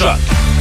[0.00, 0.16] Choc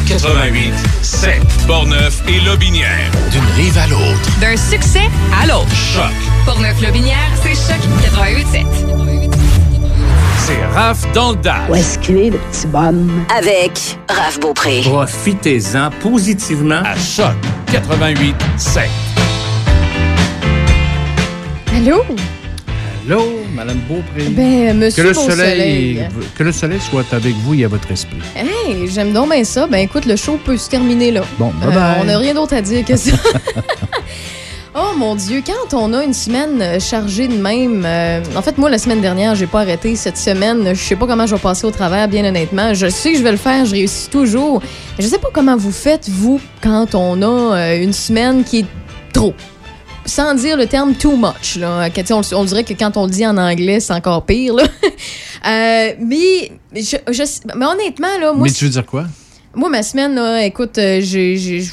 [0.05, 3.09] 88 7 Portneuf et Lobinière.
[3.31, 4.39] D'une rive à l'autre.
[4.41, 5.09] D'un succès
[5.41, 5.73] à l'autre.
[5.73, 6.11] Choc.
[6.45, 8.65] Portneuf-Lobinière, c'est Choc 88 7.
[10.39, 11.69] C'est Raph dans le dash.
[11.69, 13.25] Où est-ce qu'il est, le petit bonhomme?
[13.33, 14.81] Avec Raph Beaupré.
[14.81, 16.81] Profitez-en positivement.
[16.83, 17.37] À Choc
[17.71, 18.89] 88 7.
[21.77, 22.03] Allô?
[23.09, 23.23] Allô,
[23.55, 24.29] Madame Beaupré.
[24.29, 26.07] Ben, que monsieur le, Beau soleil,
[26.37, 28.19] que le soleil soit avec vous et à votre esprit.
[28.35, 29.65] Hey, j'aime donc bien ça.
[29.65, 31.23] Ben écoute, le show peut se terminer là.
[31.39, 33.11] Bon, Euh, bye on n'a rien d'autre à dire que ça.
[34.75, 38.59] Oh mon Dieu, quand on a une semaine euh, chargée de même, euh, en fait
[38.59, 41.41] moi la semaine dernière j'ai pas arrêté, cette semaine je sais pas comment je vais
[41.41, 44.61] passer au travers bien honnêtement, je sais que je vais le faire, je réussis toujours.
[44.99, 48.65] Je sais pas comment vous faites vous quand on a euh, une semaine qui est
[49.11, 49.33] trop.
[50.09, 51.87] Sans dire le terme too much, là.
[51.93, 54.55] Sais, On, on dirait que quand on le dit en anglais, c'est encore pire.
[54.55, 54.63] Là.
[55.47, 59.05] Euh, mais, je, je- mais honnêtement, là, moi, Mais tu veux dire quoi?
[59.55, 61.63] moi, ma semaine, là, écoute, euh, j'ai,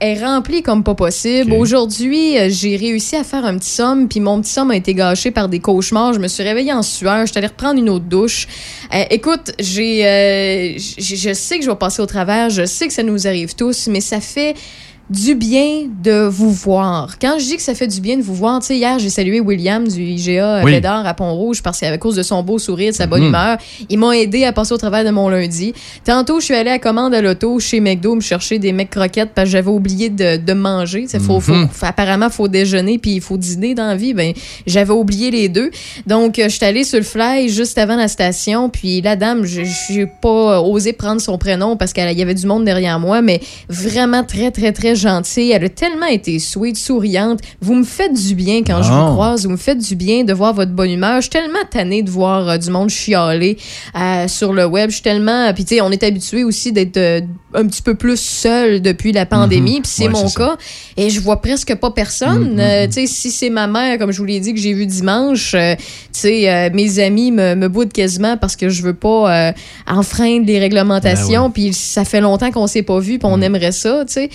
[0.00, 1.52] est remplie comme pas possible.
[1.52, 4.94] Aujourd'hui, euh, j'ai réussi à faire un petit somme, puis mon petit somme a été
[4.94, 6.14] gâché par des cauchemars.
[6.14, 8.48] Je me suis réveillée en sueur, je suis allée reprendre une autre douche.
[8.94, 12.94] Euh, écoute, j'ai, euh, je sais que je vais passer au travers, je sais que
[12.94, 14.54] ça nous arrive tous, mais ça fait
[15.10, 17.18] du bien de vous voir.
[17.20, 19.10] Quand je dis que ça fait du bien de vous voir, tu sais, hier, j'ai
[19.10, 20.70] salué William du IGA Oui.
[20.72, 23.28] Bédard à Pont-Rouge parce qu'à cause de son beau sourire, de sa bonne Mhm.
[23.28, 25.74] humeur, ils m'ont aidé à passer au travers de mon lundi.
[26.04, 29.30] Tantôt, je suis allée à commande à l'auto chez McDo me chercher des mecs croquettes
[29.34, 31.06] parce que j'avais oublié de, de manger.
[31.12, 31.68] Il faut, faut- Mhm.
[31.72, 34.14] faut- apparemment, faut déjeuner puis il faut dîner dans la vie.
[34.14, 34.32] Ben,
[34.66, 35.70] j'avais oublié les deux.
[36.06, 38.68] Donc, euh, je suis allée sur le fly juste avant la station.
[38.70, 42.46] Puis la dame, je j'ai pas osé prendre son prénom parce qu'il y avait du
[42.46, 45.50] monde derrière moi, mais vraiment très, très, très gentille.
[45.50, 47.40] Elle a tellement été sweet, souriante.
[47.60, 49.44] Vous me faites du bien quand je vous croise.
[49.44, 51.16] Vous me faites du bien de voir votre bonne humeur.
[51.16, 53.56] Je suis tellement tannée de voir euh, du monde chialer
[53.96, 54.90] euh, sur le web.
[54.90, 55.52] Je suis tellement...
[55.54, 57.20] Puis, tu sais, on est habitué aussi d'être euh,
[57.54, 59.80] un petit peu plus seul depuis la pandémie.
[59.80, 60.56] Puis c'est Ouais, mon cas.
[60.96, 62.54] Et je vois presque pas personne.
[62.54, 64.72] Mhm, Euh, tu sais, si c'est ma mère, comme je vous l'ai dit, que j'ai
[64.72, 65.82] vu dimanche, euh, tu
[66.12, 69.52] sais, euh, mes amis me, me boudent quasiment parce que je veux pas euh,
[69.86, 71.44] enfreindre les réglementations.
[71.44, 74.30] Ben Puis ça fait longtemps qu'on s'est pas vu, puis on aimerait ça, tu sais.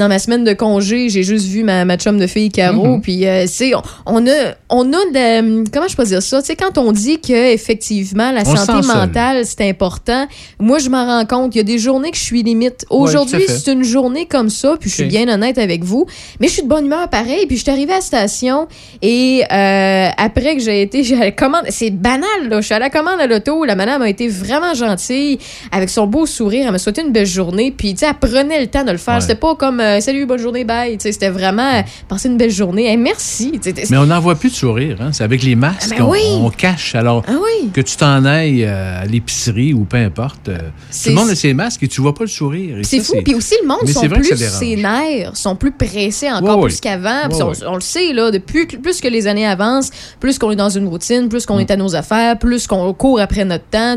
[0.00, 2.96] Euh, dans ma semaine de congé, j'ai juste vu ma, ma chum de fille Caro.
[2.96, 3.00] Mhm.
[3.02, 6.40] Puis, euh, sais, on, on a, on a de, comment je peux dire ça?
[6.40, 10.26] Tu sais, quand on dit que effectivement la On santé mentale, c'est important,
[10.58, 11.54] moi, je m'en rends compte.
[11.54, 12.86] Il y a des journées que je suis limite.
[12.90, 16.06] Aujourd'hui, c'est une journée comme ça, puis je suis bien honnête avec vous.
[16.40, 17.46] Mais je suis de bonne humeur pareil.
[17.46, 18.68] Puis je suis arrivée à la station
[19.02, 21.64] et euh, après que j'ai été, j'ai la commande.
[21.68, 22.60] C'est banal, là.
[22.60, 23.64] Je suis à la commande à l'auto.
[23.64, 25.38] La madame a été vraiment gentille
[25.72, 26.64] avec son beau sourire.
[26.66, 27.72] Elle m'a souhaité une belle journée.
[27.76, 29.14] Puis, tu sais, elle prenait le temps de le faire.
[29.14, 29.20] Ouais.
[29.20, 30.96] C'était pas comme euh, salut, bonne journée, bye.
[30.96, 32.86] Tu sais, c'était vraiment passer une belle journée.
[32.86, 33.60] Hey, merci.
[33.90, 34.96] Mais on n'en voit plus de sourire.
[35.00, 35.10] Hein?
[35.12, 36.50] C'est avec les masques Ah, ben qu'on oui.
[36.56, 36.94] cache.
[36.94, 37.70] Alors, Ah oui.
[37.72, 41.34] que tu t'en ailles euh, à l'épicerie ou peu importe, euh, tout le monde a
[41.34, 42.76] ses masques et tu vois pas le sourire.
[42.82, 43.16] C'est fou.
[43.24, 46.80] Puis aussi, le monde Mais sont plus nerfs, sont plus pressés encore Ouais, plus ouais.
[46.80, 47.28] qu'avant.
[47.28, 50.70] Ouais, on, le sait, là, depuis, plus que les années avancent, plus qu'on est dans
[50.70, 53.96] une routine, plus qu'on est à nos affaires, plus qu'on court après notre temps.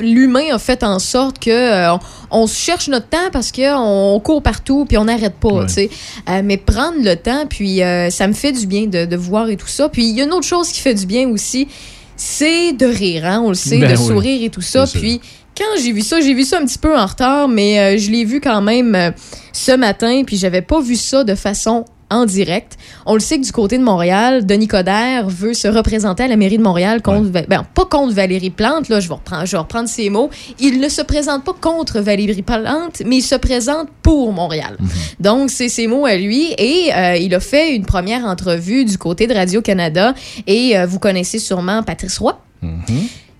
[0.00, 1.96] L'humain a fait en sorte que euh,
[2.30, 5.48] on, cherche notre temps parce qu'on court partout puis on n'arrête pas.
[5.48, 5.66] Ouais.
[5.66, 5.90] tu sais.
[6.28, 9.48] Euh, mais prendre le temps, puis euh, ça me fait du bien de, de voir
[9.50, 9.88] et tout ça.
[9.88, 11.68] Puis il y a une autre chose qui fait du bien aussi,
[12.16, 14.06] c'est de rire, hein, on le sait, Ben de oui.
[14.06, 14.84] sourire et tout ça.
[14.86, 15.20] Puis
[15.56, 18.10] quand j'ai vu ça, j'ai vu ça un petit peu en retard, mais euh, je
[18.10, 19.12] l'ai vu quand même
[19.52, 22.76] ce matin, puis j'avais pas vu ça de façon en direct.
[23.06, 26.36] On le sait que du côté de Montréal, Denis Coderre veut se représenter à la
[26.36, 29.52] mairie de Montréal contre, Va- ben, pas contre Valérie Plante, là, je vais reprendre, je
[29.52, 30.28] vais reprendre ses mots.
[30.58, 34.76] Il ne se présente pas contre Valérie Plante, mais il se présente pour Montréal.
[35.20, 36.52] Donc, c'est ses mots à lui.
[36.58, 40.14] Et euh, il a fait une première entrevue du côté de Radio-Canada.
[40.46, 42.38] Et euh, vous connaissez sûrement Patrice Roy.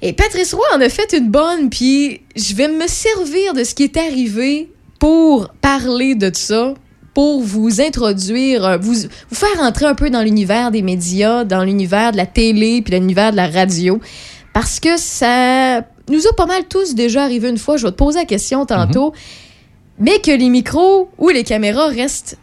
[0.02, 3.74] Et Patrice Roy en a fait une bonne, puis je vais me servir de ce
[3.74, 6.72] qui est arrivé pour parler de ça,
[7.14, 11.64] pour vous introduire, euh, vous, vous faire entrer un peu dans l'univers des médias, dans
[11.64, 14.00] l'univers de la télé, puis l'univers de la radio.
[14.52, 17.96] Parce que ça nous a pas mal tous déjà arrivé une fois, je vais te
[17.96, 19.12] poser la question tantôt,
[19.98, 22.38] mais que les micros ou les caméras restent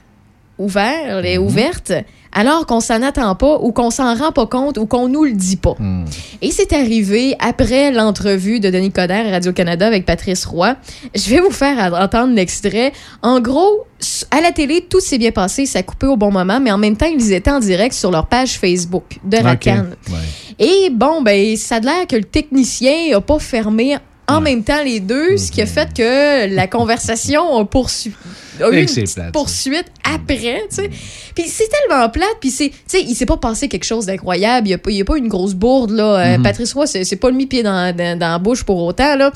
[0.57, 1.93] ouverts, les ouvertes,
[2.37, 5.31] alors qu'on s'en attend pas ou qu'on s'en rend pas compte ou qu'on nous le
[5.31, 5.73] dit pas.
[5.79, 6.05] Hmm.
[6.43, 10.75] Et c'est arrivé après l'entrevue de Denis Coderre à Radio-Canada avec Patrice Roy.
[11.15, 12.93] Je vais vous faire entendre l'extrait.
[13.23, 13.87] En gros,
[14.29, 16.77] à la télé, tout s'est bien passé, ça a coupé au bon moment, mais en
[16.77, 19.37] même temps, ils étaient en direct sur leur page Facebook de.
[19.37, 19.85] Racan.
[20.09, 20.15] Ouais.
[20.59, 23.97] Et bon, ben, ça a l'air que le technicien a pas fermé
[24.27, 28.15] en même temps les deux, ce qui a fait que la conversation a poursuivi.
[28.61, 29.23] A eu une plate, ça.
[29.31, 30.89] poursuite après, tu sais.
[31.35, 34.67] Puis c'est tellement plate, puis c'est, tu sais, il s'est pas passé quelque chose d'incroyable,
[34.67, 36.35] il y a pas, y a pas une grosse bourde, là.
[36.35, 39.31] Euh, Patrice Roy, c'est, pas le mis-pied dans, dans, dans la bouche pour autant, là.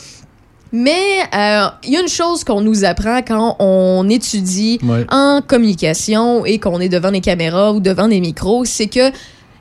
[0.73, 5.05] Mais euh, il y a une chose qu'on nous apprend quand on étudie Ouais.
[5.09, 9.11] en communication et qu'on est devant des caméras ou devant des micros, c'est que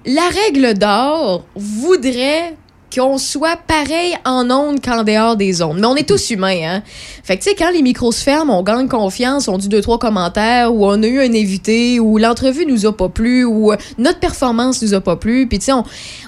[0.06, 2.54] la règle d'or voudrait
[2.94, 5.78] qu'on soit pareil en ondes qu'en dehors des ondes.
[5.80, 6.82] Mais on est tous humains, hein?
[7.22, 9.80] Fait que, tu sais, quand les micros se ferment, on gagne confiance, on dit deux,
[9.80, 13.72] trois commentaires, ou on a eu un invité, ou l'entrevue nous a pas plu, ou
[13.72, 15.46] euh, notre performance nous a pas plu.
[15.46, 15.84] Puis, tu sais, on,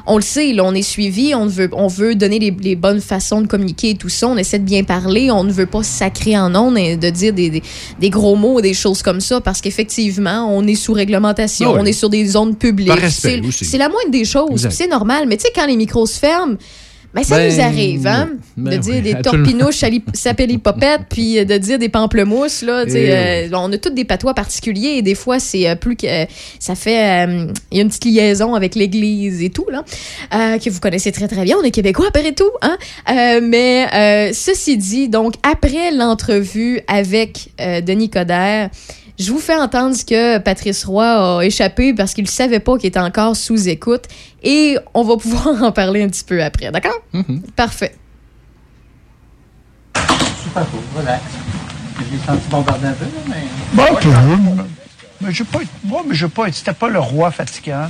[0.07, 3.01] on le sait, là, on est suivi, on veut, on veut donner les, les bonnes
[3.01, 5.83] façons de communiquer et tout ça, on essaie de bien parler, on ne veut pas
[5.83, 7.63] sacrer en ondes et de dire des, des,
[7.99, 11.79] des gros mots, des choses comme ça, parce qu'effectivement, on est sous réglementation, Ah oui.
[11.83, 12.93] on est sur des zones publiques.
[13.11, 15.25] C'est- la moindre des choses, c'est normal.
[15.27, 16.52] Mais tu sais, quand les micros se ferment,
[17.15, 18.31] ben, ça Ben, nous arrive, hein?
[18.57, 19.85] ben de dire oui, des torpinouches
[20.15, 22.85] sapellipopettes, puis de dire des pamplemousses, là.
[22.87, 26.07] Eh euh, on a tous des patois particuliers et des fois, c'est euh, plus que.
[26.07, 26.27] euh,
[26.59, 27.27] ça fait.
[27.71, 29.85] Il y a une petite liaison avec l'Église et tout, là,
[30.59, 31.57] que vous connaissez très, très bien.
[31.61, 32.79] On est Québécois, après tout, hein?
[33.43, 38.71] Mais ceci dit, donc, après l'entrevue avec Denis Coderre,
[39.23, 42.77] je vous fais entendre ce que Patrice Roy a échappé parce qu'il ne savait pas
[42.77, 44.05] qu'il était encore sous écoute
[44.43, 47.01] et on va pouvoir en parler un petit peu après, d'accord?
[47.57, 47.95] Parfait.
[50.43, 51.23] Super cool, relax.
[51.99, 53.45] Je l'ai senti bombarder un peu, là, mais.
[53.75, 54.63] Bon, un peu.
[55.21, 55.71] Mais je veux pas être.
[55.85, 56.55] Moi, mais je veux pas être.
[56.55, 57.89] C'était pas le roi fatigant, là.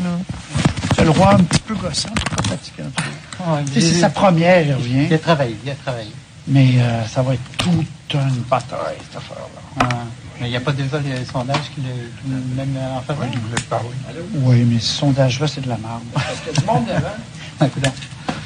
[0.90, 2.90] C'était le roi un petit peu gossant, pas fatigant.
[3.46, 5.06] Ouais, Tu sais, c'est sa première, il revient.
[5.06, 6.10] Il a travaillé, il a travaillé.
[6.46, 9.80] Mais euh, ça va être toute une bataille, cette affaire-là.
[9.80, 10.04] Ah,
[10.42, 13.28] mais il n'y a pas déjà les sondages qui le mènent en faveur?
[14.34, 16.02] Oui, mais ce sondage-là, c'est de la merde.
[17.60, 17.92] Ah, coudonc.
[17.92, 18.41] Salut.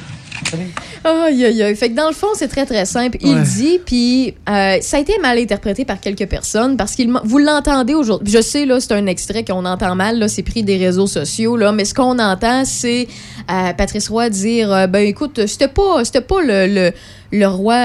[1.05, 1.77] Aïe, aïe, aïe.
[1.77, 3.19] Fait que dans le fond, c'est très, très simple.
[3.21, 3.43] Il Ouais.
[3.43, 7.95] dit, puis euh, ça a été mal interprété par quelques personnes parce qu'il vous l'entendez
[7.95, 8.33] aujourd'hui.
[8.33, 11.57] Je sais, là, c'est un extrait qu'on entend mal, là, c'est pris des réseaux sociaux,
[11.57, 13.07] là, mais ce qu'on entend, c'est
[13.51, 16.93] euh, Patrice Roy dire, euh, ben écoute, c'était pas, c'était pas le, le,
[17.33, 17.77] le roi,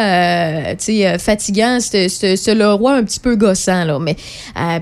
[0.77, 3.99] tu sais, fatigant, c'était, c'était le roi un petit peu gossant, là.
[3.99, 4.15] Mais,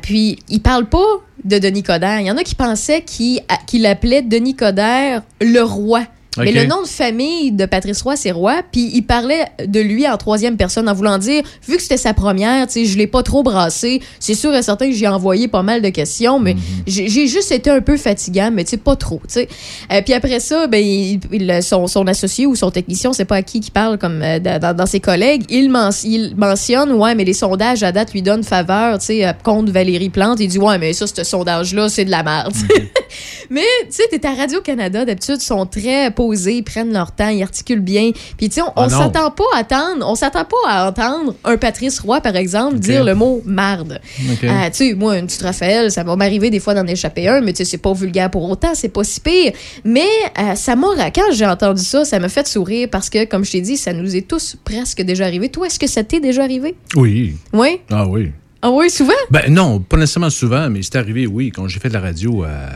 [0.02, 1.06] puis, il parle pas
[1.44, 2.20] de Denis Coderre.
[2.20, 6.02] Il y en a qui pensaient qu'il, qu'il appelait Denis Coderre le roi.
[6.38, 8.62] Mais le nom de famille de Patrice Roy, c'est Roy.
[8.72, 12.14] Puis il parlait de lui en troisième personne en voulant dire, vu que c'était sa
[12.14, 14.02] première, tu sais, je l'ai pas trop brassé.
[14.20, 16.56] C'est sûr et certain que j'ai envoyé pas mal de questions, mais
[16.86, 19.48] j'ai j'ai juste été un peu fatigant, mais tu sais, pas trop, tu sais.
[19.92, 23.38] Euh, puis après ça, ben, il- il- son, son associé ou son technicien, c'est pas
[23.38, 27.16] à qui qui parle comme euh, dans, dans- ses collègues, il, men- il mentionne, ouais,
[27.16, 30.40] mais les sondages à date lui donnent faveur, tu sais, contre Valérie Plante.
[30.40, 32.54] Il dit, ouais, mais ça, ce sondage-là, c'est de la merde.
[33.50, 37.30] Mais tu sais, t'es à Radio-Canada, d'habitude, ils sont très posés, ils prennent leur temps,
[37.30, 38.12] ils articulent bien.
[38.38, 38.98] Puis tu sais, on, Ah on non.
[38.98, 43.04] s'attend pas à attendre, on s'attend pas à entendre un Patrice Roy, par exemple, dire
[43.04, 44.00] le mot marde.
[44.44, 47.42] Euh, tu sais, moi, une petite Raphaël, ça va m'arriver des fois d'en échapper un,
[47.42, 49.52] mais tu sais, c'est pas vulgaire pour autant, c'est pas si pire.
[49.84, 50.06] Mais
[50.40, 53.52] euh, ça m'a, quand j'ai entendu ça, ça m'a fait sourire parce que, comme je
[53.52, 55.50] t'ai dit, ça nous est tous presque déjà arrivé.
[55.50, 56.76] Toi, est-ce que ça t'est déjà arrivé?
[56.96, 57.36] Oui.
[57.54, 57.80] Oui?
[57.92, 58.32] Ah oui.
[58.62, 59.14] Ah oui, souvent?
[59.32, 62.44] Ben non, pas nécessairement souvent, mais c'est arrivé, oui, quand j'ai fait de la radio.
[62.44, 62.70] euh,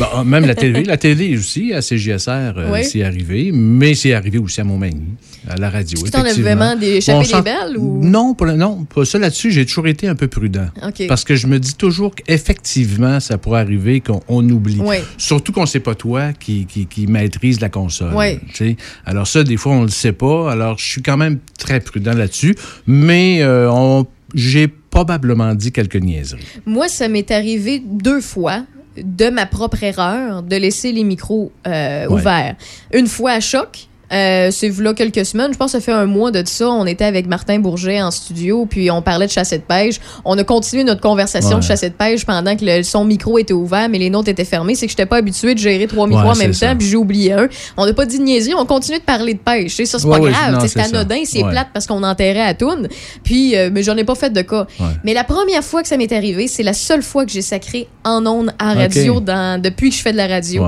[0.00, 0.84] ben, même la télé.
[0.86, 2.84] la télé aussi, à CGSR, euh, Oui.
[2.84, 5.14] c'est arrivé, mais c'est arrivé aussi à Montmagny,
[5.48, 5.98] à la radio.
[6.04, 8.00] Tu t'en as vraiment d'échapper On des belles ou?
[8.04, 9.50] Non, pas, non, pas ça là-dessus.
[9.52, 10.66] J'ai toujours été un peu prudent.
[11.08, 14.80] Parce que je me dis toujours qu'effectivement, ça pourrait arriver qu'on on oublie.
[14.80, 14.96] Oui.
[15.18, 18.12] Surtout qu'on sait pas toi qui, qui, qui maîtrise la console.
[18.14, 18.76] Oui.
[19.06, 20.50] Alors ça, des fois, on le sait pas.
[20.52, 22.54] Alors, je suis quand même très prudent là-dessus.
[22.86, 26.46] Mais euh, on- j'ai probablement dit quelques niaiseries.
[26.66, 28.64] Moi, ça m'est arrivé deux fois
[28.96, 32.12] de ma propre erreur de laisser les micros euh, Ouais.
[32.12, 32.56] ouverts.
[32.94, 33.88] Une fois à choc.
[34.12, 36.68] Euh, c'est là quelques semaines, je pense que ça fait un mois de ça.
[36.70, 40.00] On était avec Martin Bourget en studio, puis on parlait de chasse et de pêche.
[40.24, 41.60] On a continué notre conversation Ouais.
[41.60, 44.28] de chasse et de pêche pendant que le- son micro était ouvert, mais les nôtres
[44.28, 44.74] étaient fermés.
[44.74, 46.72] C'est que j'étais pas habitué de gérer trois micros Ouais, en même c'est ça.
[46.72, 47.48] temps, puis j'ai oublié un.
[47.76, 49.74] On n'a pas dit de niaiserie, on continuait de parler de pêche.
[49.74, 50.58] Sais, Ça, c'est Ouais, pas grave.
[50.62, 52.88] C'est c'est anodin, c'est plate parce qu'on enterrait à Toune.
[53.24, 54.66] Puis, euh, mais j'en ai pas fait de cas.
[55.04, 57.88] Mais la première fois que ça m'est arrivé, c'est la seule fois que j'ai sacré
[58.04, 60.64] en ondes à radio dans, depuis que je fais de la radio.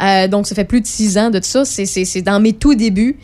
[0.00, 1.64] Euh, donc, ça fait plus de six ans de ça.
[1.64, 3.16] C'est- dans mes tout débuts.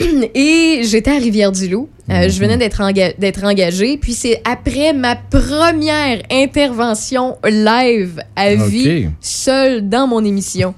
[0.34, 1.88] Et j'étais à Rivière-du-Loup.
[2.10, 3.98] Euh, Je venais d'être enga- d'être engagée.
[3.98, 8.82] Puis c'est après ma première intervention live à vie,
[9.20, 10.74] seule dans mon émission.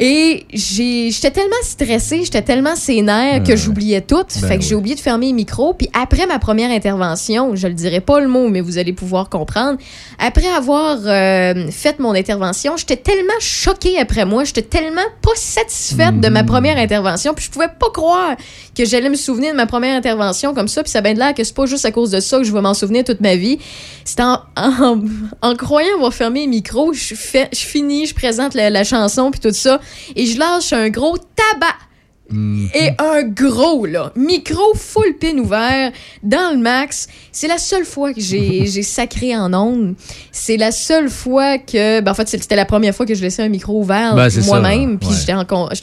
[0.00, 4.24] Et j'étais tellement stressée, j'étais tellement sénère que j'oubliais tout.
[4.40, 5.72] Ben fait que j'ai oublié de fermer les micros.
[5.74, 9.28] Puis après ma première intervention, je le dirai pas le mot, mais vous allez pouvoir
[9.28, 9.78] comprendre.
[10.18, 16.20] Après avoir euh, fait mon intervention, j'étais tellement choquée après moi, j'étais tellement pas satisfaite
[16.20, 16.46] de ma Mm.
[16.46, 17.32] première intervention.
[17.34, 18.36] Puis je pouvais pas croire
[18.76, 20.82] que j'allais me souvenir de ma première intervention comme ça.
[20.82, 22.44] Puis ça a bien de l'air que c'est pas juste à cause de ça que
[22.44, 23.58] je vais m'en souvenir toute ma vie.
[24.04, 25.00] C'est en, en,
[25.40, 29.30] en croyant avoir fermé les micros, je, fais, je finis, je présente la, la chanson
[29.30, 29.80] puis tout ça,
[30.16, 31.74] et je lâche un gros tabac
[32.74, 37.06] Et un gros, là, micro full pin ouvert dans le max.
[37.30, 39.94] C'est la seule fois que j'ai sacré en ondes.
[40.32, 42.00] C'est la seule fois que.
[42.00, 44.98] Ben, en fait, c'était la première fois que je laissais un micro ouvert Ben, moi-même.
[44.98, 45.14] Puis ouais.
[45.20, 45.34] j'étais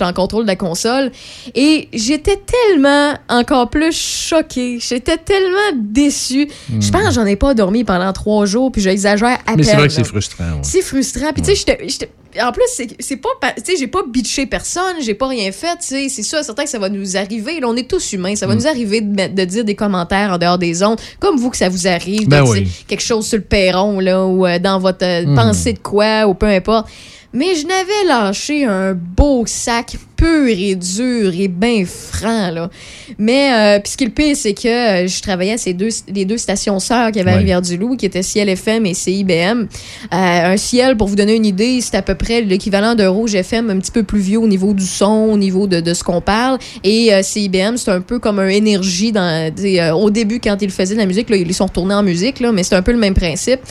[0.03, 1.11] en, contrôle de la console.
[1.53, 4.79] Et j'étais tellement encore plus choquée.
[4.81, 6.47] J'étais tellement déçue.
[6.79, 8.71] Je pense que j'en ai pas dormi pendant trois jours.
[8.71, 9.57] Puis j'exagère à Hmm.
[9.57, 10.43] Mais c'est peine, vrai que c'est frustrant.
[10.45, 10.59] ouais.
[10.63, 11.33] C'est frustrant.
[11.33, 12.63] Puis, tu sais, j'étais- En plus,
[12.99, 13.29] c'est- pas.
[13.39, 16.09] pa- Tu sais, j'ai pas bitché personne, j'ai pas rien fait, tu sais.
[16.09, 17.59] C'est sûr, certain que ça va nous arriver.
[17.59, 18.33] Là, on est tous humains.
[18.33, 18.35] Mm.
[18.37, 21.49] Ça va nous arriver de, de dire des commentaires en dehors des ondes, comme vous
[21.49, 22.61] que ça vous arrive, Ben de oui.
[22.63, 25.35] dire quelque chose sur le perron, là, ou euh, dans votre euh, Mm.
[25.35, 26.87] pensée de quoi, ou peu importe.
[27.33, 32.69] Mais je n'avais lâché un beau sac pur et dur et bien franc, là.
[33.17, 35.73] Mais, euh, puis ce qui est le pire, c'est que euh, je travaillais à ces
[35.73, 37.39] deux, les deux stations sœurs qu'il y avait à Ouais.
[37.39, 39.61] Rivière-du-Loup, qui étaient Ciel FM et CIBM.
[39.61, 39.65] Euh,
[40.11, 43.71] un Ciel, pour vous donner une idée, c'est à peu près l'équivalent d'un Rouge FM
[43.71, 46.21] un petit peu plus vieux au niveau du son, au niveau de, de ce qu'on
[46.21, 46.59] parle.
[46.83, 49.51] Et CIBM, c'est un peu comme un énergie dans,
[49.95, 52.51] au début, quand ils faisaient de la musique, là, ils sont retournés en musique, là,
[52.51, 53.61] mais c'est un peu le même principe.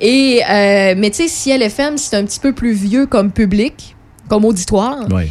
[0.00, 3.94] Et, mais tu sais, Ciel FM, c'est un petit peu plus vieux comme public,
[4.28, 5.06] comme auditoire.
[5.12, 5.28] Ouais.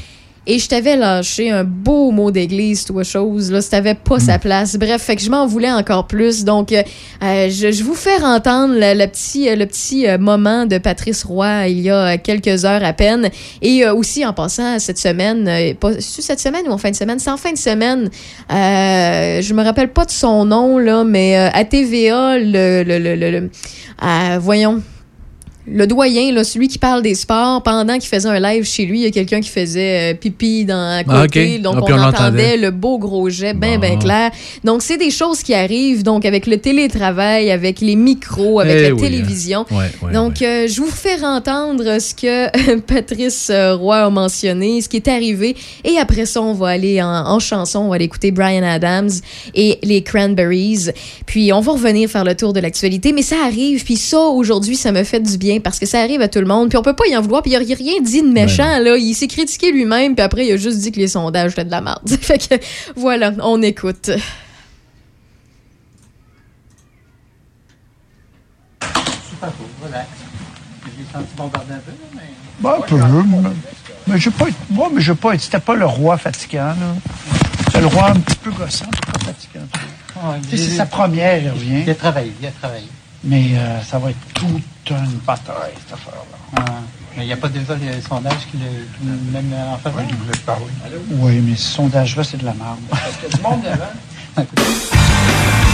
[0.51, 3.51] Et je t'avais lâché un beau mot d'église, toi, chose.
[3.51, 4.77] Là, ça pas sa place.
[4.77, 6.44] Bref, fait que je m'en voulais encore plus.
[6.44, 6.82] Donc, euh,
[7.22, 10.79] euh, je, je vous fais entendre le, le petit, euh, le petit euh, moment de
[10.79, 13.29] Patrice Roy il y a euh, quelques heures à peine.
[13.62, 16.96] Et euh, aussi, en passant, cette semaine, euh, pas, cette semaine ou en fin de
[16.96, 17.20] semaine?
[17.20, 18.10] C'est en fin de semaine.
[18.51, 22.98] Euh, je me rappelle pas de son nom, là, mais euh, à TVA, le, le,
[22.98, 23.50] le, le- le-
[24.03, 24.82] euh, voyons
[25.72, 29.00] le doyen, là, celui qui parle des sports, pendant qu'il faisait un live chez lui,
[29.00, 31.56] il y a quelqu'un qui faisait euh, pipi dans à Ah, côté.
[31.58, 31.62] ok.
[31.62, 33.88] Donc, Ah, on, on entendait le beau gros jet bien, Bon.
[33.88, 34.32] bien clair.
[34.64, 38.82] Donc, c'est des choses qui arrivent, donc, avec le télétravail, avec les micros, avec Eh
[38.90, 39.66] la oui, télévision.
[39.72, 39.76] hein.
[39.76, 40.48] Ouais, ouais, Donc, ouais.
[40.48, 45.08] euh, je vous fais entendre ce que Patrice euh, Roy a mentionné, ce qui est
[45.08, 45.56] arrivé.
[45.84, 49.10] Et après ça, on va aller en, en chanson, on va aller écouter Brian Adams
[49.56, 50.88] et les Cranberries.
[51.26, 53.14] Puis, on va revenir faire le tour de l'actualité.
[53.14, 53.84] Mais ça arrive.
[53.84, 56.46] Puis ça, aujourd'hui, ça me fait du bien parce que ça arrive à tout le
[56.46, 56.70] monde.
[56.70, 57.42] Puis on peut pas y en vouloir.
[57.42, 58.80] Puis il a rien dit de méchant.
[58.80, 58.96] là.
[58.98, 60.16] Il s'est critiqué lui-même.
[60.16, 62.08] Puis après, il a juste dit que les sondages étaient de la merde.
[62.22, 62.56] fait que,
[62.96, 64.12] voilà, on écoute.
[69.30, 70.08] Super cool, relax.
[70.84, 72.22] Je l'ai senti bombarder un peu, mais.
[72.60, 72.96] Ben, un peu.
[72.98, 73.50] Mais,
[74.08, 74.58] mais je veux pas être.
[74.70, 75.42] Moi, mais je veux pas être.
[75.42, 76.96] C'était pas le roi fatigant, là.
[77.72, 79.66] C'est le roi un petit peu gossant, pas fatigant.
[80.50, 81.89] Sais, C'est j'ai- sa première, il Il revient.
[81.89, 82.88] a travaillé, il a travaillé.
[83.24, 84.63] Mais euh, ça va être toute
[84.98, 86.38] une bataille, cette affaire-là.
[86.58, 86.81] Ah,
[87.15, 90.03] mais il n'y a pas déjà les sondages qui le qui le mènent en faveur?
[91.12, 92.79] Oui, mais ce sondage-là, c'est de la merde.
[92.89, 94.46] Parce que du monde devant.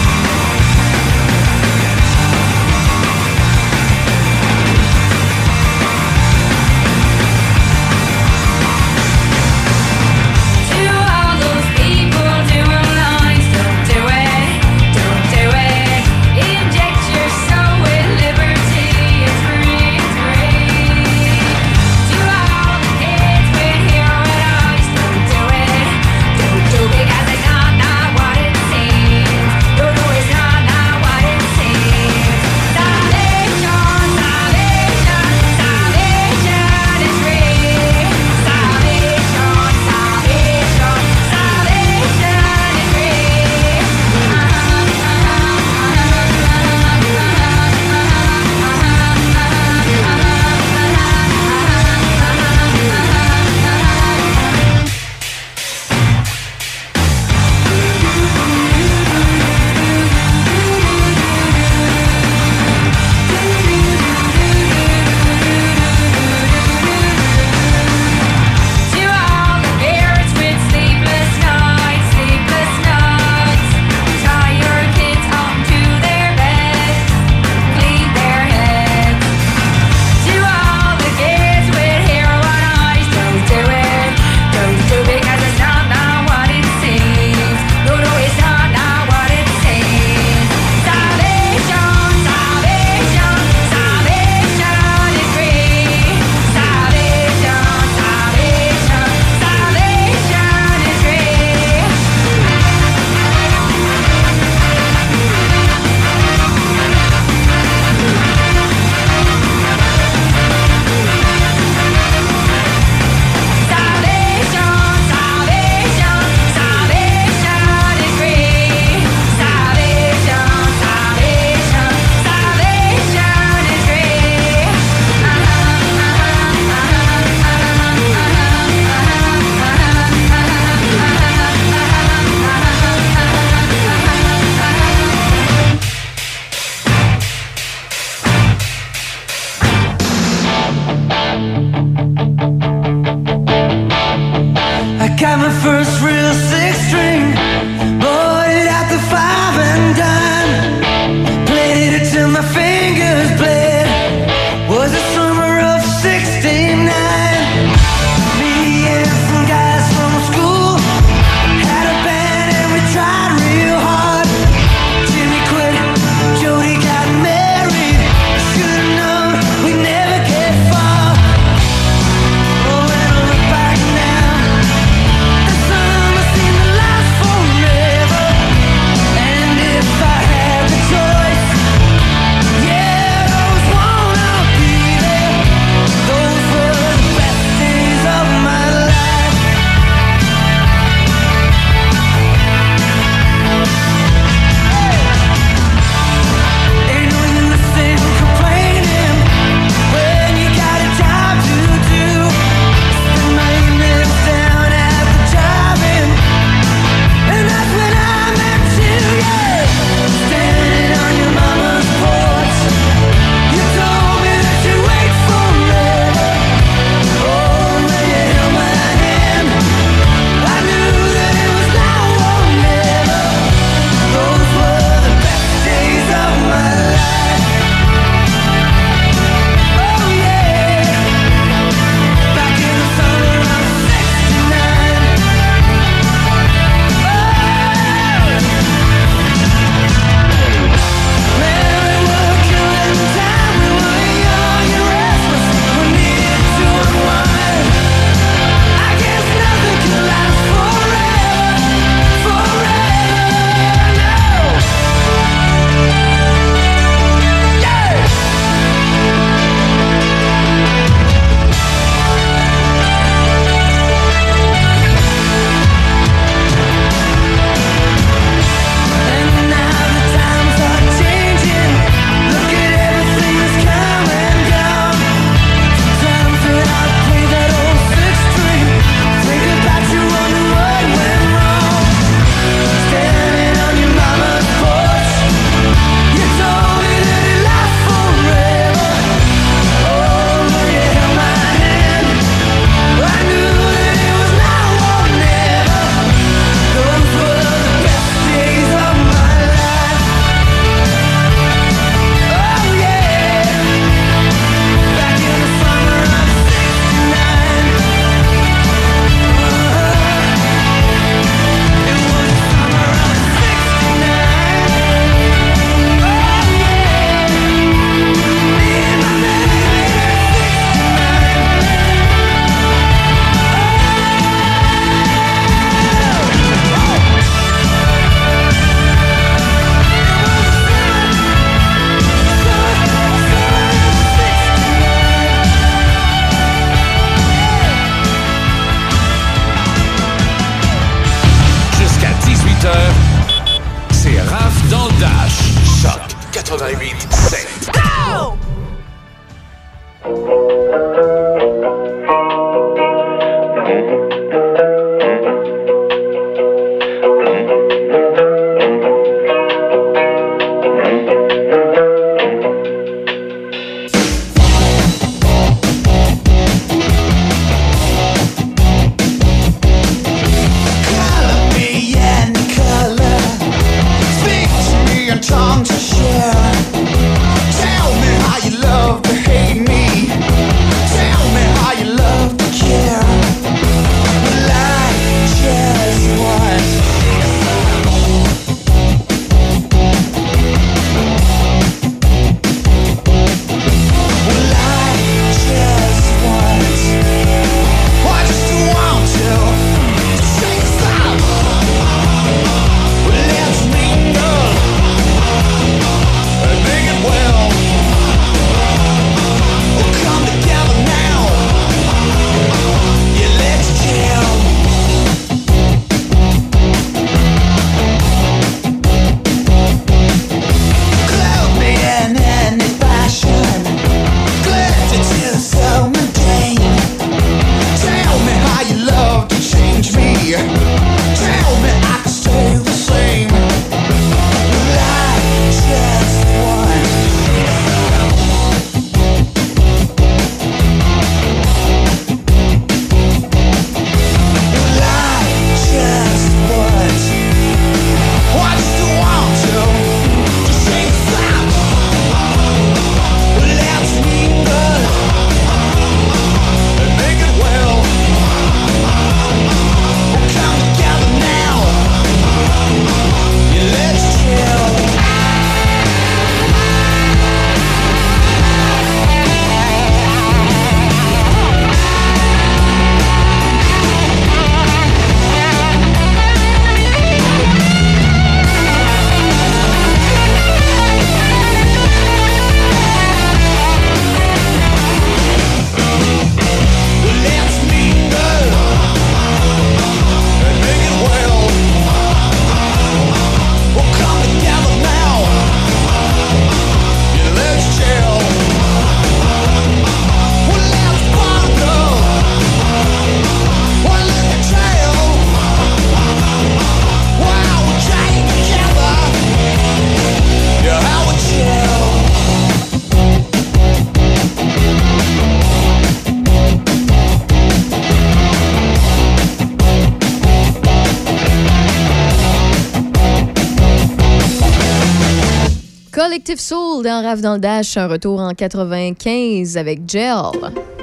[526.26, 530.32] Collective Soul dans Rave dans le Dash, un retour en 95 avec Gel.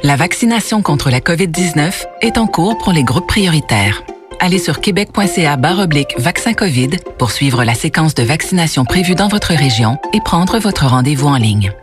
[0.02, 4.04] La vaccination contre la COVID-19 est en cours pour les groupes prioritaires.
[4.40, 9.54] Allez sur québec.ca oblique vaccin COVID pour suivre la séquence de vaccination prévue dans votre
[9.54, 11.74] région et prendre votre rendez-vous en ligne.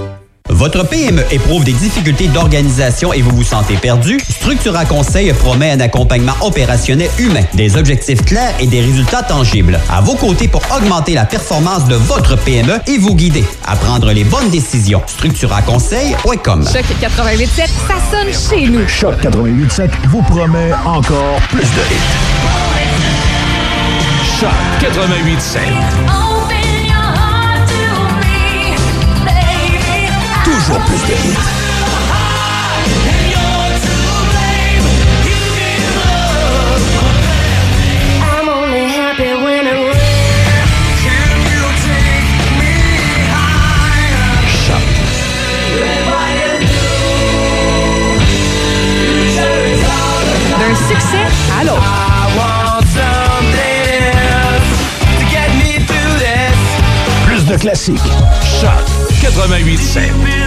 [0.49, 4.19] Votre PME éprouve des difficultés d'organisation et vous vous sentez perdu?
[4.29, 9.79] Structura Conseil promet un accompagnement opérationnel humain, des objectifs clairs et des résultats tangibles.
[9.89, 14.11] À vos côtés pour augmenter la performance de votre PME et vous guider à prendre
[14.11, 15.01] les bonnes décisions.
[15.07, 17.47] StructuraConseil.com Choc 88.7,
[17.87, 18.87] ça sonne chez nous.
[18.87, 22.11] Choc 88.7 vous promet encore plus de hits.
[24.39, 24.49] Choc
[24.81, 26.30] 88.7.
[30.71, 31.37] Toujours plus de hits.
[38.21, 39.81] I'm only happy when it
[50.59, 51.25] D'un succès
[51.59, 51.81] à l'autre.
[57.25, 57.99] Plus de classiques.
[58.61, 58.69] Choc
[59.21, 60.40] 88.7.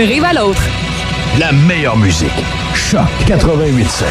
[0.00, 0.62] D'une rive à l'autre.
[1.38, 2.32] La meilleure musique.
[2.74, 4.04] Choc 88.7.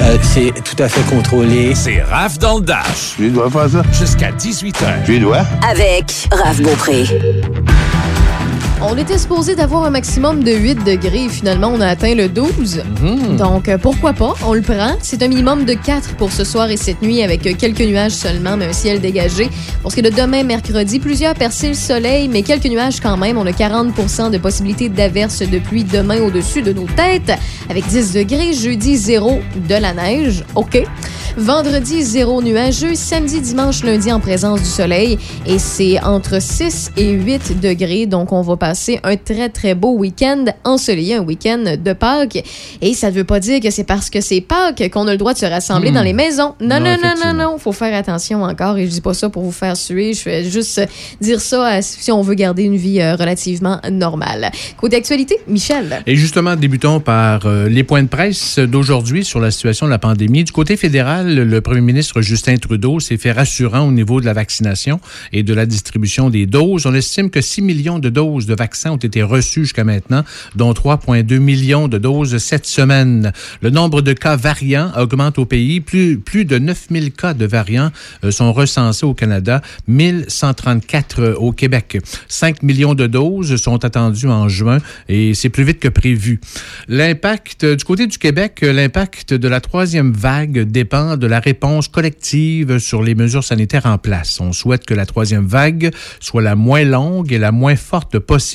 [0.00, 1.74] Euh, c'est tout à fait contrôlé.
[1.74, 3.16] C'est Raph dans le Dash.
[3.18, 3.82] Tu dois faire ça?
[3.92, 5.04] Jusqu'à 18h.
[5.04, 5.44] Tu dois?
[5.62, 7.04] Avec Raph Beaupré.
[8.82, 12.28] On était supposé d'avoir un maximum de 8 degrés et finalement on a atteint le
[12.28, 12.82] 12.
[13.38, 14.96] Donc euh, pourquoi pas, on le prend.
[15.00, 18.12] C'est un minimum de 4 pour ce soir et cette nuit avec euh, quelques nuages
[18.12, 19.48] seulement mais un ciel dégagé.
[19.80, 23.16] Pour ce qui est de demain mercredi, plusieurs percées le soleil mais quelques nuages quand
[23.16, 23.38] même.
[23.38, 27.32] On a 40 de possibilité d'averse de pluie demain au-dessus de nos têtes
[27.70, 28.52] avec 10 degrés.
[28.52, 30.44] Jeudi, 0 de la neige.
[30.54, 30.82] OK.
[31.38, 32.94] Vendredi, 0 nuageux.
[32.94, 38.06] Samedi, dimanche, lundi en présence du soleil et c'est entre 6 et 8 degrés.
[38.06, 38.65] Donc on va passer
[39.02, 42.42] un très très beau week-end ensoleillé, un week-end de Pâques.
[42.80, 45.18] Et ça ne veut pas dire que c'est parce que c'est Pâques qu'on a le
[45.18, 45.94] droit de se rassembler Hmm.
[45.94, 46.54] dans les maisons.
[46.60, 47.58] Non, Non, non, non, non, non.
[47.58, 48.76] Faut faire attention encore.
[48.78, 50.12] Et je dis pas ça pour vous faire suer.
[50.14, 50.80] Je fais juste
[51.20, 54.50] dire ça euh, si on veut garder une vie euh, relativement normale.
[54.76, 56.02] Côté actualité, Michel.
[56.06, 59.98] Et justement, débutons par euh, les points de presse d'aujourd'hui sur la situation de la
[59.98, 60.44] pandémie.
[60.44, 64.32] Du côté fédéral, le premier ministre Justin Trudeau s'est fait rassurant au niveau de la
[64.32, 65.00] vaccination
[65.32, 66.86] et de la distribution des doses.
[66.86, 70.72] On estime que 6 millions de doses de vaccins ont été reçues jusqu'à maintenant, dont
[70.72, 73.32] 3,2 millions de doses cette semaine.
[73.60, 75.80] Le nombre de cas variants augmente au pays.
[75.80, 77.90] Plus, plus de 9000 cas de variants
[78.24, 81.98] euh, sont recensés au Canada, 1134 euh, au Québec.
[82.28, 86.40] 5 millions de doses sont attendues en juin et c'est plus vite que prévu.
[86.88, 91.88] L'impact, du côté du Québec, euh, l'impact de la troisième vague dépend de la réponse
[91.88, 94.40] collective sur les mesures sanitaires en place.
[94.40, 95.90] On souhaite que la troisième vague
[96.20, 98.45] soit la moins longue et la moins forte possible.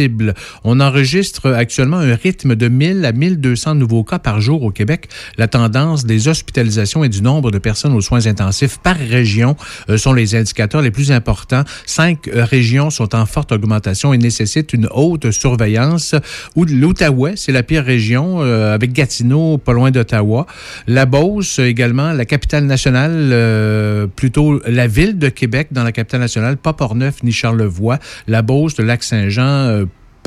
[0.63, 5.09] On enregistre actuellement un rythme de 1000 à 1200 nouveaux cas par jour au Québec.
[5.37, 9.55] La tendance des hospitalisations et du nombre de personnes aux soins intensifs par région
[9.89, 11.63] euh, sont les indicateurs les plus importants.
[11.85, 16.15] Cinq euh, régions sont en forte augmentation et nécessitent une haute surveillance.
[16.55, 20.45] Ou L'Outaouais, c'est la pire région, euh, avec Gatineau, pas loin d'Ottawa.
[20.87, 26.57] La Beauce également, la capitale nationale, plutôt la ville de Québec dans la capitale nationale,
[26.57, 27.99] pas Portneuf ni Charlevoix.
[28.27, 29.80] La Beauce, le Lac-Saint-Jean,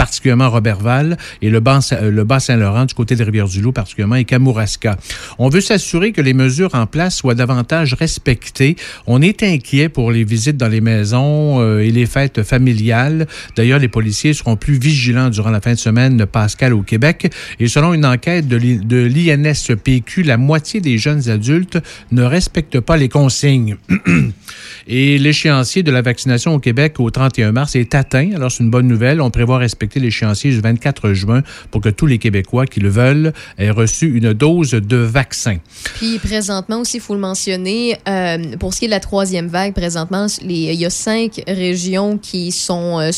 [0.04, 4.98] particulièrement Robertval, et le bas, euh, du côté de Rivière-du-Loup, particulièrement, et Kamouraska.
[5.38, 8.76] On veut s'assurer que les mesures en place soient davantage respectées.
[9.06, 13.26] On est inquiet pour les visites dans les maisons euh, et les fêtes familiales.
[13.56, 17.32] D'ailleurs, les policiers seront plus vigilants durant la fin de semaine pascal au Québec.
[17.58, 21.78] Et selon une enquête de de l'INSPQ, la moitié des jeunes adultes
[22.12, 23.76] ne respectent pas les consignes.
[24.86, 28.32] Et l'échéancier de la vaccination au Québec au 31 mars est atteint.
[28.34, 29.20] Alors, c'est une bonne nouvelle.
[29.20, 33.32] On prévoit respecter l'échéancier du 24 juin pour que tous les Québécois qui le veulent
[33.58, 35.58] aient reçu une dose de vaccin.
[35.96, 39.48] Puis présentement aussi, il faut le mentionner, euh, pour ce qui est de la troisième
[39.48, 43.10] vague, présentement, il y a cinq régions qui sont euh,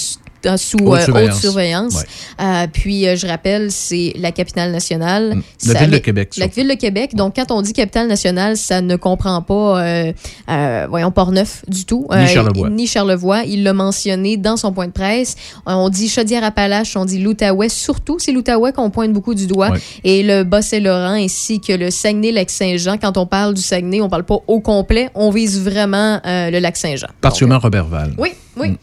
[0.57, 1.35] sous Haute euh, surveillance.
[1.35, 1.95] haute surveillance.
[1.95, 2.05] Ouais.
[2.41, 5.37] Euh, puis, euh, je rappelle, c'est la capitale nationale.
[5.37, 5.43] Mm.
[5.67, 7.15] La Ça ville de Québec, La ville de Québec.
[7.15, 10.13] Donc, quand on dit capitale nationale, ça ne comprend pas,
[10.89, 12.07] voyons, Port-Neuf du tout.
[12.15, 12.71] Ni Charlevoix.
[12.71, 13.43] Ni Charlevoix.
[13.45, 15.37] Il l'a mentionné dans son point de presse.
[15.67, 17.69] On dit Chaudière-Appalaches, on dit l'Outaouais.
[17.69, 19.71] Surtout, c'est l'Outaouais qu'on pointe beaucoup du doigt.
[19.71, 19.81] Ouais.
[20.05, 22.99] Et le Bas-Saint-Laurent ainsi que le Saguenay-Lac-Saint-Jean.
[22.99, 25.11] Quand on parle du Saguenay, on parle pas au complet.
[25.15, 27.09] On vise vraiment euh, le Lac-Saint-Jean.
[27.21, 28.15] Particulièrement Robertval.
[28.19, 28.77] Oui, oui.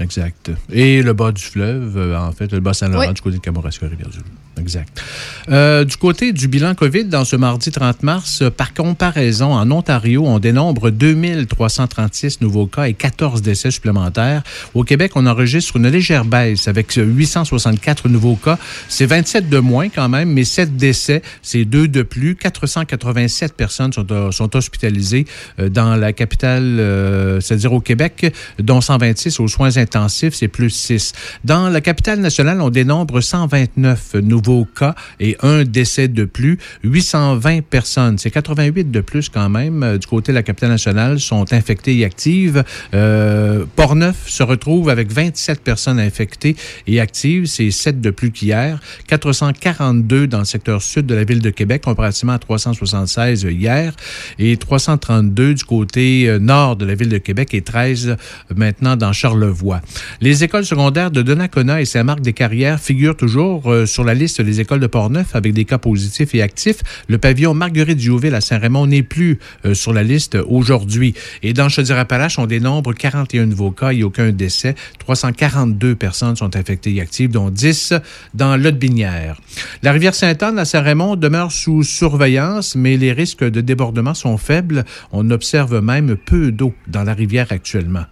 [0.00, 0.50] Exact.
[0.70, 3.14] Et le bas du fleuve, euh, en fait, le bas Saint-Laurent Oui.
[3.14, 4.24] du côté de Kamouraska, Rivière-du-Loup.
[4.58, 5.02] Exact.
[5.50, 9.70] Euh, du côté du bilan COVID, dans ce mardi 30 mars, euh, par comparaison, en
[9.70, 14.42] Ontario, on dénombre 2336 nouveaux cas et 14 décès supplémentaires.
[14.74, 18.58] Au Québec, on enregistre une légère baisse avec 864 nouveaux cas.
[18.88, 22.36] C'est 27 de moins quand même, mais 7 décès, c'est 2 de plus.
[22.36, 25.26] 487 personnes sont, euh, hospitalisées
[25.58, 31.12] dans la capitale, c'est-à-dire au Québec, dont 126 aux soins intensifs, c'est plus 6.
[31.44, 34.43] Dans la capitale nationale, on dénombre 129 nouveaux
[34.74, 36.58] cas et un décès de plus.
[36.82, 41.20] 820 personnes, c'est 88 de plus quand même, euh, du côté de la capitale nationale,
[41.20, 42.64] sont infectées et actives.
[42.94, 48.80] Euh, Portneuf se retrouve avec 27 personnes infectées et actives, c'est 7 de plus qu'hier.
[49.08, 53.94] 442 dans le secteur sud de la ville de Québec, comparativement à 376 hier,
[54.38, 58.16] et 332 du côté euh, nord de la ville de Québec et 13 euh,
[58.54, 59.80] maintenant dans Charlevoix.
[60.20, 64.86] Les écoles secondaires de Donnacona et Saint-Marc-des-Carrières figurent toujours sur la liste des écoles de
[64.86, 66.78] Portneuf avec des cas positifs et actifs.
[67.08, 71.14] Le pavillon Marguerite Diouville à Saint-Raymond n'est plus euh, sur la liste aujourd'hui.
[71.42, 74.74] Et dans Chaudière-Appalaches, on dénombre 41 nouveaux cas et aucun décès.
[74.98, 77.94] 342 personnes sont infectées et actives, dont 10
[78.34, 79.40] dans l'Aude-Binière.
[79.82, 84.84] La rivière Sainte-Anne à Saint-Raymond demeure sous surveillance, mais les risques de débordement sont faibles.
[85.12, 88.04] On observe même peu d'eau dans la rivière actuellement.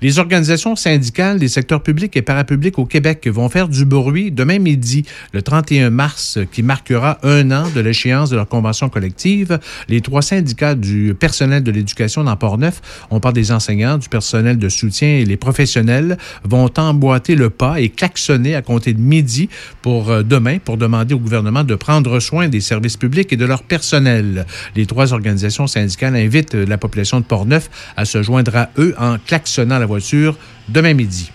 [0.00, 4.58] Les organisations syndicales des secteurs publics et parapublics au Québec vont faire du bruit demain
[4.58, 9.58] midi, le 31 mars, qui marquera un an de l'échéance de leur convention collective.
[9.88, 14.56] Les trois syndicats du personnel de l'éducation dans Port-Neuf, on parle des enseignants, du personnel
[14.56, 19.50] de soutien et les professionnels, vont emboîter le pas et klaxonner à compter de midi
[19.82, 23.44] pour euh, demain pour demander au gouvernement de prendre soin des services publics et de
[23.44, 24.46] leur personnel.
[24.76, 27.68] Les trois organisations syndicales invitent la population de Port-Neuf
[27.98, 30.38] à se joindre à eux en klaxonnant la voiture
[30.70, 31.30] demain midi.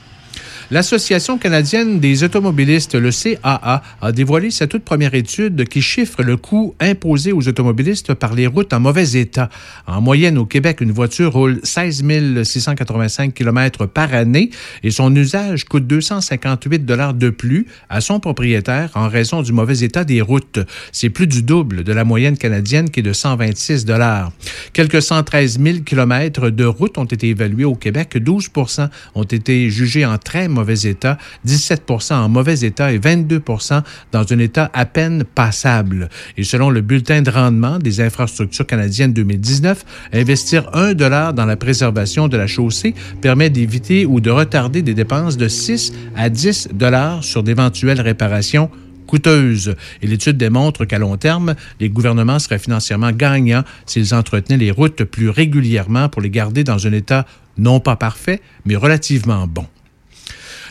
[0.72, 6.38] L'Association canadienne des automobilistes, le CAA, a dévoilé sa toute première étude qui chiffre le
[6.38, 9.50] coût imposé aux automobilistes par les routes en mauvais état.
[9.86, 12.04] En moyenne, au Québec, une voiture roule 16
[12.44, 14.50] 685 km par année
[14.82, 19.80] et son usage coûte 258 dollars de plus à son propriétaire en raison du mauvais
[19.82, 20.60] état des routes.
[20.92, 24.32] C'est plus du double de la moyenne canadienne qui est de 126 dollars.
[24.74, 28.16] Quelques 113 000 km de routes ont été évalués au Québec.
[28.16, 34.34] 12% ont été jugés en très mauvais état, 17 en mauvais état et 22% dans
[34.34, 36.10] un état à peine passable.
[36.38, 41.56] Et selon le bulletin de rendement des infrastructures canadiennes 2019, investir 1 dollar dans la
[41.56, 46.70] préservation de la chaussée permet d'éviter ou de retarder des dépenses de 6 à 10
[46.74, 48.70] dollars sur d'éventuelles réparations
[49.06, 49.76] coûteuses.
[50.02, 55.04] Et l'étude démontre qu'à long terme, les gouvernements seraient financièrement gagnants s'ils entretenaient les routes
[55.04, 57.26] plus régulièrement pour les garder dans un état
[57.58, 59.66] non pas parfait, mais relativement bon.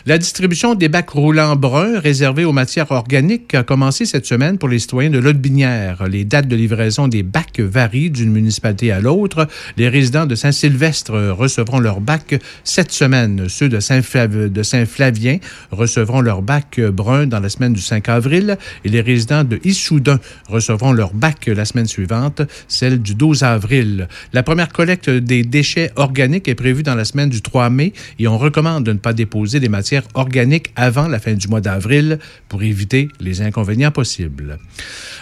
[0.07, 4.69] La distribution des bacs roulants bruns réservés aux matières organiques a commencé cette semaine pour
[4.69, 6.07] les citoyens de l'Aude-Binière.
[6.07, 9.47] Les dates de livraison des bacs varient d'une municipalité à l'autre.
[9.77, 13.49] Les résidents de Saint-Sylvestre recevront leur bac cette semaine.
[13.49, 15.37] Ceux de Saint-Flavien
[15.71, 20.19] recevront leur bac brun dans la semaine du 5 avril et les résidents de Issoudun
[20.47, 24.07] recevront leur bac la semaine suivante, celle du 12 avril.
[24.33, 28.27] La première collecte des déchets organiques est prévue dans la semaine du 3 mai et
[28.27, 32.19] on recommande de ne pas déposer des matières organiques avant la fin du mois d'avril
[32.49, 34.57] pour éviter les inconvénients possibles.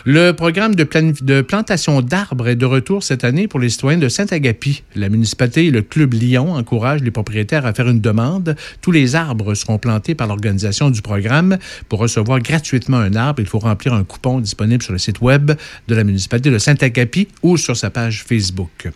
[0.05, 3.99] Le programme de, plan- de plantation d'arbres est de retour cette année pour les citoyens
[3.99, 4.83] de Saint-Agapi.
[4.95, 8.55] La municipalité et le Club Lyon encouragent les propriétaires à faire une demande.
[8.81, 11.57] Tous les arbres seront plantés par l'organisation du programme.
[11.89, 15.51] Pour recevoir gratuitement un arbre, il faut remplir un coupon disponible sur le site web
[15.87, 18.89] de la municipalité de Saint-Agapi ou sur sa page Facebook.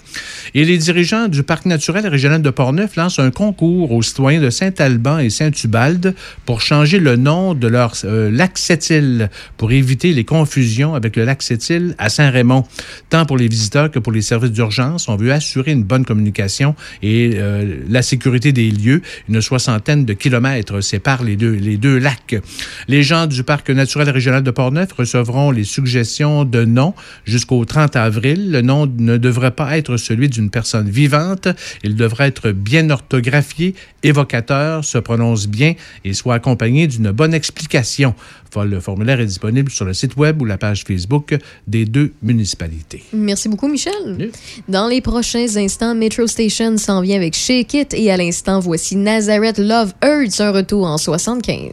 [0.54, 4.50] Et les dirigeants du Parc naturel régional de Portneuf lancent un concours aux citoyens de
[4.50, 5.30] Saint-Alban et
[5.68, 11.16] Saint-Ubalde pour changer le nom de leur euh, lac Sept-Îles pour éviter les confusions avec
[11.16, 12.64] le lac Sept-Îles à Saint-Raymond.
[13.10, 16.76] Tant pour les visiteurs que pour les services d'urgence, on veut assurer une bonne communication
[17.04, 19.02] et euh, la sécurité des lieux.
[19.30, 22.36] Une soixantaine de kilomètres séparent les deux, les deux lacs.
[22.88, 26.94] Les gens du Parc naturel régional de Portneuf recevront les suggestions de noms
[27.26, 28.52] jusqu'au 30 avril.
[28.52, 31.48] Le nom ne devrait pas être celui d'une personne vivante.
[31.84, 38.14] Il devrait être bien orthographié, évocateur, se prononce bien et soit accompagné d'une bonne explication.
[38.66, 43.04] Le formulaire est disponible sur le site web ou la page Facebook des deux municipalités.
[43.14, 44.32] Merci beaucoup, Michel.
[44.68, 48.96] Dans les prochains instants, Metro Station s'en vient avec Shake It et à l'instant, voici
[48.96, 51.72] Nazareth Love Hurts, un retour en 75.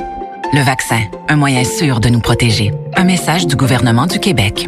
[0.54, 2.72] Le vaccin, un moyen sûr de nous protéger.
[2.96, 4.68] Un message du gouvernement du Québec.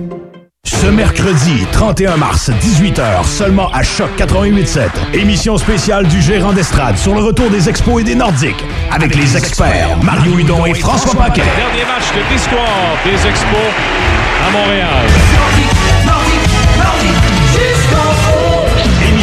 [0.64, 4.89] Ce mercredi 31 mars, 18h, seulement à Choc 88.7.
[5.14, 8.64] Émission spéciale du gérant d'estrade sur le retour des expos et des Nordiques.
[8.91, 11.41] Avec les experts Mario Hudon et François Paquet.
[11.41, 13.58] Dernier match de l'histoire des Expos
[14.47, 15.08] à Montréal.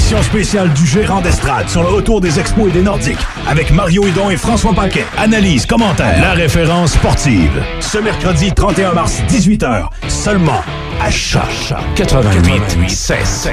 [0.09, 3.18] Spéciale du gérant d'estrade sur le retour des expos et des Nordiques.
[3.46, 5.04] Avec Mario Hudon et François Paquet.
[5.18, 7.62] Analyse, commentaire, la référence sportive.
[7.80, 10.62] Ce mercredi 31 mars, 18h, seulement
[11.00, 11.42] à Choc
[11.94, 13.52] 88 7.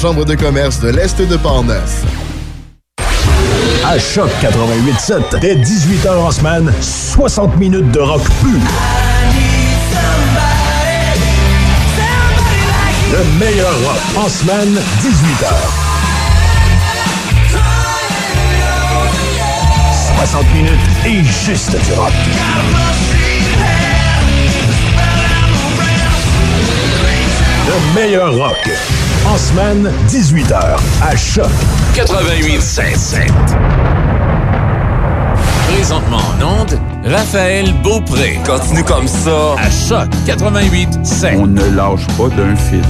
[0.00, 2.02] Chambre de commerce de l'Est de Portneuf.
[3.84, 8.60] À Choc 88.7, dès 18h en semaine, 60 minutes de rock pur.
[13.12, 15.52] Le meilleur rock en semaine, 18h.
[20.16, 22.12] 60 minutes et juste du rock.
[27.66, 28.70] Le meilleur rock.
[29.30, 31.46] En semaine, 18h, à Choc.
[31.94, 33.30] 88.7.
[35.72, 38.40] Présentement en onde, Raphaël Beaupré.
[38.44, 39.54] Continue comme ça.
[39.56, 41.36] À Choc 88.7.
[41.38, 42.82] On ne lâche pas d'un fil.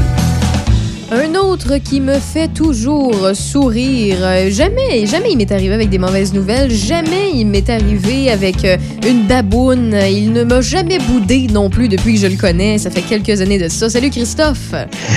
[1.13, 4.19] Un autre qui me fait toujours sourire.
[4.49, 6.71] Jamais, jamais il m'est arrivé avec des mauvaises nouvelles.
[6.71, 9.99] Jamais il m'est arrivé avec euh, une baboune.
[10.09, 12.79] Il ne m'a jamais boudé non plus depuis que je le connais.
[12.79, 13.91] Ça fait quelques années de ça.
[13.91, 14.73] Salut Christophe.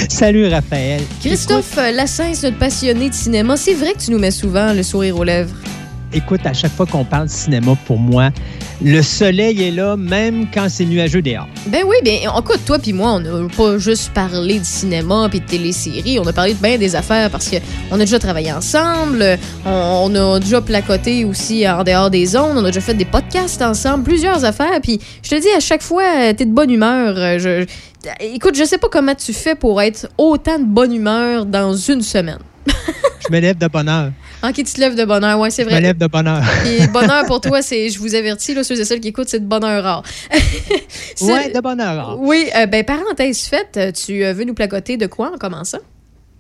[0.10, 1.02] Salut Raphaël.
[1.22, 3.56] Christophe Lassens, notre passionné de cinéma.
[3.56, 5.54] C'est vrai que tu nous mets souvent le sourire aux lèvres.
[6.16, 8.30] Écoute, à chaque fois qu'on parle cinéma, pour moi,
[8.84, 11.48] le soleil est là, même quand c'est nuageux dehors.
[11.68, 15.40] Ben oui, ben écoute, toi puis moi, on n'a pas juste parlé de cinéma puis
[15.40, 17.56] de téléséries, on a parlé de bien des affaires parce que
[17.90, 22.58] on a déjà travaillé ensemble, on, on a déjà placoté aussi en dehors des zones,
[22.58, 25.82] on a déjà fait des podcasts ensemble, plusieurs affaires, puis je te dis à chaque
[25.82, 27.16] fois, euh, t'es de bonne humeur.
[27.18, 27.66] euh, Je,
[28.20, 32.02] écoute, je sais pas comment tu fais pour être autant de bonne humeur dans une
[32.04, 32.40] semaine.
[32.68, 34.12] Je me lève de bonne heure.
[34.46, 35.78] Ok, tu te lèves de bonne heure, ouais, c'est Je vrai.
[35.78, 36.44] me lève de bonne heure.
[36.66, 39.40] Puis bonheur pour toi, c'est, je vous avertis, là, ceux et celles qui écoutent, c'est
[39.40, 40.04] de bonheur rare.
[41.22, 42.18] Ouais, de bonne heure.
[42.20, 45.78] Oui, euh, ben parenthèse faite, tu euh, veux nous placoter de quoi en commençant?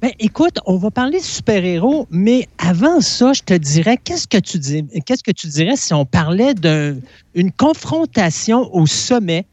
[0.02, 4.40] Ben, écoute, on va parler de super-héros, mais avant ça, je te dirais, qu'est-ce que
[4.40, 9.46] tu dis, qu'est-ce que tu dirais si on parlait d'une confrontation au sommet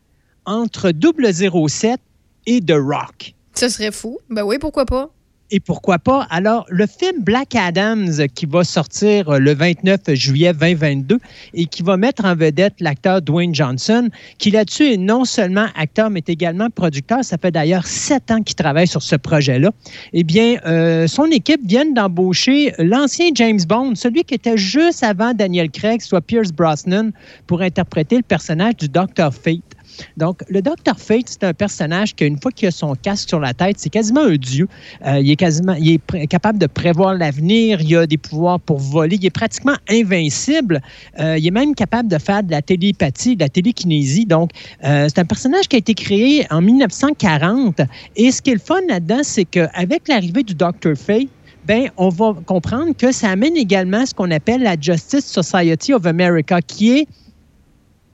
[0.44, 2.00] entre 007
[2.46, 3.34] et The Rock?
[3.54, 4.18] Ce serait fou.
[4.28, 5.10] Ben oui, pourquoi pas?
[5.52, 6.28] Et pourquoi pas?
[6.30, 11.18] Alors, le film Black Adams qui va sortir euh, le 29 juillet 2022
[11.54, 16.08] et qui va mettre en vedette l'acteur Dwayne Johnson, qui là-dessus est non seulement acteur,
[16.08, 17.24] mais également producteur.
[17.24, 19.72] Ça fait d'ailleurs sept ans qu'il travaille sur ce projet-là.
[20.12, 25.34] Eh bien, euh, son équipe vient d'embaucher l'ancien James Bond, celui qui était juste avant
[25.34, 27.10] Daniel Craig, soit Pierce Brosnan,
[27.48, 29.32] pour interpréter le personnage du Dr.
[29.32, 29.79] Fate.
[30.16, 30.98] Donc, le Dr.
[30.98, 33.90] Fate, c'est un personnage qui, une fois qu'il a son casque sur la tête, c'est
[33.90, 34.68] quasiment un dieu.
[35.06, 37.80] Euh, il est quasiment, il est capable de prévoir l'avenir.
[37.80, 39.16] Il a des pouvoirs pour voler.
[39.16, 40.80] Il est pratiquement invincible.
[41.18, 44.26] Euh, il est même capable de faire de la télépathie, de la télékinésie.
[44.26, 44.50] Donc,
[44.84, 47.80] euh, c'est un personnage qui a été créé en 1940.
[48.16, 50.96] Et ce qui est le fun là-dedans, c'est qu'avec l'arrivée du Dr.
[50.96, 51.28] Fate,
[51.66, 56.06] ben, on va comprendre que ça amène également ce qu'on appelle la Justice Society of
[56.06, 57.08] America, qui est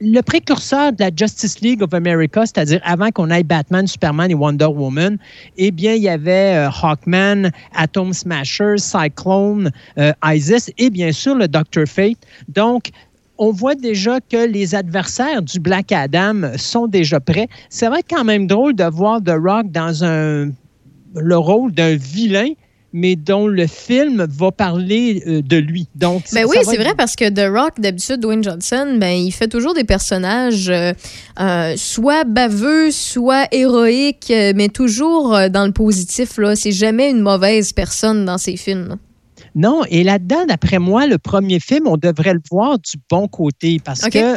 [0.00, 4.34] le précurseur de la Justice League of America, c'est-à-dire avant qu'on ait Batman, Superman et
[4.34, 5.16] Wonder Woman,
[5.56, 11.34] eh bien, il y avait euh, Hawkman, Atom Smasher, Cyclone, euh, Isis et bien sûr
[11.34, 11.86] le Dr.
[11.86, 12.18] Fate.
[12.48, 12.90] Donc,
[13.38, 17.48] on voit déjà que les adversaires du Black Adam sont déjà prêts.
[17.68, 19.92] Ça va être quand même drôle de voir The Rock dans
[21.14, 22.48] le rôle d'un vilain,
[22.98, 25.86] mais dont le film va parler euh, de lui.
[25.94, 29.10] Donc, Ben ça oui, c'est être- vrai parce que The Rock, d'habitude, Dwayne Johnson, ben
[29.12, 30.94] il fait toujours des personnages euh,
[31.38, 36.38] euh, soit baveux, soit héroïques, mais toujours dans le positif.
[36.38, 36.56] là.
[36.56, 38.88] C'est jamais une mauvaise personne dans ses films.
[38.88, 38.96] là.
[39.54, 43.78] Non, et là-dedans, d'après moi, le premier film, on devrait le voir du bon côté
[43.84, 44.36] parce que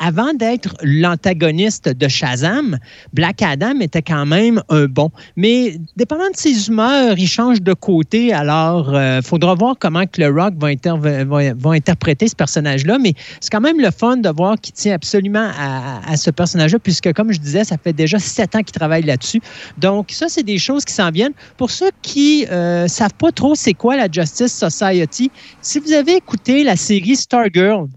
[0.00, 2.78] avant d'être l'antagoniste de Shazam,
[3.12, 5.10] Black Adam était quand même un bon.
[5.36, 8.32] Mais dépendant de ses humeurs, il change de côté.
[8.32, 12.98] Alors, il faudra voir comment que le Rock va, interpréter ce personnage-là.
[12.98, 16.78] Mais c'est quand même le fun de voir qu'il tient absolument à, à ce personnage-là,
[16.78, 19.40] puisque, comme je disais, ça fait déjà sept ans qu'il travaille là-dessus.
[19.78, 21.34] Donc, ça, c'est des choses qui s'en viennent.
[21.56, 25.30] Pour ceux qui ne savent pas trop c'est quoi la Justice Society,
[25.60, 27.88] si vous avez écouté la série Stargirl,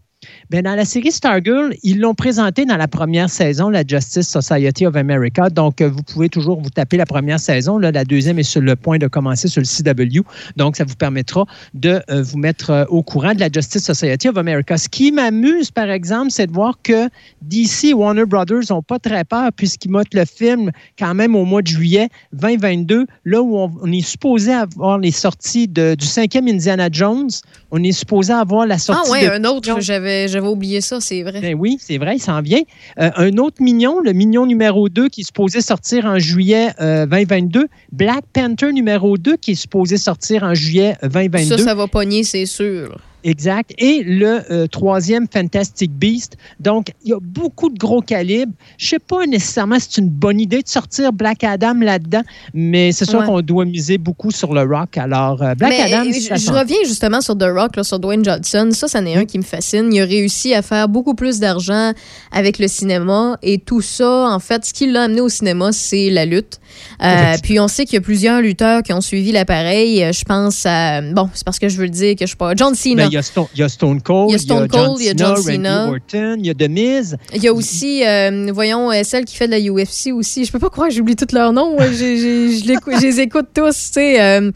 [0.54, 4.86] Ben, dans la série Stargirl, ils l'ont présenté dans la première saison, la Justice Society
[4.86, 5.50] of America.
[5.50, 7.80] Donc, euh, vous pouvez toujours vous taper la première saison.
[7.80, 10.22] Là, la deuxième est sur le point de commencer sur le CW.
[10.56, 14.30] Donc, ça vous permettra de euh, vous mettre euh, au courant de la Justice Society
[14.30, 14.78] of America.
[14.78, 17.10] Ce qui m'amuse, par exemple, c'est de voir que
[17.42, 21.46] DC et Warner Brothers n'ont pas très peur puisqu'ils mettent le film quand même au
[21.46, 26.06] mois de juillet 2022, là où on, on est supposé avoir les sorties de- du
[26.06, 27.32] cinquième Indiana Jones.
[27.72, 31.00] On est supposé avoir la Ah sortie ouais, de un autre, j'avais j'avais oublié ça,
[31.00, 31.40] c'est vrai.
[31.40, 32.62] ben oui, c'est vrai, il s'en vient.
[33.00, 37.06] Euh, un autre mignon, le mignon numéro 2 qui est supposé sortir en juillet euh,
[37.06, 37.68] 2022.
[37.92, 41.58] Black Panther numéro 2 qui est supposé sortir en juillet euh, 2022.
[41.58, 42.98] Ça, ça va pogner, c'est sûr.
[43.24, 43.74] Exact.
[43.78, 46.38] Et le euh, troisième, Fantastic Beast.
[46.60, 48.54] Donc, il y a beaucoup de gros calibres.
[48.78, 52.92] Je sais pas nécessairement si c'est une bonne idée de sortir Black Adam là-dedans, mais
[52.92, 53.26] c'est sûr Ouais.
[53.26, 54.98] qu'on doit miser beaucoup sur le rock.
[54.98, 58.26] Alors, euh, Black Mais, Adam, euh, je, reviens justement sur The Rock, là, sur Dwayne
[58.26, 58.70] Johnson.
[58.72, 59.94] Ça, c'en est un qui me fascine.
[59.94, 61.94] Il a réussi à faire beaucoup plus d'argent
[62.32, 63.38] avec le cinéma.
[63.42, 66.60] Et tout ça, en fait, ce qui l'a amené au cinéma, c'est la lutte.
[67.04, 70.12] Euh, puis on sait qu'il y a plusieurs lutteurs qui ont suivi l'appareil.
[70.12, 71.02] Je pense à...
[71.02, 72.54] Bon, c'est parce que je veux le dire que je suis pas...
[72.56, 73.08] John Cena.
[73.10, 75.06] Ben, y a Stone, il y a Stone Cold, Il y a Stone Cold, il
[75.06, 77.18] y a John Cena, Orton, il y a The Miz.
[77.34, 80.46] Il y a aussi, euh, voyons, euh, celle qui fait de la UFC aussi.
[80.46, 81.78] Je peux pas croire que j'oublie tous leurs noms.
[81.80, 83.70] Je, les écoute tous.
[83.70, 84.52] Tu sais, euh,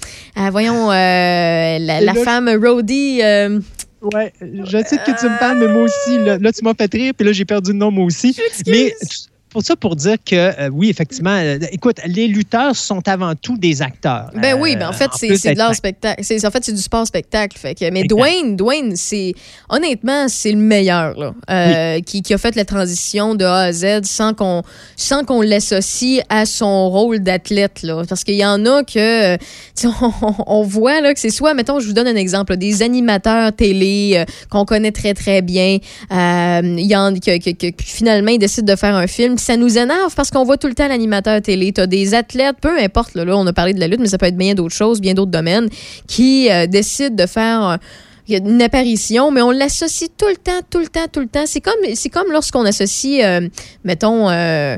[0.51, 3.21] voyons, la, femme Roddy.
[4.01, 6.93] Ouais, je sais que tu me parles, mais moi aussi, là, là, tu m'as fait
[6.93, 8.37] rire, puis là, j'ai perdu le nom, moi aussi.
[8.67, 8.93] Mais
[9.57, 13.57] pour ça, pour dire que, euh, oui, effectivement, euh, écoute, les lutteurs sont avant tout
[13.57, 14.29] des acteurs.
[14.35, 16.21] Ben oui, Euh, ben en fait, c'est de l'art spectacle.
[16.21, 17.57] En fait, c'est du sport spectacle.
[17.57, 18.09] Fait que, mais Exact.
[18.09, 19.33] Dwayne, Dwayne, c'est
[19.69, 23.71] honnêtement, c'est le meilleur là, euh, qui, qui a fait la transition de A à
[23.71, 24.61] Z sans qu'on
[24.95, 29.37] sans qu'on l'associe à son rôle d'athlète là, parce qu'il y en a que
[29.85, 32.83] on, on voit là que c'est soit, mettons, je vous donne un exemple, là, des
[32.83, 35.79] animateurs télé qu'on connaît très très bien.
[36.11, 39.55] Il y en que, que- que- que finalement ils décident de faire un film, ça
[39.55, 41.71] nous énerve parce qu'on voit tout le temps l'animateur télé.
[41.71, 44.17] T'as des athlètes, peu importe, là, là, on a parlé de la lutte, mais ça
[44.17, 45.69] peut être bien d'autres choses, bien d'autres domaines,
[46.05, 47.77] qui euh, décident de faire euh,
[48.27, 51.45] une apparition, mais on l'associe tout le temps, tout le temps, tout le temps.
[51.45, 53.47] C'est comme, c'est comme lorsqu'on associe, euh,
[53.85, 54.75] mettons, euh,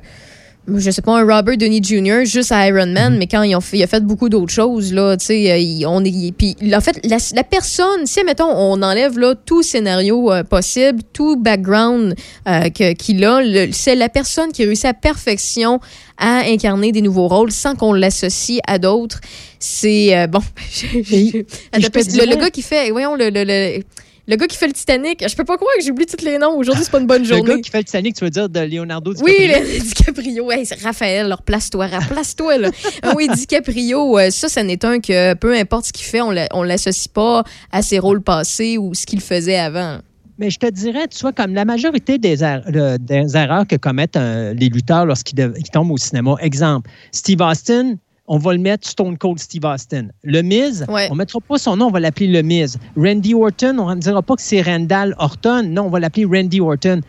[0.78, 2.26] je sais pas, un Robert Downey Jr.
[2.26, 4.94] juste à Iron Man, mais quand il a fait, il a fait beaucoup d'autres choses,
[4.94, 8.82] là, tu sais, euh, on est, puis en fait, la, la personne, si, mettons, on
[8.82, 12.16] enlève, là, tout scénario euh, possible, tout background
[12.48, 13.42] euh, qu'il a,
[13.72, 15.80] c'est la personne qui réussit à perfection
[16.18, 19.22] à incarner des nouveaux rôles sans qu'on l'associe à d'autres.
[19.60, 20.40] C'est, euh, bon,
[20.94, 23.84] le, le gars qui fait, voyons, le, le, le,
[24.30, 26.56] le gars qui fait le Titanic, je peux pas croire que j'oublie tous les noms.
[26.56, 27.44] Aujourd'hui, c'est pas une bonne Le journée.
[27.56, 29.36] gars qui fait le Titanic, tu veux dire de Leonardo DiCaprio?
[29.40, 30.52] Oui, le- DiCaprio.
[30.52, 32.58] Hey, Raphaël, alors place-toi, place-toi.
[32.60, 32.70] Là.
[33.02, 36.32] Ah oui, DiCaprio, euh, ça, ça n'est un que peu importe ce qu'il fait, on
[36.32, 39.98] l'a- on l'associe pas à ses rôles passés ou ce qu'il faisait avant.
[40.38, 43.76] Mais je te dirais, tu vois, comme la majorité des, er- le- des erreurs que
[43.76, 45.36] commettent euh, les lutteurs lorsqu'ils
[45.74, 46.36] tombent au cinéma.
[46.40, 47.96] Exemple, Steve Austin,
[48.30, 50.10] on va le mettre Stone Cold Steve Austin.
[50.24, 52.78] Le Miz, on ne mettra pas son nom, on va l'appeler Le Miz.
[52.96, 55.64] Randy Orton, on ne dira pas que c'est Randall Orton.
[55.64, 57.02] Non, on va l'appeler Randy Orton.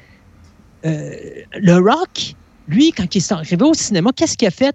[0.86, 1.12] Euh,
[1.60, 2.34] le Rock,
[2.66, 4.74] lui, quand il est arrivé au cinéma, qu'est-ce qu'il a fait?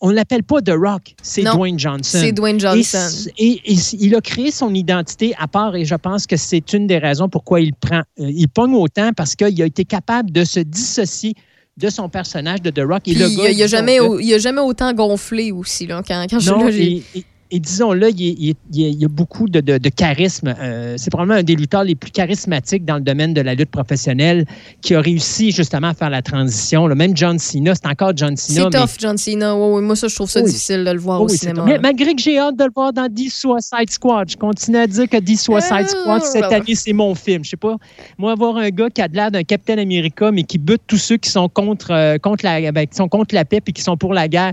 [0.00, 2.18] On ne l'appelle pas The Rock, c'est Dwayne Johnson.
[2.22, 3.28] c'est Dwayne Johnson.
[3.36, 6.86] Et, et il a créé son identité à part et je pense que c'est une
[6.86, 10.44] des raisons pourquoi il prend, euh, il pogne autant parce qu'il a été capable de
[10.44, 11.34] se dissocier
[11.76, 13.08] de son personnage de The Rock.
[13.08, 15.86] Et le il, gars, a, il a disons jamais, au- jamais autant gonflé aussi.
[15.86, 17.02] Là, quand, quand je non, j'ai-
[17.50, 20.54] et, disons-le, il, y a beaucoup de, de- de charisme.
[20.60, 23.70] Euh, c'est probablement un des lutteurs les plus charismatiques dans le domaine de la lutte
[23.70, 24.46] professionnelle
[24.82, 26.86] qui a réussi justement à faire la transition.
[26.86, 26.94] là.
[26.94, 28.68] Même John Cena, c'est encore John Cena.
[28.70, 29.54] C'est mais- tough, John Cena.
[29.54, 30.46] Moi, ça, je trouve ça Oui.
[30.50, 31.64] difficile de le voir Oh au oui, cinéma.
[31.66, 34.86] Mais malgré que j'ai hâte de le voir dans The Suicide Squad, je continue à
[34.86, 36.54] dire que The Suicide Squad, cette ouais.
[36.54, 37.44] année, c'est mon film.
[37.44, 37.76] Je sais pas.
[38.18, 40.98] Moi, voir un gars qui a de l'air d'un Captain America, mais qui bute tous
[40.98, 43.82] ceux qui sont contre, euh, contre, la, ben, qui sont contre la paix et qui
[43.82, 44.52] sont pour la guerre.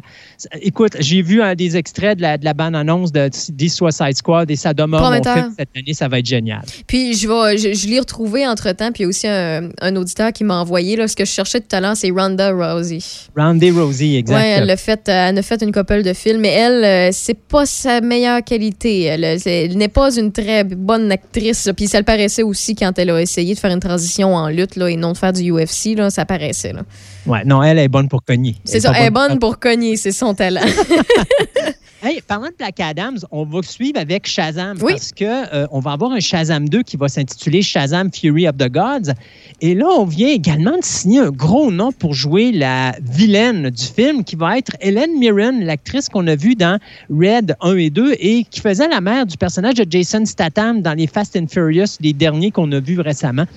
[0.62, 2.54] Écoute, j'ai vu un des extraits de la, de la
[2.88, 5.36] bande-annonce de The Suicide Squad et ça demeure mon Prometteur.
[5.36, 5.94] film cette année.
[5.94, 6.62] Ça va être génial.
[6.88, 8.92] Puis je vais, je, je l'ai retrouvé entre temps.
[8.92, 10.96] Puis il y a aussi un, un auditeur qui m'a envoyé.
[10.96, 13.00] Là, ce que je cherchais tout à l'heure, c'est Ronda Rousey.
[13.36, 14.36] Randy Rosie, exact.
[14.36, 17.10] Ouais, elle a fait, euh, elle a fait une couple de films, mais elle, euh,
[17.12, 19.04] c'est pas sa meilleure qualité.
[19.04, 21.70] Elle, euh, elle n'est pas une très bonne actrice.
[21.76, 24.76] Puis ça le paraissait aussi quand elle a essayé de faire une transition en lutte
[24.76, 25.96] là, et non de faire du UFC.
[25.96, 26.74] Là, ça paraissait.
[26.74, 26.84] Là.
[27.26, 28.56] Ouais, non, elle est bonne pour cogner.
[28.64, 30.62] C'est est ça, elle est bonne pour cogner, c'est son talent.
[32.10, 35.91] Hey, parlant de Black Adams, on va suivre avec Shazam parce que euh, on va
[35.91, 39.12] avoir un Shazam 2 qui va s'intituler Shazam Fury of the Gods.
[39.60, 43.84] Et là, on vient également de signer un gros nom pour jouer la vilaine du
[43.84, 46.80] film qui va être Helen Mirren, l'actrice qu'on a vue dans
[47.10, 50.93] Red 1 et 2 et qui faisait la mère du personnage de Jason Statham dans
[50.93, 53.47] les Fast and Furious, les derniers qu'on a vus récemment.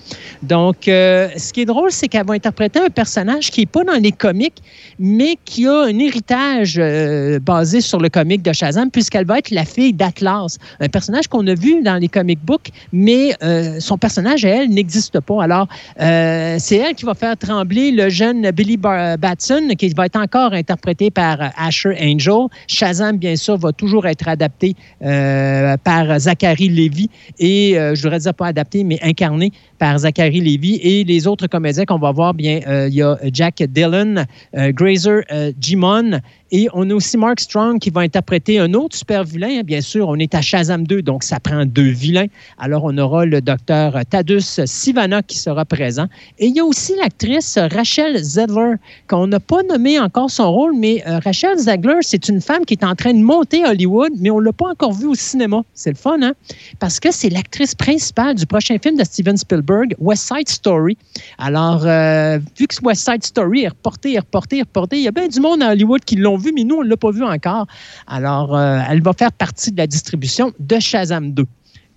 [0.42, 3.84] Donc, euh, ce qui est drôle, c'est qu'elle va interpréter un personnage qui n'est pas
[3.84, 4.61] dans les comics,
[4.98, 9.51] mais qui a un héritage euh, basé sur le comic de Shazam, puisqu'elle va être
[9.51, 13.99] la fille d'Atlas, un personnage qu'on a vu dans les comic books, mais euh, son
[13.99, 15.43] personnage, elle, n'existe pas.
[15.43, 15.68] Alors,
[16.01, 20.53] euh, c'est elle qui va faire trembler le jeune Billy Batson, qui va être encore
[20.53, 22.47] interprété par euh, Asher Angel.
[22.66, 28.49] Shazam, bien sûr, va toujours être adapté par Zachary Levy et, je voudrais dire pas
[28.49, 30.78] adapté, mais incarné par Zachary Levy.
[30.82, 34.24] Et les autres comédiens qu'on va voir, bien, il y a Jack Dillon,
[34.55, 35.22] Grazer
[35.59, 36.20] Jimon,
[36.53, 39.61] et on a aussi Mark Strong qui va interpréter un autre super vilain.
[39.61, 39.62] hein.
[39.64, 42.26] Bien sûr, on est à Shazam 2, donc ça prend deux vilains.
[42.59, 46.07] Alors, on aura le docteur Tadus Sivana qui sera présent.
[46.38, 48.74] Et il y a aussi l'actrice Rachel Zegler,
[49.07, 52.74] qu'on n'a pas nommé encore son rôle, mais euh, Rachel Zegler, c'est une femme qui
[52.74, 55.62] est en train de monter Hollywood, mais on ne l'a pas encore vue au cinéma.
[55.74, 56.32] C'est le fun, hein?
[56.78, 60.96] Parce que c'est l'actrice principale du prochain film de Steven Spielberg, West Side Story.
[61.38, 65.28] Alors, euh, vu que West Side Story est reporté, reporté, reporté, il y a bien
[65.28, 67.66] du monde à Hollywood qui l'ont vu, mais nous, on ne l'a pas vu encore.
[68.07, 71.45] Alors, euh, elle va faire partie de la distribution de Shazam 2.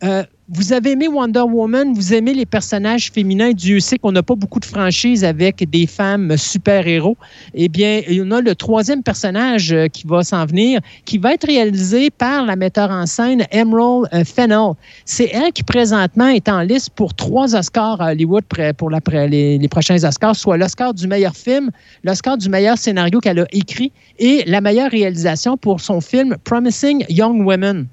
[0.03, 3.53] Euh, vous avez aimé Wonder Woman, vous aimez les personnages féminins.
[3.53, 7.15] Dieu sait qu'on n'a pas beaucoup de franchises avec des femmes super-héros.
[7.53, 11.17] Eh bien, il y en a le troisième personnage euh, qui va s'en venir, qui
[11.17, 14.73] va être réalisé par la metteur en scène Emerald euh, Fennell.
[15.05, 18.43] C'est elle qui, présentement, est en liste pour trois Oscars à Hollywood
[18.77, 21.71] pour les, les prochains Oscars, soit l'Oscar du meilleur film,
[22.03, 27.05] l'Oscar du meilleur scénario qu'elle a écrit et la meilleure réalisation pour son film Promising
[27.07, 27.87] Young Women.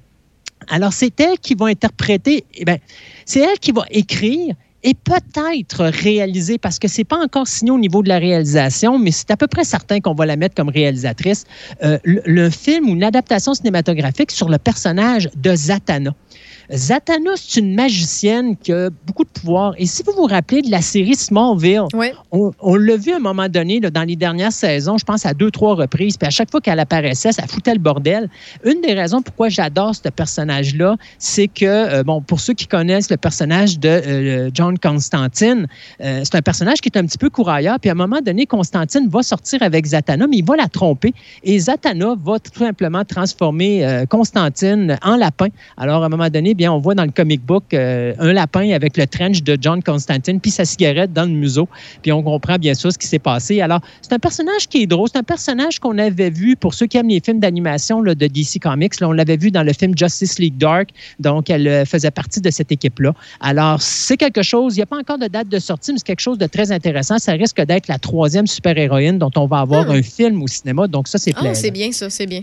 [0.68, 2.78] Alors, c'est elle qui va interpréter, eh bien,
[3.24, 7.78] c'est elle qui va écrire et peut-être réaliser, parce que c'est pas encore signé au
[7.78, 10.70] niveau de la réalisation, mais c'est à peu près certain qu'on va la mettre comme
[10.70, 11.44] réalisatrice,
[11.82, 16.14] euh, le, le film ou une adaptation cinématographique sur le personnage de Zatanna.
[16.72, 19.74] Zatanna, c'est une magicienne qui a beaucoup de pouvoir.
[19.76, 21.84] Et si vous vous rappelez de la série Smallville,
[22.30, 25.26] on, on l'a vu à un moment donné là, dans les dernières saisons, je pense
[25.26, 26.16] à deux, trois reprises.
[26.16, 28.28] Puis à chaque fois qu'elle apparaissait, ça foutait le bordel.
[28.64, 33.10] Une des raisons pourquoi j'adore ce personnage-là, c'est que, euh, bon, pour ceux qui connaissent
[33.10, 35.66] le personnage de euh, John Constantine,
[36.00, 37.80] euh, c'est un personnage qui est un petit peu courailleur.
[37.80, 41.12] Puis à un moment donné, Constantine va sortir avec Zatanna, mais il va la tromper.
[41.42, 45.48] Et Zatanna va tout simplement transformer Constantine en lapin.
[45.76, 48.72] Alors, à un moment donné, bien, on voit dans le comic book euh, un lapin
[48.72, 51.66] avec le trench de John Constantine puis sa cigarette dans le museau.
[52.02, 53.62] Puis on comprend bien sûr ce qui s'est passé.
[53.62, 55.08] Alors, c'est un personnage qui est drôle.
[55.10, 58.60] C'est un personnage qu'on avait vu, pour ceux qui aiment les films d'animation de DC
[58.60, 60.90] Comics, là, on l'avait vu dans le film Justice League Dark.
[61.18, 63.14] Donc, elle euh, faisait partie de cette équipe-là.
[63.40, 66.06] Alors, c'est quelque chose, il n'y a pas encore de date de sortie, mais c'est
[66.08, 67.18] quelque chose de très intéressant.
[67.18, 70.88] Ça risque d'être la troisième super-héroïne dont on va avoir un film au cinéma.
[70.88, 72.42] Donc, ça, c'est Ah, c'est bien ça, c'est bien.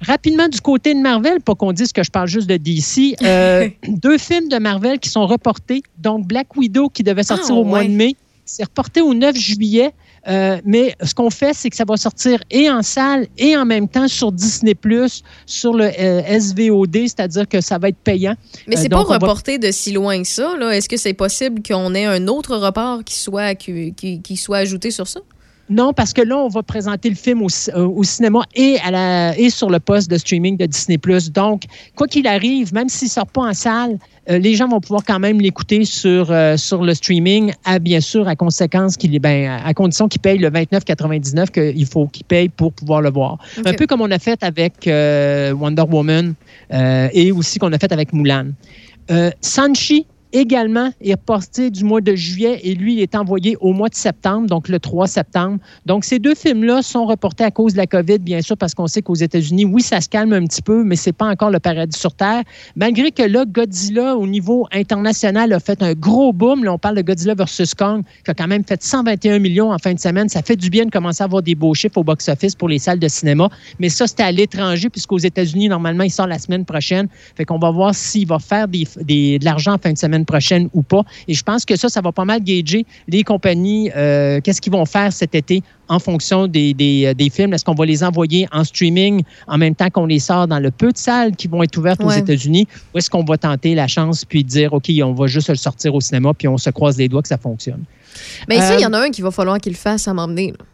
[0.00, 3.68] Rapidement, du côté de Marvel, pas qu'on dise que je parle juste de DC, euh,
[3.88, 5.82] deux films de Marvel qui sont reportés.
[5.98, 7.88] Donc, Black Widow qui devait sortir Ah, au mois ouais.
[7.88, 9.92] de mai, c'est reporté au 9 juillet.
[10.26, 13.66] Euh, mais ce qu'on fait, c'est que ça va sortir et en salle et en
[13.66, 14.74] même temps sur Disney
[15.44, 18.34] sur le euh, SVOD, c'est-à-dire que ça va être payant.
[18.66, 20.54] Mais Euh, c'est pas va- reporté de si loin que ça.
[20.72, 24.58] Est-ce que c'est possible qu'on ait un autre report qui soit, qui, qui- qui soit
[24.58, 25.20] ajouté sur ça?
[25.70, 28.90] Non, parce que là, on va présenter le film au, euh, au cinéma et, à
[28.90, 30.98] la, et sur le poste de streaming de Disney+.
[31.32, 31.62] Donc,
[31.96, 33.98] quoi qu'il arrive, même s'il ne sort pas en salle,
[34.28, 38.00] euh, les gens vont pouvoir quand même l'écouter sur, euh, sur le streaming, à, bien
[38.00, 42.26] sûr, à conséquence qu'il est, ben, à condition qu'ils payent le 29,99 qu'il faut qu'ils
[42.26, 43.38] payent pour pouvoir le voir.
[43.64, 46.34] Un peu comme on a fait avec euh, Wonder Woman
[46.70, 48.48] et aussi qu'on a fait avec Mulan.
[49.40, 53.88] Sanchi également est reporté du mois de juillet et lui il est envoyé au mois
[53.88, 55.58] de septembre, donc le 3 septembre.
[55.86, 58.88] Donc ces deux films-là sont reportés à cause de la COVID, bien sûr, parce qu'on
[58.88, 61.60] sait qu'aux États-Unis, oui, ça se calme un petit peu, mais c'est pas encore le
[61.60, 62.42] paradis sur Terre.
[62.76, 66.64] Malgré que là, Godzilla, au niveau international, a fait un gros boom.
[66.64, 69.78] Là, on parle de Godzilla versus Kong, qui a quand même fait 121 millions en
[69.78, 70.28] fin de semaine.
[70.28, 72.78] Ça fait du bien de commencer à avoir des beaux chiffres au box-office pour les
[72.78, 73.48] salles de cinéma.
[73.78, 77.08] Mais ça, c'était à l'étranger, puisqu'aux États-Unis, normalement, il sort la semaine prochaine.
[77.36, 80.82] Fait qu'on va voir s'il va faire de l'argent en fin de semaine prochaine ou
[80.82, 81.02] pas.
[81.28, 84.72] Et je pense que ça, ça va pas mal gager les compagnies, euh, qu'est-ce qu'ils
[84.72, 87.52] vont faire cet été en fonction des, des, euh, des films.
[87.52, 90.70] Est-ce qu'on va les envoyer en streaming en même temps qu'on les sort dans le
[90.70, 92.10] peu de salles qui vont être ouvertes aux.
[92.10, 92.66] États-Unis?
[92.94, 95.94] Ou est-ce qu'on va tenter la chance puis dire, OK, on va juste le sortir
[95.94, 97.84] au cinéma puis on se croise les doigts que ça fonctionne?
[98.48, 100.14] Mais ça, Euh, il y en a un qu'il va falloir qu'il le fasse à
[100.14, 100.52] m'emmener.
[100.52, 100.64] là.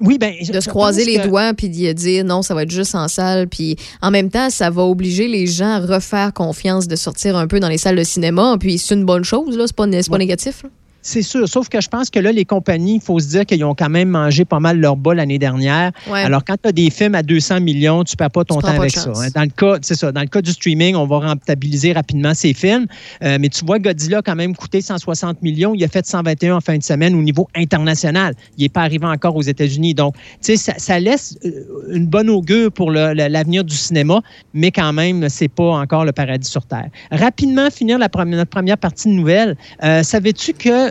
[0.00, 2.94] Oui, ben, de se croiser les doigts puis de dire non, ça va être juste
[2.94, 3.48] en salle.
[3.48, 7.46] Puis en même temps, ça va obliger les gens à refaire confiance de sortir un
[7.46, 8.56] peu dans les salles de cinéma.
[8.58, 9.66] Puis c'est une bonne chose, là.
[9.66, 10.62] C'est pas, c'est pas négatif.
[10.62, 10.70] là.
[11.02, 13.64] C'est sûr, sauf que je pense que là, les compagnies, il faut se dire qu'ils
[13.64, 15.92] ont quand même mangé pas mal leur bas l'année dernière.
[16.10, 16.20] Ouais.
[16.20, 18.62] Alors, quand tu as des films à 200 millions, tu ne perds pas ton Tu
[18.62, 19.10] temps avec ça.
[19.16, 19.28] hein.
[19.34, 20.12] Dans le cas, c'est ça.
[20.12, 22.86] Dans le cas du streaming, on va rentabiliser rapidement ces films.
[23.22, 25.74] Euh, mais tu vois, Godzilla a quand même coûté 160 millions.
[25.74, 28.34] Il a fait 121 en fin de semaine au niveau international.
[28.58, 29.94] Il n'est pas arrivé encore aux États-Unis.
[29.94, 31.50] Donc, tu sais, ça, ça laisse euh,
[31.94, 34.20] une bonne augure pour l'avenir du cinéma,
[34.52, 36.88] mais quand même, c'est pas encore le paradis sur Terre.
[37.10, 39.56] Rapidement, finir la première, notre première partie de nouvelles.
[39.82, 40.89] Euh, Savais-tu que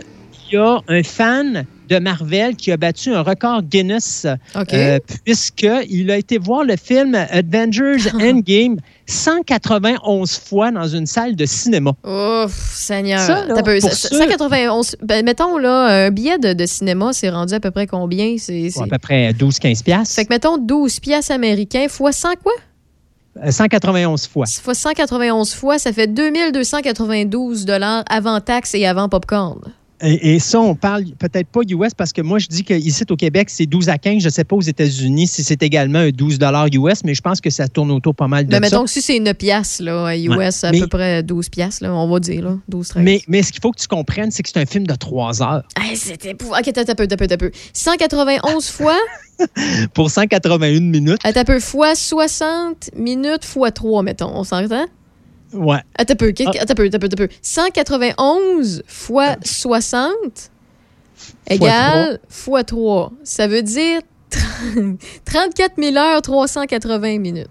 [0.52, 4.26] y a un fan de Marvel qui a battu un record Guinness
[4.72, 8.76] euh, puisqu'il a été voir le film Avengers Endgame
[9.06, 11.92] 191 fois dans une salle de cinéma.
[12.04, 13.20] Ouf, Seigneur.
[13.20, 14.96] Ça, là, peu- ça- ceux- 191.
[15.02, 18.36] Ben, mettons, là, un billet de, de cinéma, c'est rendu à peu près combien?
[18.38, 20.14] C'est, À peu près 12-15 piastres.
[20.14, 22.52] Fait que mettons 12 piastres américains fois 100 quoi?
[23.44, 24.46] Euh, 191 fois.
[24.46, 29.60] Fois 191 fois, ça fait 2292 dollars avant taxes et avant popcorn.
[30.02, 33.16] Et, et ça, on parle peut-être pas US parce que moi, je dis qu'ici au
[33.16, 34.20] Québec, c'est 12 à 15.
[34.22, 36.38] Je ne sais pas aux États-Unis si c'est également un 12
[36.74, 38.60] US, mais je pense que ça tourne autour pas mal de ça.
[38.60, 40.48] mettons si c'est une piastre, là, US, Ouais.
[40.64, 43.04] à Mais- peu près 12 piastres, là, on va dire, là, 12, 13.
[43.04, 45.42] Mais, mais ce qu'il faut que tu comprennes, c'est que c'est un film de 3
[45.42, 45.62] heures.
[45.80, 46.52] Hey, c'était pour...
[46.52, 47.50] OK, t'as un peu, t'as un peu, t'as un peu.
[47.72, 48.96] 191 fois,
[49.94, 51.18] Pour 181 minutes.
[51.24, 54.30] un peu, fois 60 minutes fois 3, mettons.
[54.34, 54.86] On s'entend?
[55.52, 55.78] Ouais.
[55.96, 57.32] Attends un peu, qu'est- attends un peu, attends un peu, attends un peu.
[57.42, 60.12] 191 fois 60
[61.48, 63.12] égale fois 3.
[63.24, 64.00] Ça veut dire
[65.24, 67.48] 34 000 heures, 380 minutes.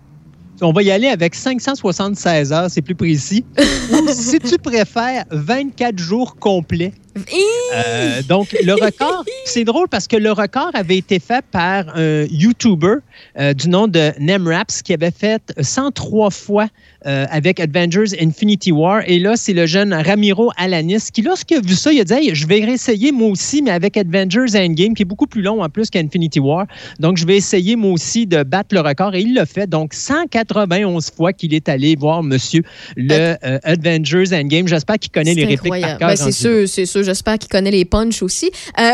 [0.61, 3.45] On va y aller avec 576 heures, c'est plus précis.
[3.91, 6.91] Ou si tu préfères, 24 jours complets.
[7.17, 12.25] Euh, donc, le record, c'est drôle parce que le record avait été fait par un
[12.29, 12.95] YouTuber
[13.37, 16.67] euh, du nom de Nemraps qui avait fait 103 fois
[17.05, 19.01] euh, avec Avengers Infinity War.
[19.07, 22.13] Et là, c'est le jeune Ramiro Alanis qui, lorsqu'il a vu ça, il a dit
[22.13, 25.63] Hey, Je vais réessayer moi aussi, mais avec Avengers Endgame, qui est beaucoup plus long
[25.63, 26.65] en plus qu'Infinity War.
[26.99, 29.15] Donc, je vais essayer moi aussi de battre le record.
[29.15, 29.67] Et il l'a fait.
[29.67, 32.63] Donc, 191 fois qu'il est allé voir monsieur
[32.95, 34.67] le Avengers Endgame.
[34.67, 35.99] J'espère qu'il connaît les répliques par incroyable.
[35.99, 36.09] cœur.
[36.09, 36.98] Ben, c'est rendu sûr, c'est sûr.
[37.03, 38.51] J'espère qu'il connaît les punchs aussi.
[38.79, 38.91] Euh,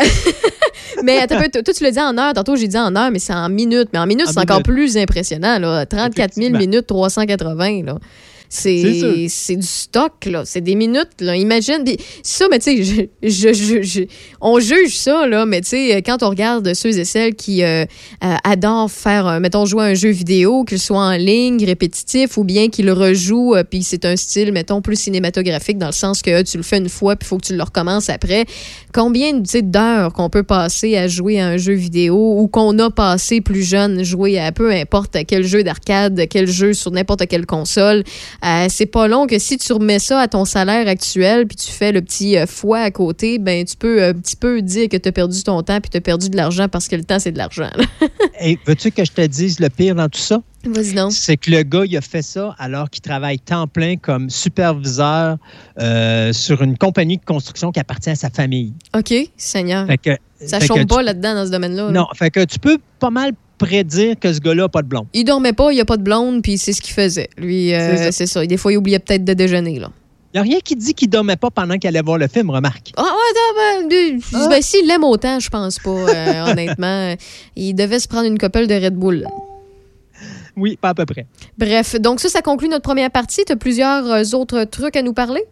[1.04, 2.32] mais attends toi, tu le dis en heure.
[2.34, 3.88] Tantôt, j'ai dit en heure, mais c'est en minutes.
[3.92, 5.58] Mais en minutes, c'est encore plus impressionnant.
[5.58, 5.86] Là.
[5.86, 6.58] 34 000 Effectivement.
[6.58, 7.82] minutes, 380.
[7.84, 7.98] Là.
[8.48, 10.42] C'est C'est du stock, là.
[10.44, 11.36] C'est des minutes, là.
[11.36, 11.84] Imagine.
[12.22, 14.02] Ça, mais tu sais, je, je, je-
[14.40, 17.84] on juge ça, là, mais tu sais, quand on regarde ceux et celles qui euh,
[18.24, 22.36] euh, adorent faire, euh, mettons, jouer à un jeu vidéo, qu'il soit en ligne, répétitif,
[22.36, 26.22] ou bien qu'ils le rejouent, puis c'est un style, mettons, plus cinématographique, dans le sens
[26.22, 28.44] que euh, tu le fais une fois, puis il faut que tu le recommences après.
[28.92, 29.32] Combien,
[29.62, 33.62] d'heures qu'on peut passer à jouer à un jeu vidéo, ou qu'on a passé plus
[33.62, 38.04] jeune jouer à peu importe quel jeu d'arcade, quel jeu sur n'importe quelle console.
[38.44, 41.70] Euh, c'est pas long que si tu remets ça à ton salaire actuel puis tu
[41.70, 44.88] fais le petit euh, fois à côté, ben tu peux euh, un petit peu dire
[44.88, 47.04] que tu as perdu ton temps puis tu as perdu de l'argent parce que le
[47.04, 47.70] temps c'est de l'argent.
[48.40, 50.42] Et veux-tu que je te dise le pire dans tout ça?
[50.64, 51.12] Vas-y donc.
[51.12, 55.36] C'est que le gars, il a fait ça alors qu'il travaille temps plein comme superviseur
[55.80, 58.74] euh, sur une compagnie de construction qui appartient à sa famille.
[58.96, 59.86] OK, Seigneur.
[59.86, 60.10] Fait que,
[60.44, 61.86] ça tu- pas là-dedans dans ce domaine-là.
[61.86, 61.90] là.
[61.92, 65.06] Non, fait que tu peux pas mal prédire que ce gars-là n'a pas de blonde.
[65.12, 67.28] Il dormait pas, il y a pas de blonde puis c'est ce qu'il faisait.
[67.36, 68.44] Lui euh, C'est ça.
[68.46, 69.90] Des fois il oubliait peut-être de déjeuner là.
[70.34, 72.50] Il n'y a rien qui dit qu'il dormait pas pendant qu'il allait voir le film,
[72.50, 72.92] remarque.
[72.96, 77.14] Ah ouais, ben, de- ben, s'il l'aime autant, je pense pas, euh, honnêtement.
[77.54, 79.26] Il devait se prendre une couple de Red Bull.
[80.56, 81.26] Oui, pas à peu près.
[81.56, 83.44] Bref, donc ça, ça conclut notre première partie.
[83.46, 85.42] Tu as plusieurs euh, autres trucs à nous parler?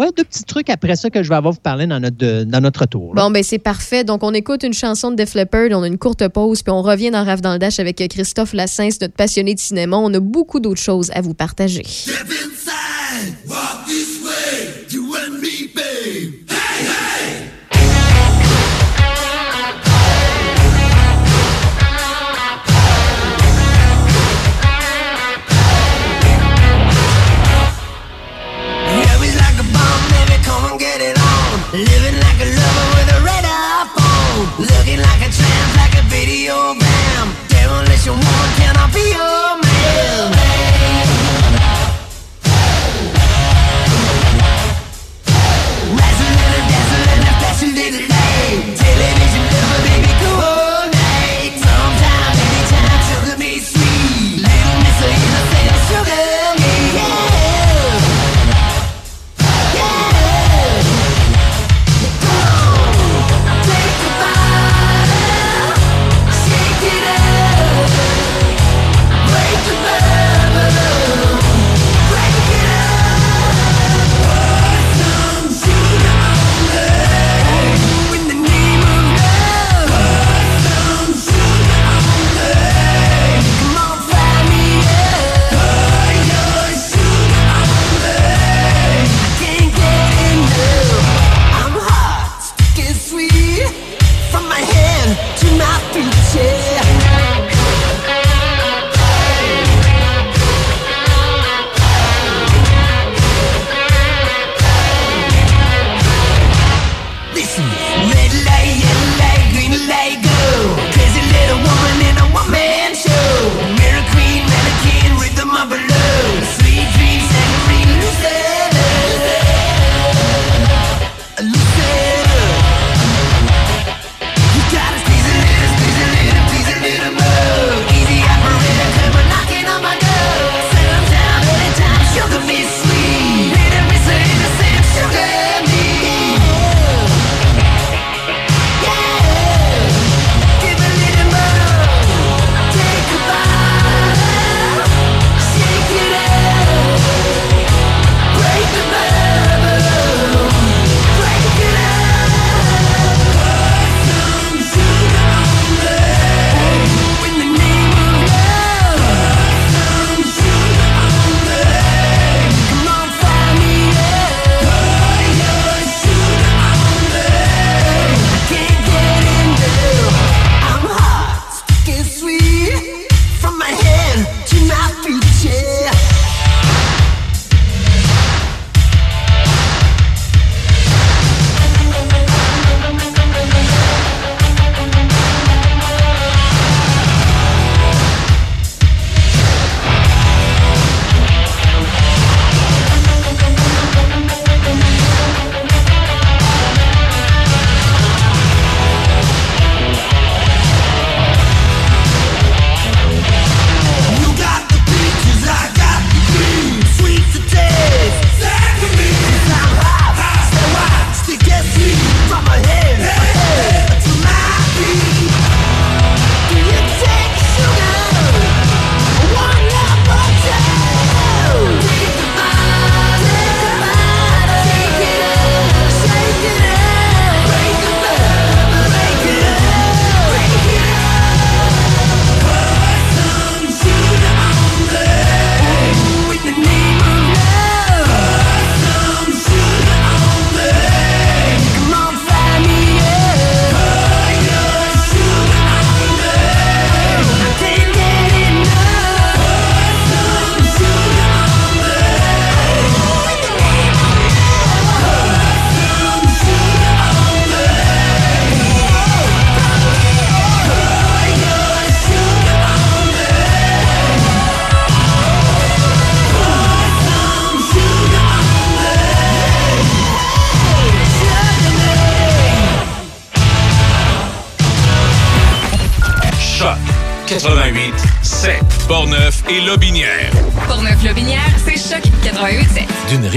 [0.00, 2.44] Ouais, deux petits trucs après ça que je vais avoir vous parler dans notre, de-
[2.44, 3.14] dans notre retour.
[3.14, 3.22] là.
[3.22, 4.02] Bon, ben c'est parfait.
[4.02, 6.80] Donc, on écoute une chanson de Def Leppard, on a une courte pause, puis on
[6.80, 9.98] revient dans Rave dans le Dash avec Christophe Lassens, notre passionné de cinéma.
[9.98, 11.82] On a beaucoup d'autres choses à vous partager.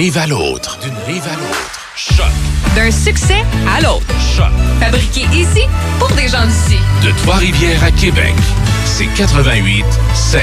[0.03, 0.79] Rive à l'autre.
[0.81, 1.71] D'une rive à l'autre.
[1.95, 2.25] Choc.
[2.75, 3.41] D'un succès
[3.73, 4.05] à l'autre.
[4.35, 4.51] Choc.
[4.81, 5.61] Fabriqué ici
[5.97, 6.77] pour des gens d'ici.
[7.01, 8.33] De Trois-Rivières à Québec.
[8.83, 10.41] C'est 88 7.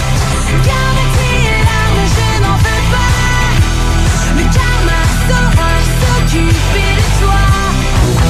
[2.05, 3.14] je n'en veux pas.
[4.36, 7.40] Le karma saura s'occuper de toi.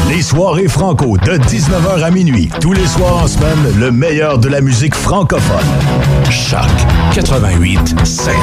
[0.09, 2.49] Les Soirée Franco de 19h à minuit.
[2.61, 5.59] Tous les soirs en semaine, le meilleur de la musique francophone.
[6.31, 6.69] Choc
[7.15, 8.35] 88 7.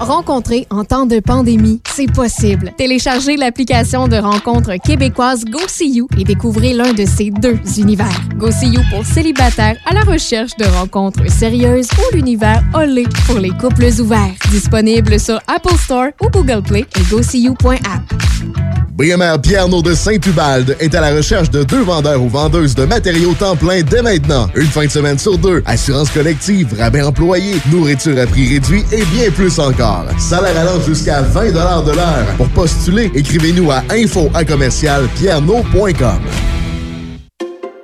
[0.00, 2.72] Rencontrer en temps de pandémie, c'est possible.
[2.76, 8.20] Téléchargez l'application de rencontre québécoise GoSeeYou et découvrez l'un de ces deux univers.
[8.36, 13.88] GoSeeYou pour célibataires à la recherche de rencontres sérieuses ou l'univers Olé pour les couples
[14.00, 14.34] ouverts.
[14.50, 18.67] Disponible sur Apple Store ou Google Play et GoSeeYou.app.
[18.98, 23.32] BMR Pierno de Saint-Ubalde est à la recherche de deux vendeurs ou vendeuses de matériaux
[23.32, 24.48] temps plein dès maintenant.
[24.56, 29.04] Une fin de semaine sur deux, assurance collective, rabais employé, nourriture à prix réduit et
[29.04, 30.06] bien plus encore.
[30.18, 31.52] Salaire allant jusqu'à 20
[31.84, 32.26] de l'heure.
[32.38, 34.44] Pour postuler, écrivez-nous à info à.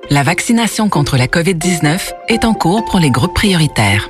[0.09, 4.09] La vaccination contre la COVID-19 est en cours pour les groupes prioritaires.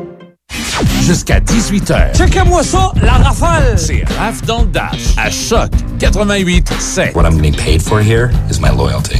[1.01, 2.15] Jusqu'à 18h.
[2.15, 3.77] Checkez-moi ça, la rafale!
[3.77, 7.15] C'est Raph dans le Dash à Choc 88 7.
[7.15, 9.19] What I'm getting paid for here is my loyalty.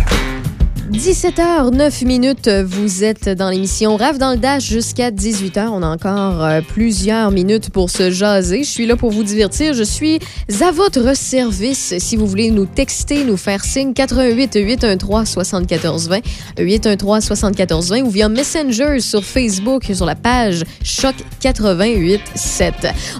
[0.92, 5.70] 17h09 minutes, vous êtes dans l'émission Rave dans le Dash jusqu'à 18h.
[5.72, 8.64] On a encore euh, plusieurs minutes pour se jaser.
[8.64, 9.74] Je suis là pour vous divertir.
[9.74, 10.20] Je suis
[10.60, 11.94] à votre service.
[11.98, 16.20] Si vous voulez nous texter, nous faire signe 88 813 74 20
[16.60, 22.74] 813 74 20 ou via Messenger sur Facebook sur la page Choc 88 7.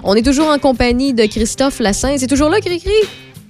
[0.04, 2.16] On est toujours en compagnie de Christophe Lassin.
[2.18, 2.92] C'est toujours là, Cricri?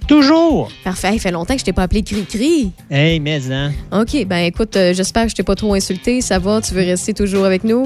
[0.07, 0.69] Toujours!
[0.83, 1.11] Parfait.
[1.13, 2.71] Il fait longtemps que je t'ai pas appelé Cricri.
[2.89, 3.71] Hey, mais hein.
[3.91, 6.21] OK, ben écoute, euh, j'espère que je t'ai pas trop insulté.
[6.21, 6.61] Ça va?
[6.61, 7.83] Tu veux rester toujours avec nous?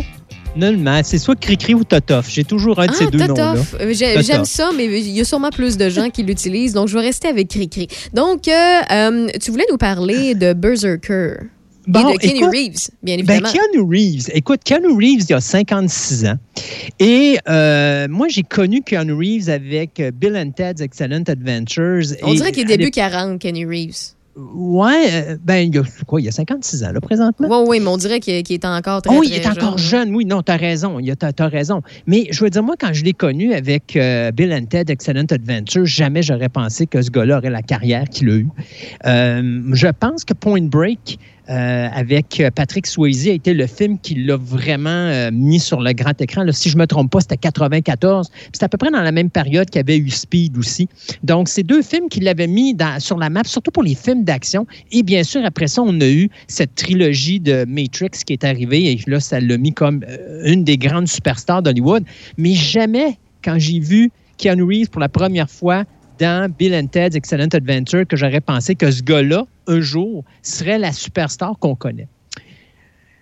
[0.56, 1.02] Nullement.
[1.04, 2.30] C'est soit Cricri ou Totof.
[2.30, 3.54] J'ai toujours un de ces Ah, deux noms-là.
[3.54, 3.76] Totof.
[3.80, 4.24] Euh, j'ai-.
[4.24, 7.06] J'aime ça, mais il y a sûrement plus de gens qui l'utilisent, donc je vais
[7.06, 7.88] rester avec Cricri.
[8.14, 11.36] Donc, euh, tu voulais nous parler de Berserker.
[11.88, 13.50] Bon, et de Kenny écoute, Reeves, bien Ben, évidemment.
[13.54, 14.30] Keanu Reeves.
[14.34, 16.38] Écoute, Keanu Reeves, il a 56 ans.
[17.00, 22.14] Et euh, moi, j'ai connu Keanu Reeves avec euh, Bill and Ted's Excellent Adventures.
[22.24, 24.14] On Et dirait qu'il est début l'époque- 40, Kenny Reeves.
[24.54, 26.22] Ouais, euh, ben, il y a quoi?
[26.22, 27.48] Il y a 56 ans, là, présentement?
[27.50, 30.14] Oui, oui, mais on dirait qu'il est encore très, Oh, il très est encore jeune,
[30.16, 31.82] oui, non, t'as raison, il t'as as raison.
[32.06, 35.26] Mais je veux dire, moi, quand je l'ai connu avec euh, Bill and Ted Excellent
[35.32, 38.48] Adventure, jamais j'aurais pensé que ce gars-là aurait la carrière qu'il a eue.
[39.08, 41.18] Euh, je pense que Point Break,
[41.50, 45.82] euh, avec euh, Patrick Swayze, a été le film qui l'a vraiment euh, mis sur
[45.82, 46.46] le grand écran.
[46.52, 48.30] Si je ne me trompe pas, c'était 94.
[48.30, 50.90] Puis C'est à peu près dans la même période qu'il y avait eu Speed aussi.
[51.24, 54.68] Donc, c'est deux films qui l'avaient mis sur la map, surtout pour les films d'action.
[54.92, 58.92] Et bien sûr, après ça, on a eu cette trilogie de Matrix qui est arrivée.
[58.92, 60.04] Et là, ça l'a mis comme
[60.44, 62.04] une des grandes superstars d'Hollywood.
[62.38, 65.86] Mais jamais, quand j'ai vu Keanu Reeves pour la première fois
[66.20, 70.78] dans Bill and Ted's Excellent Adventure, que j'aurais pensé que ce gars-là, un jour, serait
[70.80, 72.08] la superstar qu'on connaît.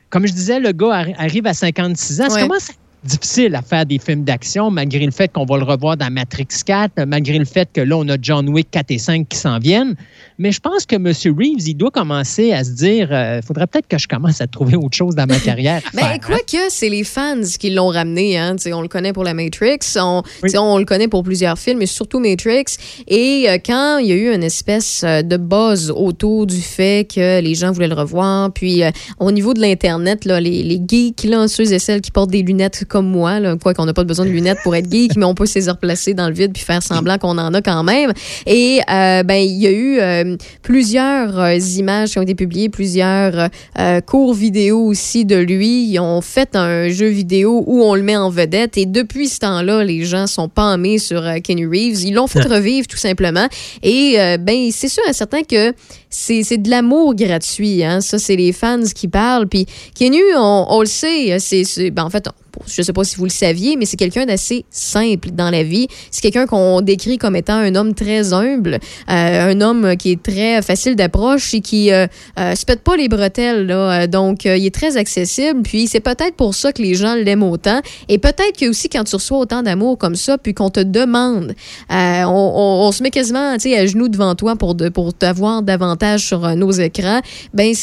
[0.10, 2.30] Comme je disais, le gars arri- arrive à 56 ans.
[2.30, 2.42] Ça Ouais.
[2.48, 5.64] commence à être difficile à faire des films d'action, malgré le fait qu'on va le
[5.64, 8.98] revoir dans Matrix 4, malgré le fait que là, on a John Wick 4 et
[8.98, 9.96] 5 qui s'en viennent.
[10.38, 11.06] Mais je pense que M.
[11.38, 14.76] Reeves, il doit commencer à se dire il faudrait peut-être que je commence à trouver
[14.76, 15.82] autre chose dans ma carrière.
[15.86, 16.18] à Ben, faire, hein.
[16.26, 18.38] quoi que c'est les fans qui l'ont ramené.
[18.38, 18.56] Hein.
[18.74, 22.66] On le connaît pour la Matrix, on, le connaît pour plusieurs films, mais surtout Matrix.
[23.08, 27.08] Et euh, quand il y a eu une espèce euh, de buzz autour du fait
[27.10, 30.82] que les gens voulaient le revoir, puis euh, au niveau de l'Internet, là, les, les
[30.86, 33.94] geeks, là, ceux et celles qui portent des lunettes comme moi, là, quoi qu'on n'a
[33.94, 36.34] pas besoin de lunettes pour être geek, mais on peut se les replacer dans le
[36.34, 38.12] vide puis faire semblant qu'on en a quand même.
[38.46, 40.24] Et euh, ben il y a eu euh,
[40.62, 43.50] plusieurs euh, images qui ont été publiées, plusieurs
[43.80, 45.86] euh, cours vidéo aussi de lui.
[45.90, 48.78] Ils ont fait un jeu vidéo où on le met en vedette.
[48.78, 52.04] Et depuis ce temps-là, les gens sont pâmés sur euh, Kenny Reeves.
[52.04, 53.48] Ils l'ont fait revivre tout simplement.
[53.84, 55.74] Et euh, ben c'est sûr et certain que
[56.10, 57.84] c'est c'est de l'amour gratuit.
[57.84, 58.02] Hein?
[58.02, 59.48] Ça, c'est les fans qui parlent.
[59.48, 62.32] Puis Kenny, on, on le sait, c'est c'est- ben, en fait, on-
[62.68, 65.88] je sais pas si vous le saviez, mais c'est quelqu'un d'assez simple dans la vie.
[66.12, 68.80] C'est quelqu'un qu'on décrit comme étant un homme très humble,
[69.10, 72.08] euh, un homme qui est très facile d'approche et qui euh,
[72.40, 73.70] euh, se pète pas les bretelles.
[73.70, 75.62] Euh, Donc, euh, il est très accessible.
[75.64, 77.82] Puis, c'est peut-être pour ça que les gens l'aiment autant.
[78.10, 81.54] Et peut-être que aussi, quand tu reçois autant d'amour comme ça, puis qu'on te demande,
[81.90, 86.72] on, se met quasiment à genoux devant toi pour, de, pour t'avoir davantage sur nos
[86.72, 87.22] écrans,
[87.54, 87.74] ben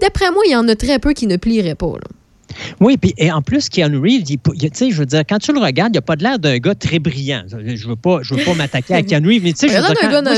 [0.00, 1.94] D'après moi, il y en a très peu qui ne plieraient pas.
[2.80, 5.38] Oui, puis et en plus, Keanu Reeves, il, il- tu sais, je veux dire, quand
[5.38, 7.42] tu le regardes, il n'a pas de l'air d'un gars très brillant.
[7.48, 9.76] Je veux pas, je veux pas m'attaquer à Keanu Reeves, mais tu sais, Il je
[9.76, 10.34] veux dire, quand- moi,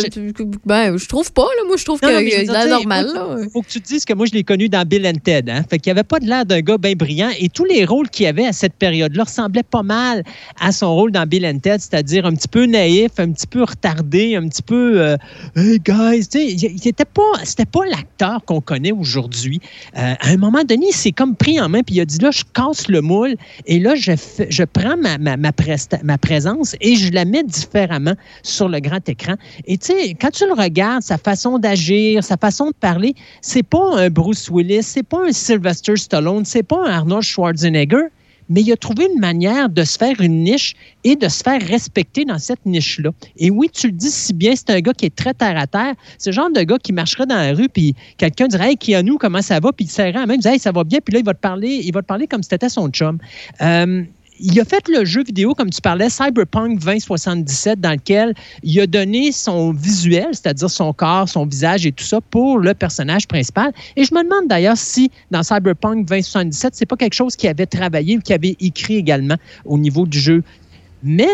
[0.64, 1.62] ben, je trouve pas, là.
[1.66, 2.10] Moi, je trouve qu'il
[2.44, 3.36] il a normal, faut- là.
[3.52, 5.50] Faut que tu te dises que moi, je l'ai connu dans Bill and Ted.
[5.50, 5.62] Hein?
[5.68, 7.30] Fait qu'il avait pas de l'air d'un gars bien brillant.
[7.38, 10.22] Et tous les rôles qu'il avait à cette période-là ressemblaient pas mal
[10.60, 13.62] à son rôle dans Bill and Ted, c'est-à-dire un petit peu naïf, un petit peu
[13.62, 15.16] retardé, un petit peu euh,
[15.56, 19.60] Hey guys, tu sais, il il était pas, c'était pas l'acteur qu'on connaît aujourd'hui.
[19.96, 22.30] Euh, à un moment donné, il s'est comme pris en main puis il dit là,
[22.30, 24.12] je casse le moule et là, je,
[24.48, 28.80] je prends ma, ma, ma, presta- ma présence et je la mets différemment sur le
[28.80, 29.34] grand écran.
[29.66, 33.62] Et tu sais, quand tu le regardes, sa façon d'agir, sa façon de parler, c'est
[33.62, 38.06] pas un Bruce Willis, c'est pas un Sylvester Stallone, c'est pas un Arnold Schwarzenegger,
[38.52, 40.74] mais il a trouvé une manière de se faire une niche
[41.04, 43.10] et de se faire respecter dans cette niche-là.
[43.38, 45.66] Et oui, tu le dis si bien, c'est un gars qui est très terre à
[45.66, 45.94] terre.
[46.18, 49.16] C'est le genre de gars qui marcherait dans la rue, puis quelqu'un dirait Hey, Keanu,
[49.18, 49.72] comment ça va?
[49.72, 51.32] Puis il serrait la main, il dirait Hey, ça va bien, puis là, il va
[51.32, 53.18] te parler, il va te parler comme si c'était son chum.
[53.62, 54.04] Euh,
[54.42, 58.86] il a fait le jeu vidéo, comme tu parlais, Cyberpunk 2077, dans lequel il a
[58.86, 63.72] donné son visuel, c'est-à-dire son corps, son visage et tout ça, pour le personnage principal.
[63.96, 67.66] Et je me demande d'ailleurs si, dans Cyberpunk 2077, c'est pas quelque chose qu'il avait
[67.66, 70.42] travaillé ou qu'il avait écrit également au niveau du jeu.
[71.04, 71.28] Mais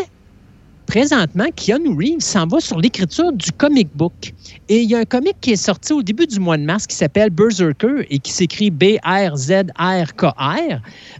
[0.88, 4.32] présentement, Keanu Reeves s'en va sur l'écriture du comic book.
[4.70, 6.86] Et il y a un comic qui est sorti au début du mois de mars
[6.86, 9.02] qui s'appelle Berserker et qui s'écrit B-R-Z-R-K-R,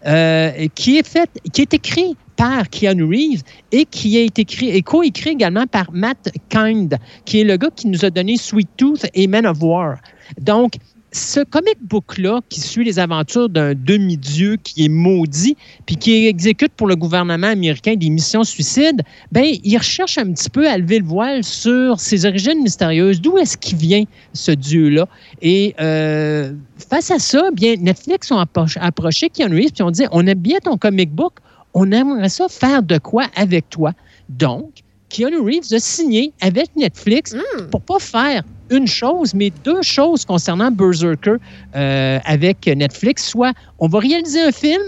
[0.07, 1.19] euh, qui, est
[1.53, 6.33] qui est écrit par Keanu Reeves et qui été écrit et co-écrit également par Matt
[6.49, 6.97] Kind,
[7.27, 9.97] qui est le gars qui nous a donné Sweet Tooth et Men of War.
[10.41, 10.75] Donc,
[11.13, 15.57] ce comic book-là, qui suit les aventures d'un demi-dieu qui est maudit,
[15.87, 19.03] puis qui exécute pour le gouvernement américain des missions suicides,
[19.33, 23.21] ben, il recherche un petit peu à lever le voile sur ses origines mystérieuses.
[23.21, 24.05] D'où est-ce qu'il vient,
[24.35, 25.09] ce dieu-là?
[25.41, 26.53] Et euh,
[26.91, 30.39] face à ça, bien, Netflix ont appro- approché Keanu Reeves, puis ont dit, on aime
[30.39, 31.35] bien ton comic book,
[31.73, 33.93] on aimerait ça faire de quoi avec toi?
[34.29, 37.35] Donc, Keanu Reeves a signé avec Netflix
[37.71, 41.37] pour pas faire une chose, mais deux choses concernant Berserker
[41.75, 43.29] euh, avec Netflix.
[43.29, 44.83] Soit on va réaliser un film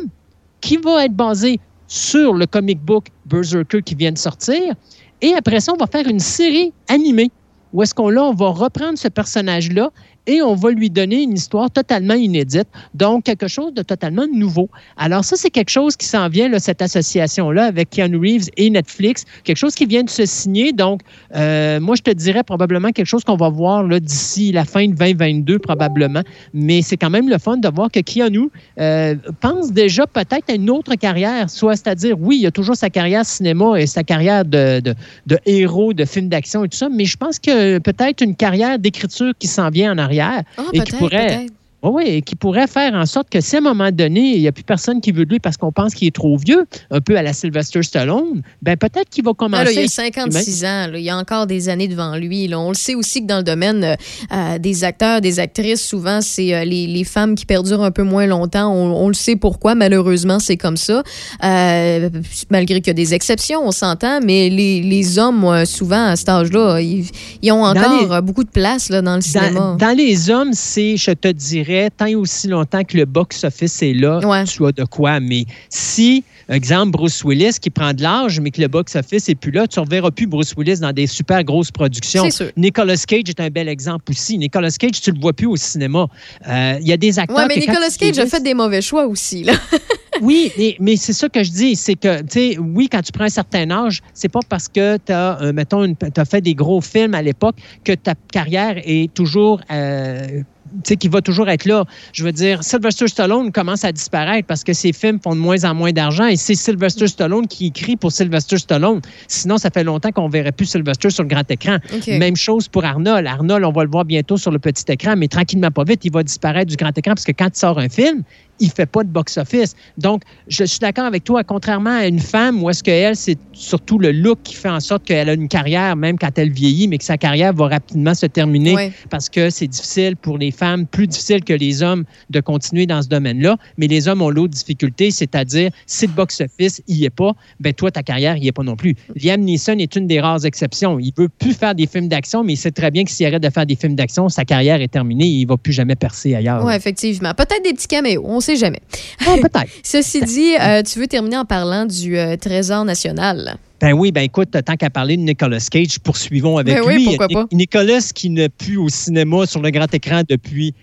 [0.61, 4.74] qui va être basé sur le comic book Berserker qui vient de sortir,
[5.23, 7.31] et après ça, on va faire une série animée
[7.73, 9.90] où est-ce qu'on là, on va reprendre ce personnage-là
[10.26, 14.68] et on va lui donner une histoire totalement inédite, donc quelque chose de totalement nouveau.
[14.97, 19.24] Alors ça, c'est quelque chose qui s'en vient, cette association-là, avec Keanu Reeves et Netflix,
[19.44, 20.72] quelque chose qui vient de se signer.
[20.72, 21.01] Donc,
[21.34, 24.94] euh, moi, je te dirais probablement quelque chose qu'on va voir d'ici la fin de
[24.94, 26.22] 2022, probablement.
[26.55, 30.55] Mais c'est quand même le fun de voir que Keanu euh, pense déjà peut-être à
[30.55, 34.44] une autre carrière, soit, c'est-à-dire, oui, il a toujours sa carrière cinéma et sa carrière
[34.44, 34.94] de, de,
[35.26, 38.78] de héros, de films d'action et tout ça, mais je pense que peut-être une carrière
[38.78, 40.42] d'écriture qui s'en vient en arrière Ah,
[40.72, 41.47] et qui pourrait
[41.81, 41.94] peut-être.
[41.94, 44.40] oui, oui, et qui pourrait faire en sorte que si à un moment donné, il
[44.40, 46.66] n'y a plus personne qui veut de lui parce qu'on pense qu'il est trop vieux,
[46.90, 49.65] un peu à la Sylvester Stallone, ben peut-être qu'il va Ah, commencer.
[49.65, 50.86] là, il a à- 56 ans.
[50.90, 50.98] là.
[50.98, 52.51] Il y a encore des années devant lui.
[52.55, 53.94] On le sait aussi que dans le domaine euh,
[54.32, 58.02] euh, des acteurs, des actrices, souvent, c'est euh, les, les femmes qui perdurent un peu
[58.02, 58.73] moins longtemps.
[58.73, 59.74] On, on le sait pourquoi.
[59.74, 61.02] Malheureusement, c'est comme ça.
[61.44, 62.11] Euh,
[62.51, 64.20] malgré qu'il y a des exceptions, on s'entend.
[64.23, 67.05] Mais les, les hommes, souvent, à cet âge-là, ils,
[67.43, 69.51] ils ont encore les- beaucoup de place dans le cinéma.
[69.51, 73.82] Dans, dans les hommes, c'est, je te dirais, tant et aussi longtemps que le box-office
[73.82, 75.20] est là, tu as de quoi.
[75.20, 79.51] Mais si, exemple, Bruce Willis qui prend de l'âge, mais que le box-office n'est plus
[79.52, 82.24] là, tu ne reverras plus Bruce Willis dans des super grosses productions.
[82.24, 82.51] C'est sûr.
[82.56, 84.36] Nicolas Cage est un bel exemple aussi.
[84.38, 86.06] Nicolas Cage, tu ne le vois plus au cinéma.
[86.48, 87.36] Euh, Il y a des acteurs.
[87.36, 89.44] Ouais, mais que Nicolas Cage a fait des mauvais choix aussi.
[89.44, 89.52] Là.
[90.22, 93.12] oui, mais, mais c'est ça que je dis, c'est que, tu sais, oui, quand tu
[93.12, 96.55] prends un certain âge, c'est pas parce que tu as, mettons, une- t'as fait des
[96.55, 99.60] gros films à l'époque que ta carrière est toujours.
[99.70, 100.42] euh,
[100.84, 101.84] qui va toujours être là.
[102.12, 105.64] Je veux dire, Sylvester Stallone commence à disparaître parce que ses films font de moins
[105.64, 109.01] en moins d'argent et c'est Sylvester Stallone qui écrit pour Sylvester Stallone.
[109.28, 111.78] Sinon, ça fait longtemps qu'on ne verrait plus Sylvester sur le grand écran.
[112.06, 113.26] Même chose pour Arnold.
[113.26, 116.12] Arnold, on va le voir bientôt sur le petit écran, mais tranquillement, pas vite, il
[116.12, 118.22] va disparaître du grand écran parce que quand il sort un film,
[118.61, 119.74] il ne fait pas de box-office.
[119.99, 123.99] Donc, je suis d'accord avec toi, contrairement à une femme où est-ce qu'elle, c'est surtout
[123.99, 126.99] le look qui fait en sorte qu'elle a une carrière, même quand elle vieillit, mais
[126.99, 131.07] que sa carrière va rapidement se terminer parce que c'est difficile pour les femmes, plus
[131.07, 133.57] difficile que les hommes de continuer dans ce domaine-là.
[133.78, 137.91] Mais les hommes ont l'autre difficulté, c'est-à-dire, si le box-office n'y est pas, ben toi,
[137.91, 138.95] ta carrière n'y est pas non plus.
[139.16, 140.99] Liam Neeson est une des rares exceptions.
[140.99, 143.43] Il veut plus faire des films d'action, mais il sait très bien que s'il arrête
[143.43, 146.35] de faire des films d'action, sa carrière est terminée et il va plus jamais percer
[146.35, 146.65] ailleurs.
[146.65, 147.32] Oui, effectivement.
[147.35, 148.81] Peut-être des petits caméos, on sait jamais.
[149.18, 149.66] peut-être.
[149.82, 153.56] Ceci dit, euh, tu veux terminer en parlant du euh, Trésor national.
[153.81, 157.05] Ben oui, ben écoute, tant qu'à parler de Nicolas Cage, poursuivons avec Ben oui, lui.
[157.06, 157.43] pourquoi pas?
[157.44, 160.74] Nic- Nicolas qui n'est plus au cinéma sur le grand écran depuis,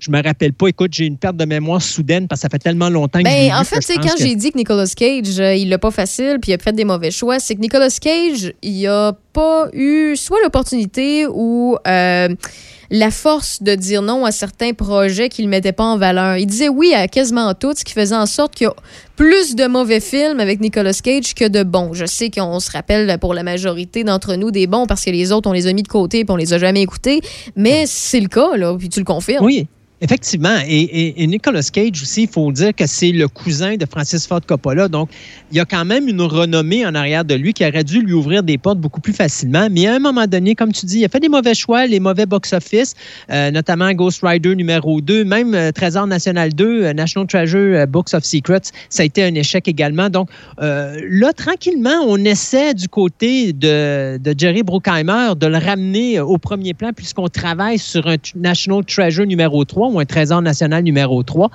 [0.00, 0.68] Je me rappelle pas.
[0.68, 3.52] Écoute, j'ai une perte de mémoire soudaine parce que ça fait tellement longtemps que Ben,
[3.54, 6.38] en fait, pense quand que- j'ai dit que Nicolas Cage, euh, il l'a pas facile,
[6.40, 10.16] puis il a fait des mauvais choix, c'est que Nicolas Cage, il a pas eu
[10.16, 12.28] soit l'opportunité ou euh,
[12.92, 16.36] la force de dire non à certains projets qu'il mettait pas en valeur.
[16.36, 18.74] Il disait oui à quasiment tout, ce qui faisait en sorte qu'il y a
[19.16, 21.94] plus de mauvais films avec Nicolas Cage que de bons.
[21.94, 25.32] Je sais qu'on se rappelle pour la majorité d'entre nous des bons parce que les
[25.32, 27.22] autres, on les a mis de côté puis on les a jamais écoutés,
[27.56, 29.46] mais c'est le cas, là, puis tu le confirmes.
[29.46, 29.66] Oui.
[30.02, 30.58] Effectivement.
[30.66, 34.88] Et, Nicolas Cage aussi, il faut dire que c'est le cousin de Francis Ford Coppola.
[34.88, 35.08] Donc,
[35.52, 38.12] il y a quand même une renommée en arrière de lui qui aurait dû lui
[38.12, 39.68] ouvrir des portes beaucoup plus facilement.
[39.70, 42.00] Mais à un moment donné, comme tu dis, il a fait des mauvais choix, les
[42.00, 42.94] mauvais box-office,
[43.30, 47.86] euh, notamment Ghost Rider numéro 2, même euh, Trésor National 2, euh, National Treasure euh,
[47.86, 50.10] Books of Secrets, ça a été un échec également.
[50.10, 56.38] Donc, là, tranquillement, on essaie du côté de, de Jerry Bruckheimer de le ramener au
[56.38, 61.22] premier plan puisqu'on travaille sur un National Treasure numéro 3 ou un Trésor national numéro
[61.22, 61.50] 3.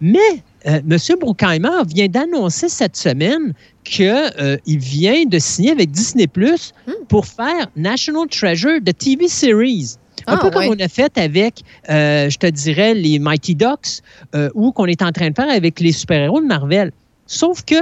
[0.00, 0.18] Mais
[0.66, 0.98] euh, M.
[1.20, 3.52] Bruckheimer vient d'annoncer cette semaine
[3.84, 6.72] qu'il vient de signer avec Disney Plus
[7.08, 9.96] pour faire National Treasure de TV Series.
[10.26, 10.76] Un Ah, peu comme ouais.
[10.80, 14.02] on a fait avec, euh, je te dirais, les Mighty Ducks
[14.34, 16.90] euh, ou qu'on est en train de faire avec les super-héros de Marvel.
[17.26, 17.76] Sauf que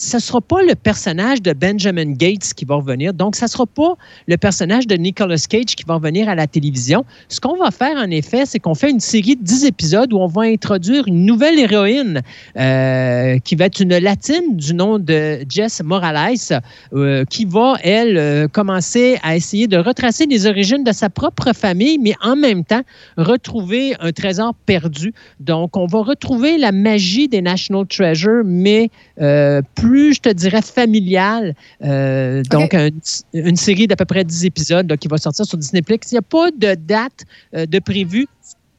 [0.00, 3.12] ce ne sera pas le personnage de Benjamin Gates qui va revenir.
[3.12, 3.96] Donc, ce ne sera pas
[4.26, 7.04] le personnage de Nicolas Cage qui va revenir à la télévision.
[7.28, 10.16] Ce qu'on va faire, en effet, c'est qu'on fait une série de 10 épisodes où
[10.16, 12.22] on va introduire une nouvelle héroïne
[12.56, 16.62] euh, qui va être une latine du nom de Jess Morales,
[16.94, 21.52] euh, qui va, elle, euh, commencer à essayer de retracer les origines de sa propre
[21.54, 22.82] famille, mais en même temps,
[23.18, 25.12] retrouver un trésor perdu.
[25.40, 28.88] Donc, on va retrouver la magie des National Treasure, mais
[29.20, 29.60] euh,
[29.90, 31.54] plus, je te dirais, familiale.
[31.82, 32.90] Euh, Donc, un-
[33.32, 35.82] une série d'à peu près 10 épisodes là, qui va sortir sur Disney+.
[35.88, 37.24] Il n'y a pas de date
[37.56, 38.26] euh, de prévue.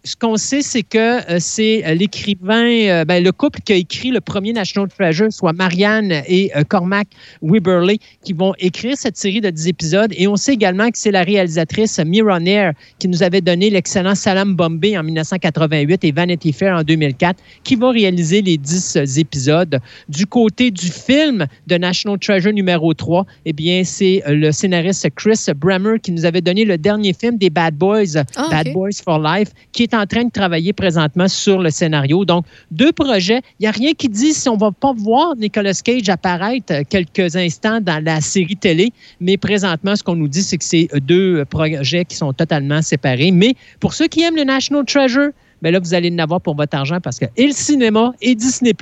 [0.04, 0.98] Ce qu'on sait, c'est que
[1.32, 5.32] euh, c'est euh, l'écrivain, euh, ben, le couple qui a écrit le premier National Treasure,
[5.32, 7.08] soit Marianne et euh, Cormac
[7.44, 10.12] Wibberley, qui vont écrire cette série de 10 épisodes.
[10.18, 14.16] Et on sait également que c'est la réalisatrice Mira Nair qui nous avait donné l'excellent
[14.16, 19.80] Salam Bombay en 1988 et Vanity Fair en 2004, qui va réaliser les 10 épisodes.
[20.10, 25.46] Du côté du film de National Treasure numéro 3, eh bien, c'est le scénariste Chris
[25.56, 28.74] Brammer qui nous avait donné le dernier film des Bad Boys, Ah, Bad.
[28.74, 32.26] Boys for Life, qui est en train de travailler présentement sur le scénario.
[32.26, 33.42] Donc, deux projets.
[33.60, 36.84] Il n'y a rien qui dit si on va pas voir Nicolas Cage apparaître euh,
[36.90, 40.88] quelques instants dans la série télé, mais présentement, ce qu'on nous dit, c'est que c'est
[40.94, 43.32] euh, deux projets qui sont totalement séparés.
[43.32, 45.30] Mais pour ceux qui aiment le National Treasure,
[45.62, 48.36] ben là, vous allez en avoir pour votre argent parce que et le cinéma et
[48.36, 48.74] Disney+,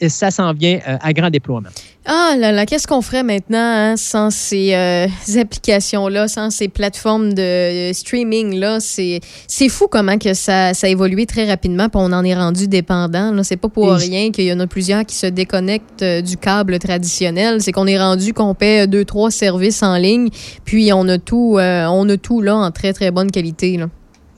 [0.00, 1.68] et ça s'en vient euh, à grand déploiement.
[2.10, 5.06] Ah là là, qu'est-ce qu'on ferait maintenant hein, sans ces, euh,
[5.40, 8.78] applications-là, sans ces plateformes de euh, streaming-là?
[8.80, 12.66] C'est fou comment que ça, ça a évolué très rapidement, puis on en est rendu
[12.68, 13.42] dépendant.
[13.42, 16.36] C'est pas pour Et- rien qu'il y en a plusieurs qui se déconnectent euh, du
[16.36, 17.60] câble traditionnel.
[17.60, 20.28] C'est qu'on est rendu qu'on paie deux, trois services en ligne,
[20.64, 23.76] puis on a tout, euh, on a tout là en très, très bonne qualité.
[23.76, 23.88] Là.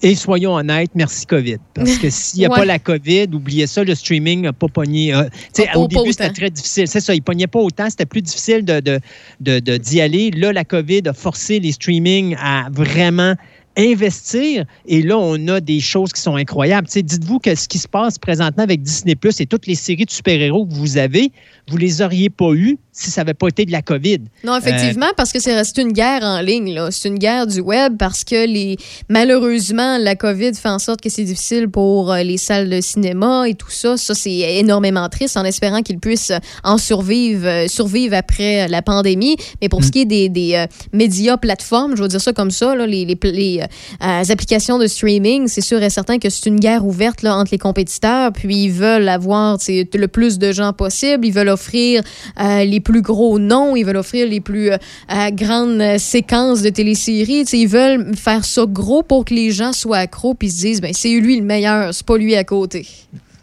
[0.02, 1.58] Et soyons honnêtes, merci COVID.
[1.74, 2.56] Parce que s'il n'y a Ouais.
[2.56, 5.12] pas la COVID, oubliez ça, le streaming n'a pas pogné.
[5.14, 5.24] euh,
[5.54, 6.88] tu sais, Pas- au pas début, c'était très difficile.
[6.88, 7.90] C'est ça, il ne pognait pas autant.
[7.90, 8.98] C'était plus difficile de, de,
[9.40, 10.30] de- de- d'y aller.
[10.30, 13.34] Là, la COVID a forcé les streamings à vraiment
[13.76, 14.64] investir.
[14.86, 16.86] Et là, on a des choses qui sont incroyables.
[16.88, 20.10] Dites-vous que ce qui se passe présentement avec Disney Plus et toutes les séries de
[20.10, 21.32] super-héros que vous avez,
[21.68, 24.18] vous les auriez pas eues si ça n'avait pas été de la COVID.
[24.44, 26.74] Non, Euh, effectivement, parce que c'est resté une guerre en ligne.
[26.74, 26.90] là.
[26.90, 28.76] C'est une guerre du web parce que les
[29.08, 33.48] malheureusement, la COVID fait en sorte que c'est difficile pour euh, les salles de cinéma
[33.48, 33.96] et tout ça.
[33.96, 36.32] Ça, c'est énormément triste en espérant qu'ils puissent
[36.64, 39.36] en survivre, euh, survivre après la pandémie.
[39.62, 42.50] Mais pour ce qui est des, des, euh, médias plateformes, je vais dire ça comme
[42.50, 46.46] ça, là, les, les, les, euh, applications de streaming, c'est sûr et certain que c'est
[46.46, 48.32] une guerre ouverte là, entre les compétiteurs.
[48.32, 51.26] Puis ils veulent avoir le plus de gens possible.
[51.26, 52.02] Ils veulent offrir
[52.40, 53.76] euh, les plus gros noms.
[53.76, 54.76] Ils veulent offrir les plus euh,
[55.32, 57.44] grandes séquences de téléséries.
[57.44, 60.60] Tu sais, ils veulent faire ça gros pour que les gens soient accros puis se
[60.60, 62.86] disent ben, c'est lui le meilleur, c'est pas lui à côté.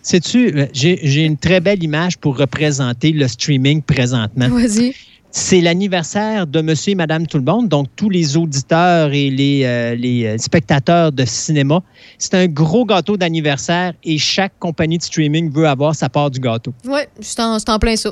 [0.02, 4.48] Sais-tu, j'ai j'ai une très belle image pour représenter le streaming présentement.
[4.48, 4.94] Vas-y.
[5.40, 9.62] C'est l'anniversaire de Monsieur et Madame Tout le monde, donc tous les auditeurs et les,
[9.66, 11.84] euh, les euh, spectateurs de cinéma.
[12.18, 16.40] C'est un gros gâteau d'anniversaire et chaque compagnie de streaming veut avoir sa part du
[16.40, 16.74] gâteau.
[16.86, 18.10] Oui, c'est en, en plein ça.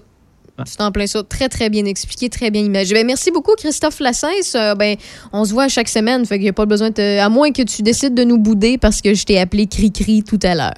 [0.66, 1.24] C'est en plein ça.
[1.24, 2.94] Très, très bien expliqué, très bien imagé.
[2.94, 4.54] Ben, merci beaucoup, Christophe Lassens.
[4.54, 4.96] Euh, ben,
[5.34, 7.20] on se voit à chaque semaine, fait qu'il n'y a pas besoin de...
[7.20, 10.40] À moins que tu décides de nous bouder parce que je t'ai appelé Cri-Cri tout
[10.44, 10.76] à l'heure.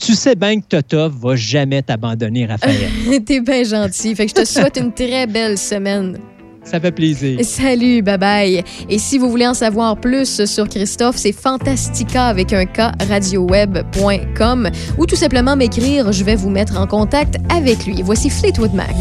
[0.00, 2.90] Tu sais bien que Toto va jamais t'abandonner, Raphaël.
[3.26, 4.14] T'es bien gentil.
[4.14, 6.18] Fait que je te souhaite une très belle semaine.
[6.64, 7.38] Ça fait plaisir.
[7.42, 8.64] Salut, bye bye.
[8.88, 14.70] Et si vous voulez en savoir plus sur Christophe, c'est fantastica avec un K radioweb.com
[14.98, 18.02] ou tout simplement m'écrire, je vais vous mettre en contact avec lui.
[18.02, 18.94] Voici Fleetwood Mac.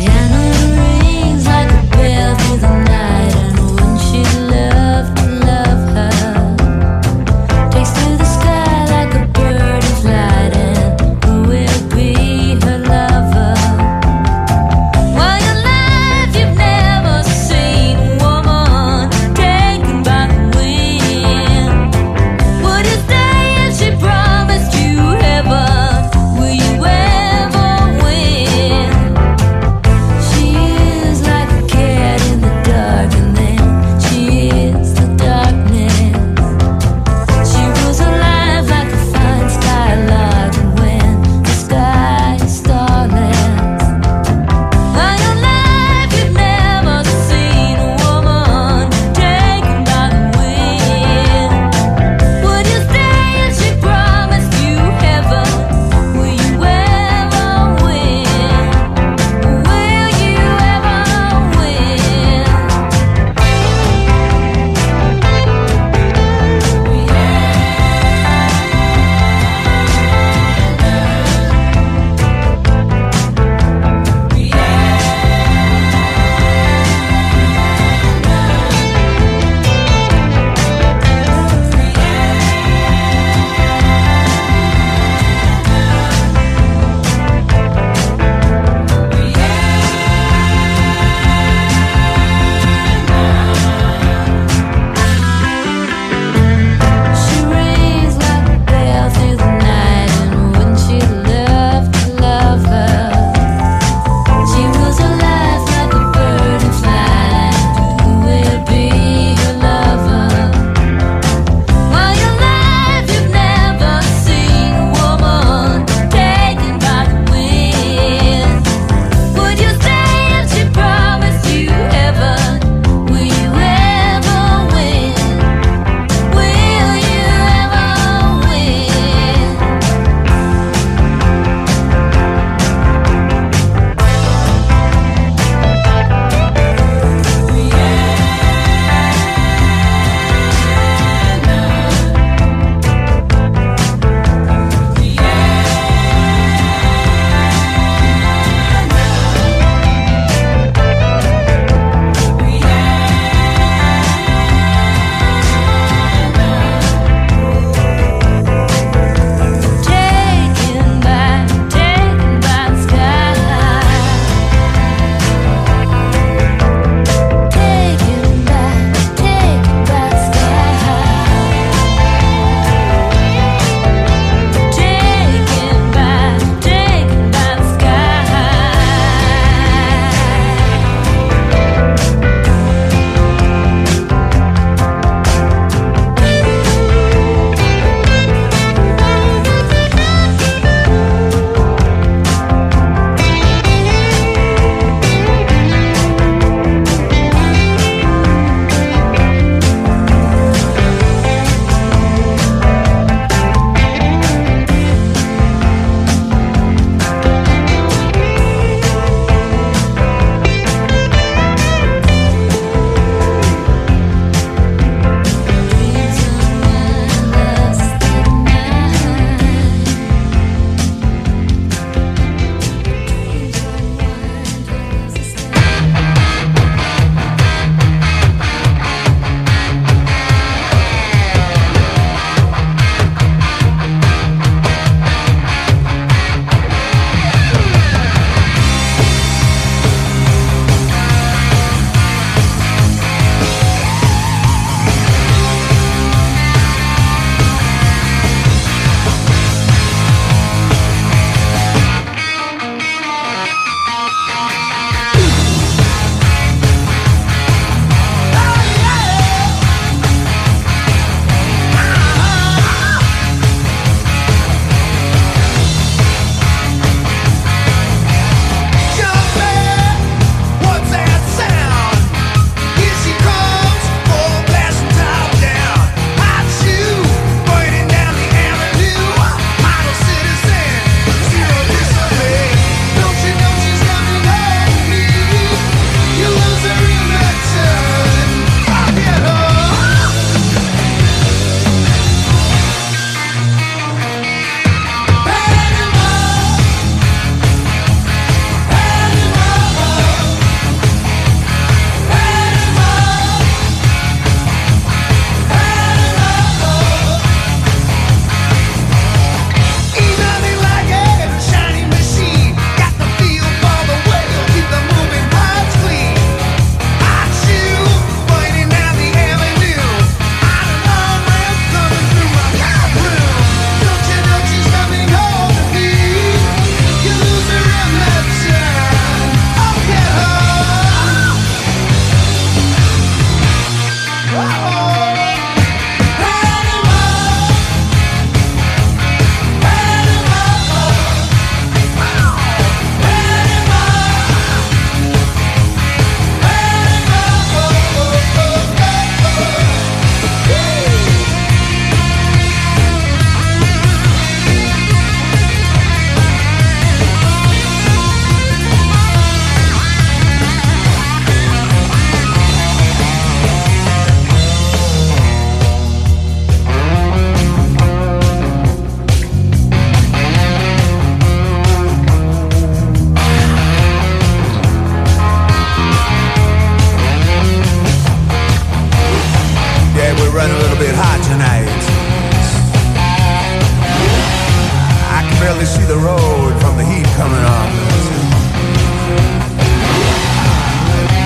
[385.50, 387.72] barely see the road from the heat coming off.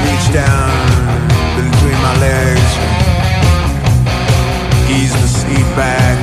[0.05, 0.71] Reach down
[1.59, 2.71] between my legs,
[4.89, 6.22] ease the seat back.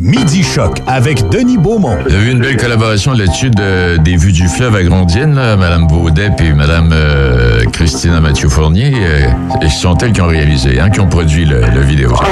[0.00, 1.96] Midi Choc avec Denis Beaumont.
[2.08, 5.34] Il y a eu une belle collaboration là-dessus de- des vues du fleuve à Grondienne,
[5.34, 8.92] là, Mme Baudet et Mme euh, Christina Mathieu-Fournier.
[8.94, 9.26] Euh,
[9.60, 12.12] et ce sont elles qui ont réalisé, hein, qui ont produit le, le vidéo.
[12.20, 12.26] Ah,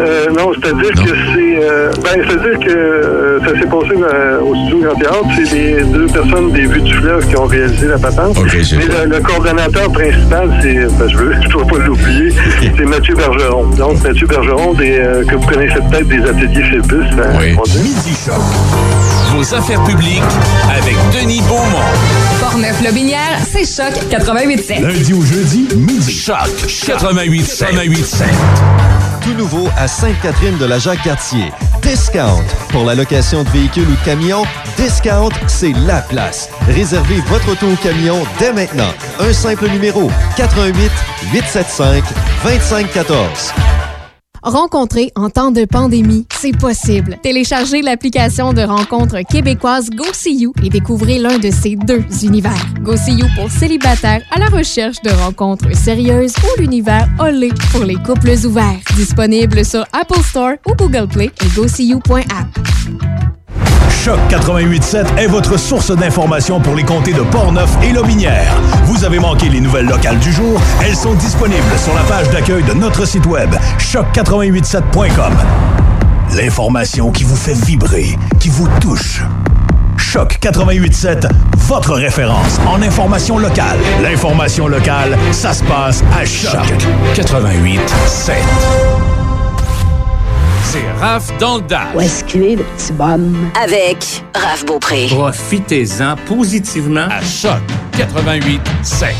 [0.00, 1.64] euh, non, c'est-à-dire que c'est.
[1.64, 5.26] euh, ben, c'est-à-dire que euh, ça s'est passé euh, au studio Grand Théâtre.
[5.44, 8.36] C'est les deux personnes des vues du fleuve qui ont réalisé la patente.
[8.36, 10.74] OK, c'est Mais le, le coordonnateur principal, c'est.
[10.98, 12.30] Ben, je veux, je dois pas l'oublier.
[12.76, 13.66] c'est Mathieu Bergeron.
[13.76, 17.11] Donc, Mathieu Bergeron, des, euh, que vous connaissez peut-être des ateliers Phébus.
[17.18, 17.78] Hein, dit.
[17.78, 18.40] Midi Choc.
[19.32, 20.22] Vos affaires publiques
[20.70, 21.78] avec Denis Beaumont.
[22.40, 24.80] Portneuf-Lobinière, c'est Choc 88.7.
[24.80, 26.12] Lundi au jeudi, midi.
[26.12, 26.36] Choc
[26.86, 28.24] 88 88
[29.22, 31.52] Tout nouveau à Sainte-Catherine de la Jacques-Cartier.
[31.82, 32.44] Discount.
[32.70, 34.44] Pour la location de véhicules ou de camions,
[34.76, 36.48] Discount, c'est la place.
[36.68, 38.92] Réservez votre auto ou camion dès maintenant.
[39.20, 40.90] Un simple numéro 88
[41.32, 42.02] 875
[42.44, 43.71] 2514.
[44.42, 47.16] Rencontrer en temps de pandémie, c'est possible.
[47.22, 52.66] Téléchargez l'application de rencontre québécoise GoSeeYou et découvrez l'un de ces deux univers.
[52.80, 58.34] GoSeeYou pour célibataires à la recherche de rencontres sérieuses ou l'univers Olé pour les couples
[58.44, 58.80] ouverts.
[58.96, 63.41] Disponible sur Apple Store ou Google Play et GoSeeYou.app.
[64.04, 68.52] Choc 88.7 est votre source d'information pour les comtés de Portneuf et Lobinière.
[68.86, 70.60] Vous avez manqué les nouvelles locales du jour?
[70.84, 75.32] Elles sont disponibles sur la page d'accueil de notre site web choc887.com.
[76.34, 79.22] L'information qui vous fait vibrer, qui vous touche.
[79.96, 83.78] Choc 88.7, votre référence en information locale.
[84.02, 86.66] L'information locale, ça se passe à Choc
[87.14, 88.32] 88.7.
[90.62, 91.94] C'est Raph dans le dash.
[91.94, 93.50] Où est-ce qu'il est, le petit bonhomme?
[93.62, 95.06] Avec Raph Beaupré.
[95.10, 97.60] Profitez-en positivement à Choc
[97.98, 99.12] 88.7.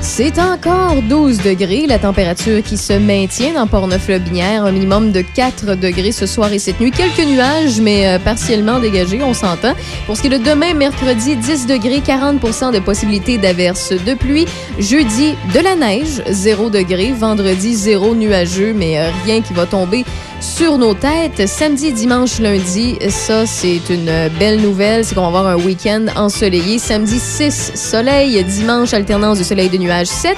[0.00, 5.74] C'est encore 12 degrés, la température qui se maintient dans Portneuf-Lobinière, un minimum de 4
[5.74, 6.92] degrés ce soir et cette nuit.
[6.92, 9.74] Quelques nuages, mais euh, partiellement dégagés, on s'entend.
[10.06, 14.46] Pour ce qui est de demain, mercredi, 10 degrés, 40 de possibilité d'averse de pluie.
[14.78, 17.12] Jeudi, de la neige, 0 degrés.
[17.12, 20.04] Vendredi, 0 nuageux, mais euh, rien qui va tomber
[20.40, 21.46] sur nos têtes.
[21.48, 25.04] Samedi, dimanche, lundi, ça, c'est une belle nouvelle.
[25.04, 26.78] C'est qu'on va avoir un week-end ensoleillé.
[26.78, 28.42] Samedi, 6 soleil.
[28.44, 30.36] Dimanche, alternance de soleil de nuages, 7.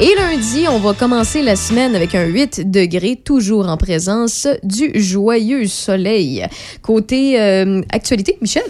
[0.00, 4.90] Et lundi, on va commencer la semaine avec un 8 degrés, toujours en présence du
[4.94, 6.44] joyeux soleil.
[6.82, 8.62] Côté euh, actualité, Michel?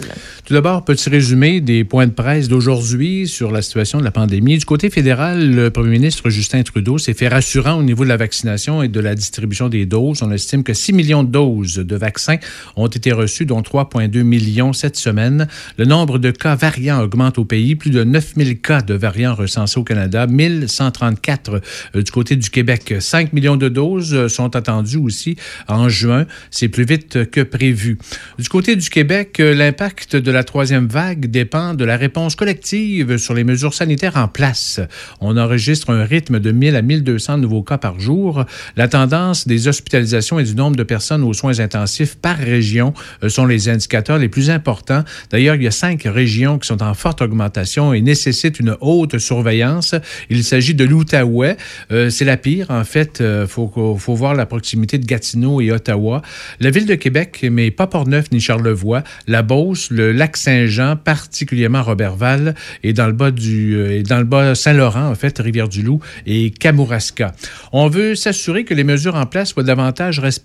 [0.45, 4.59] Tout d'abord, petit résumé des points de presse d'aujourd'hui sur la situation de la pandémie.
[4.59, 8.17] Du côté fédéral, le premier ministre Justin Trudeau s'est fait rassurant au niveau de la
[8.17, 10.23] vaccination et de la distribution des doses.
[10.23, 12.39] On estime que 6 millions de doses de vaccins
[12.77, 15.47] ont été reçues, dont 3,2 millions cette semaine.
[15.79, 17.77] Le nombre de cas variants augmente au pays.
[17.77, 21.61] Plus de 9000 cas de variants recensés au Canada, 1134
[21.95, 22.95] euh, du côté du Québec.
[22.99, 25.37] 5 millions de doses euh, sont attendues aussi
[25.69, 26.27] en juin.
[26.51, 27.99] C'est plus vite que prévu.
[28.39, 33.17] Du côté du Québec, euh, l'impact de la troisième vague dépend de la réponse collective
[33.19, 34.81] sur les mesures sanitaires en place.
[35.21, 38.45] On enregistre un rythme de 1000 à 1200 nouveaux cas par jour.
[38.77, 43.29] La tendance des hospitalisations et du nombre de personnes aux soins intensifs par région euh,
[43.29, 45.05] sont les indicateurs les plus importants.
[45.31, 49.19] D'ailleurs, il y a cinq régions qui sont en forte augmentation et nécessitent une haute
[49.19, 49.95] surveillance.
[50.31, 51.57] Il s'agit de l'Outaouais.
[51.91, 53.21] Euh, c'est la pire, en fait.
[53.21, 56.23] Il faut, faut voir la proximité de Gatineau et Ottawa.
[56.61, 59.03] La ville de Québec, mais pas Portneuf ni Charlevoix.
[59.27, 64.19] La Beauce, le lac Saint-Jean, particulièrement Robertval, et dans le bas du, euh, et dans
[64.19, 67.33] le bas Saint-Laurent, en fait, Rivière-du-Loup et Kamouraska.
[67.73, 70.44] On veut s'assurer que les mesures en place soient davantage respectées.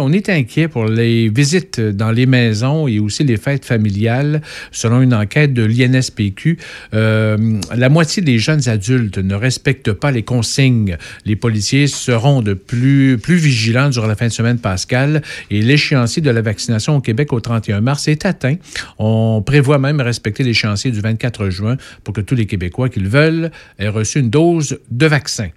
[0.00, 4.42] On est inquiet pour les visites dans les maisons et aussi les fêtes familiales.
[4.72, 6.58] Selon une enquête de l'INSPQ,
[6.94, 10.96] euh, la moitié des jeunes adultes ne respectent pas les consignes.
[11.24, 16.22] Les policiers seront de plus, plus vigilants durant la fin de semaine pascale et l'échéancier
[16.22, 18.56] de la vaccination au Québec au 31 mars est atteint.
[18.98, 23.08] On prévoit même respecter l'échéancier du 24 juin pour que tous les Québécois qui le
[23.08, 25.50] veulent aient reçu une dose de vaccin.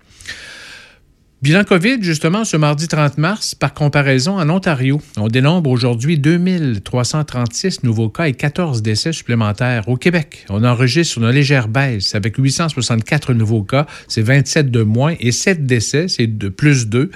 [1.41, 7.83] Bilan COVID, justement, ce mardi 30 mars, par comparaison, en Ontario, on dénombre aujourd'hui 2336
[7.83, 9.87] nouveaux cas et 14 décès supplémentaires.
[9.87, 15.15] Au Québec, on enregistre une légère baisse avec 864 nouveaux cas, c'est 27 de moins,
[15.21, 17.09] et 7 décès, c'est de plus 2.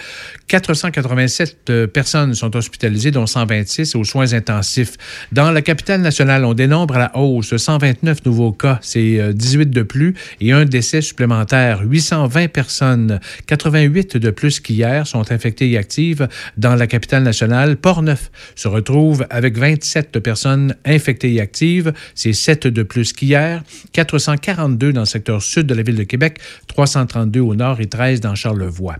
[0.47, 4.93] 487 euh, personnes sont hospitalisées, dont 126 aux soins intensifs.
[5.33, 9.69] Dans la capitale nationale, on dénombre à la hausse 129 nouveaux cas, c'est euh, 18
[9.69, 11.81] de plus, et un décès supplémentaire.
[11.81, 16.27] 820 personnes, 88 de plus qu'hier sont infectées et actives
[16.57, 17.77] dans la capitale nationale.
[17.77, 21.93] Port-Neuf se retrouve avec 27 personnes infectées et actives.
[22.15, 23.63] C'est 7 de plus qu'hier.
[23.93, 28.21] 442 dans le secteur sud de la ville de Québec, 332 au nord et 13
[28.21, 28.97] dans Charlevoix.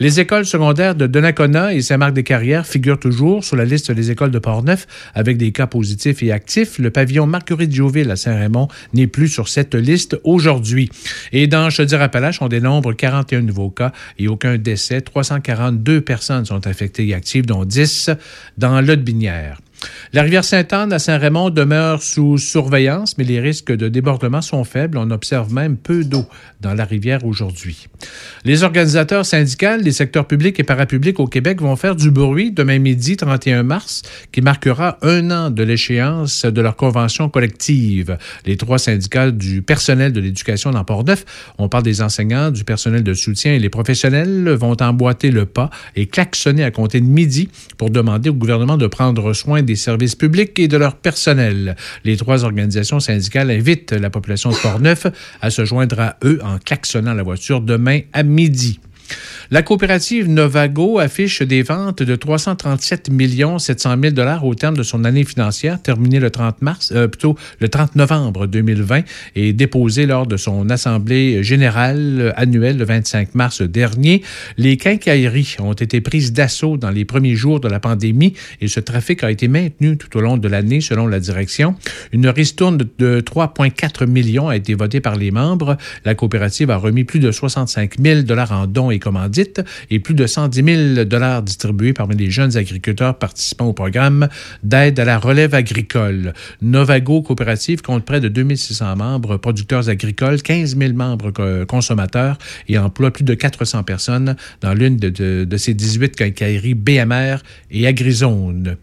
[0.00, 4.38] Les écoles secondaires de Donnacona et Saint-Marc-des-Carrières figurent toujours sur la liste des écoles de
[4.38, 6.78] Port-Neuf avec des cas positifs et actifs.
[6.78, 10.90] Le pavillon Marguerite-Jouville à Saint-Raymond n'est plus sur cette liste aujourd'hui.
[11.32, 15.00] Et dans Chaudière-Appalaches, on dénombre 41 nouveaux cas et aucun décès.
[15.00, 18.10] 342 personnes sont infectées et actives, dont 10
[18.58, 19.60] dans l'Aude-Binière.
[20.12, 24.98] La rivière Sainte-Anne à Saint-Raymond demeure sous surveillance, mais les risques de débordement sont faibles.
[24.98, 26.26] On observe même peu d'eau
[26.60, 27.88] dans la rivière aujourd'hui.
[28.44, 32.78] Les organisateurs syndicaux des secteurs publics et parapublics au Québec vont faire du bruit demain
[32.78, 34.02] midi, 31 mars,
[34.32, 38.18] qui marquera un an de l'échéance de leur convention collective.
[38.46, 41.24] Les trois syndicats du personnel de l'éducation dans Port-Neuf,
[41.58, 45.70] on parle des enseignants, du personnel de soutien et les professionnels, vont emboîter le pas
[45.96, 47.48] et klaxonner à compter de midi
[47.78, 51.76] pour demander au gouvernement de prendre soin des services publics et de leur personnel.
[52.04, 55.06] Les trois organisations syndicales invitent la population de Port-Neuf
[55.40, 58.80] à se joindre à eux en klaxonnant la voiture demain à midi.
[59.50, 63.10] La coopérative Novago affiche des ventes de 337
[63.58, 67.36] 700 000 dollars au terme de son année financière terminée le 30 mars, euh, plutôt
[67.60, 69.02] le 30 novembre 2020
[69.36, 74.22] et déposée lors de son assemblée générale annuelle le 25 mars dernier.
[74.56, 78.80] Les quincailleries ont été prises d'assaut dans les premiers jours de la pandémie et ce
[78.80, 81.74] trafic a été maintenu tout au long de l'année selon la direction.
[82.12, 85.76] Une ristourne de 3,4 millions a été votée par les membres.
[86.06, 88.98] La coopérative a remis plus de 65 000 dollars en dons et
[89.90, 94.28] et plus de 110 000 dollars distribués parmi les jeunes agriculteurs participant au programme
[94.62, 96.32] d'aide à la relève agricole.
[96.62, 102.38] Novago Coopérative compte près de 2600 membres producteurs agricoles, 15 000 membres co- consommateurs
[102.68, 107.36] et emploie plus de 400 personnes dans l'une de, de, de ces 18 quincailleries BMR
[107.70, 108.76] et Agrizone.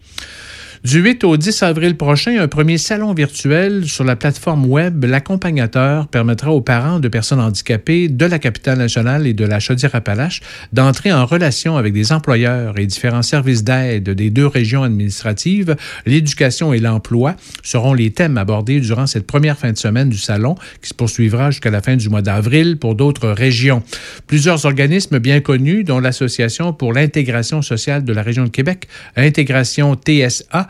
[0.84, 6.08] Du 8 au 10 avril prochain, un premier salon virtuel sur la plateforme web L'accompagnateur
[6.08, 10.42] permettra aux parents de personnes handicapées de la capitale nationale et de la Chaudière-Appalaches
[10.74, 15.76] d'entrer en relation avec des employeurs et différents services d'aide des deux régions administratives.
[16.08, 20.56] L'éducation et l'emploi seront les thèmes abordés durant cette première fin de semaine du salon
[20.82, 23.84] qui se poursuivra jusqu'à la fin du mois d'avril pour d'autres régions.
[24.26, 29.94] Plusieurs organismes bien connus, dont l'Association pour l'intégration sociale de la région de Québec, Intégration
[29.94, 30.70] TSA,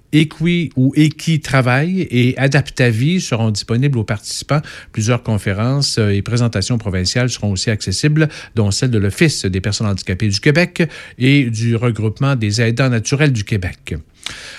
[0.13, 4.61] Equi ou Equi Travail et Adaptavie seront disponibles aux participants.
[4.91, 9.87] Plusieurs conférences euh, et présentations provinciales seront aussi accessibles, dont celle de l'Office des personnes
[9.87, 13.95] handicapées du Québec et du regroupement des aidants naturels du Québec.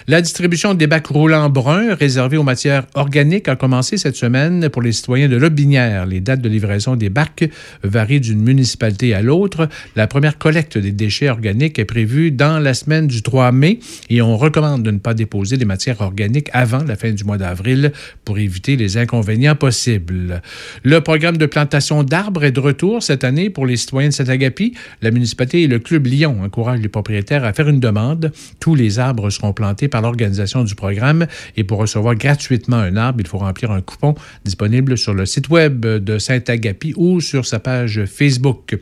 [0.09, 4.83] La distribution des bacs roulants bruns réservés aux matières organiques a commencé cette semaine pour
[4.83, 6.07] les citoyens de Lobinière.
[6.07, 7.49] Les dates de livraison des bacs
[7.85, 9.69] varient d'une municipalité à l'autre.
[9.95, 13.79] La première collecte des déchets organiques est prévue dans la semaine du 3 mai
[14.11, 17.39] et on recommande de ne pas déposer des matières organiques avant la fin du mois
[17.39, 17.93] d'avril
[18.25, 20.43] pour éviter les inconvénients possibles.
[20.83, 24.75] Le programme de plantation d'arbres est de retour cette année pour les citoyens de Saint-Agapi.
[25.03, 28.33] La municipalité et le Club Lyon encouragent les propriétaires à faire une demande.
[28.61, 33.21] Tous les arbres seront plantés par l'organisation du programme et pour recevoir gratuitement un arbre,
[33.21, 34.15] il faut remplir un coupon
[34.45, 38.77] disponible sur le site web de Saint-Agapi ou sur sa page Facebook.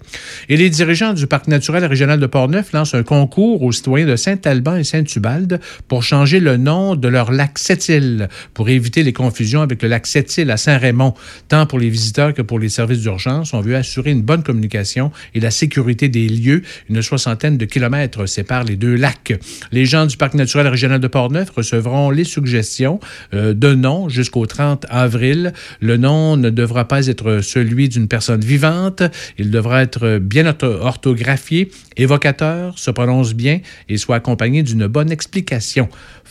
[0.49, 4.17] Et les dirigeants du Parc naturel régional de Portneuf lancent un concours aux citoyens de
[4.17, 9.63] Saint-Alban et Saint-Ubalde pour changer le nom de leur lac Sept-Îles pour éviter les confusions
[9.63, 11.15] avec le lac Sept-Îles à Saint-Raymond.
[11.49, 15.13] Tant pour les visiteurs que pour les services d'urgence, on veut assurer une bonne communication
[15.35, 16.63] et la sécurité des lieux.
[16.89, 19.39] Une soixantaine de kilomètres séparent les deux lacs.
[19.73, 23.01] Les gens du Parc naturel régional de Portneuf recevront les suggestions
[23.35, 25.53] euh, de nom jusqu'au 30 avril.
[25.81, 29.03] Le nom ne devra pas être celui d'une personne vivante.
[29.39, 35.11] Il devra être bien ortho- orthographié, évocateur, se prononce bien et soit accompagné d'une bonne
[35.11, 35.89] explication.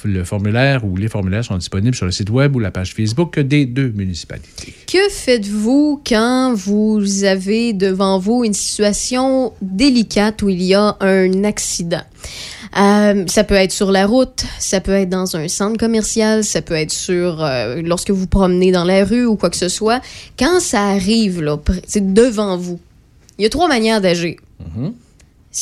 [0.10, 3.40] Le formulaire ou les formulaires sont disponibles sur le site web ou la page Facebook
[3.40, 4.74] des deux municipalités.
[4.88, 11.44] Que faites-vous quand vous avez devant vous une situation délicate où il y a un
[11.44, 12.02] accident?
[12.78, 16.64] Euh, ça peut être sur la route, ça peut être dans un centre commercial, ça
[16.64, 20.02] peut être sur euh, lorsque vous promenez dans la rue ou quoi que ce soit.
[20.40, 21.58] Quand ça arrive là,
[21.96, 22.80] devant vous,
[23.38, 24.38] il y a trois manières d'agir.